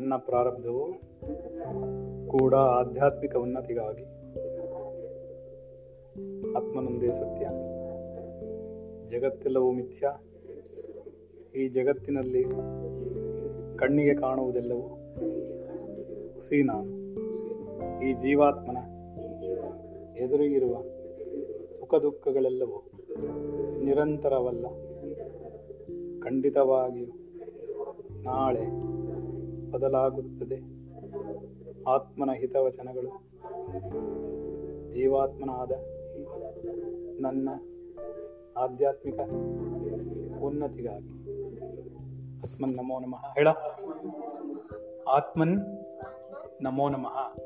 ನನ್ನ 0.00 0.16
ಪ್ರಾರಬ್ಧವು 0.16 0.92
ಕೂಡ 2.28 2.54
ಆಧ್ಯಾತ್ಮಿಕ 2.54 3.36
ಉನ್ನತಿಗಾಗಿ. 3.36 4.04
ಆತ್ಮನೊಂದೇ 6.56 7.10
ಸತ್ಯ. 7.10 7.46
ಜಗತ್ತೆಲ್ಲವೂ 9.08 9.70
ಮಿಥ್ಯ. 9.70 10.12
ಈ 11.54 11.68
ಜಗತ್ತಿನಲ್ಲಿ 11.68 12.44
ಕಣ್ಣಿಗೆ 13.76 14.14
ಕಾಣುವುದೆಲ್ಲವೂ 14.14 15.14
ಹುಸಿ 16.34 16.60
ಈ 18.08 18.12
ಜೀವಾತ್ಮನ 18.12 18.76
ಎದುರಿಗಿರುವ 20.16 20.74
ಸುಖ 21.70 21.94
ದುಃಖಗಳೆಲ್ಲವೂ 21.94 22.90
ನಿರಂತರವಲ್ಲ. 23.84 24.66
ಖಂಡಿತವಾಗಿಯೂ 26.20 27.06
ನಾಳೆ 28.22 28.99
ಬದಲಾಗುತ್ತದೆ. 29.70 30.80
ಆತ್ಮನ 31.86 32.30
ಹಿತವಚನಗಳು. 32.32 33.08
ಜೀವಾತ್ಮನಾದ 34.92 35.72
ನನ್ನ 37.20 37.48
ಆಧ್ಯಾತ್ಮಿಕ 38.56 39.20
ಉನ್ನತಿಗಾಗಿ. 40.42 41.08
ಆತ್ಮನ್ 42.38 42.76
ನಮೋ 42.76 43.00
ನಮಃ. 43.00 43.34
ಹೇಳ. 43.34 43.48
ಆತ್ಮನ್ 45.08 45.60
ನಮೋ 46.62 46.88
ನಮಃ. 46.88 47.36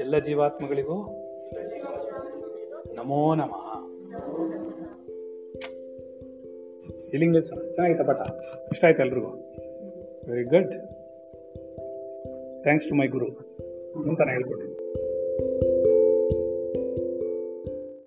ಎಲ್ಲ 0.00 0.18
ಜೀವಾತ್ಮಗಳಿಗೂ 0.18 1.06
ನಮೋ 2.94 3.34
ನಮಃ. 3.34 3.76
ಇಲ್ಲಿಂಗ್ 7.12 7.42
ಚೆನ್ನಾಗಿತ್ತ 7.42 8.02
ಪಟ. 8.02 8.20
ಇಷ್ಟ 8.72 8.84
ಆಯ್ತು 8.84 9.02
ಎಲ್ರಿಗೂ? 9.02 9.28
Very 10.30 10.44
good 10.44 10.95
thanks 12.66 12.88
to 12.88 12.94
my 12.94 13.08
guru 13.08 13.28
ಅಂತಾನೆ 14.08 14.32
ಹೇಳ್ಕೊಟ್ಟೆ 14.32 14.75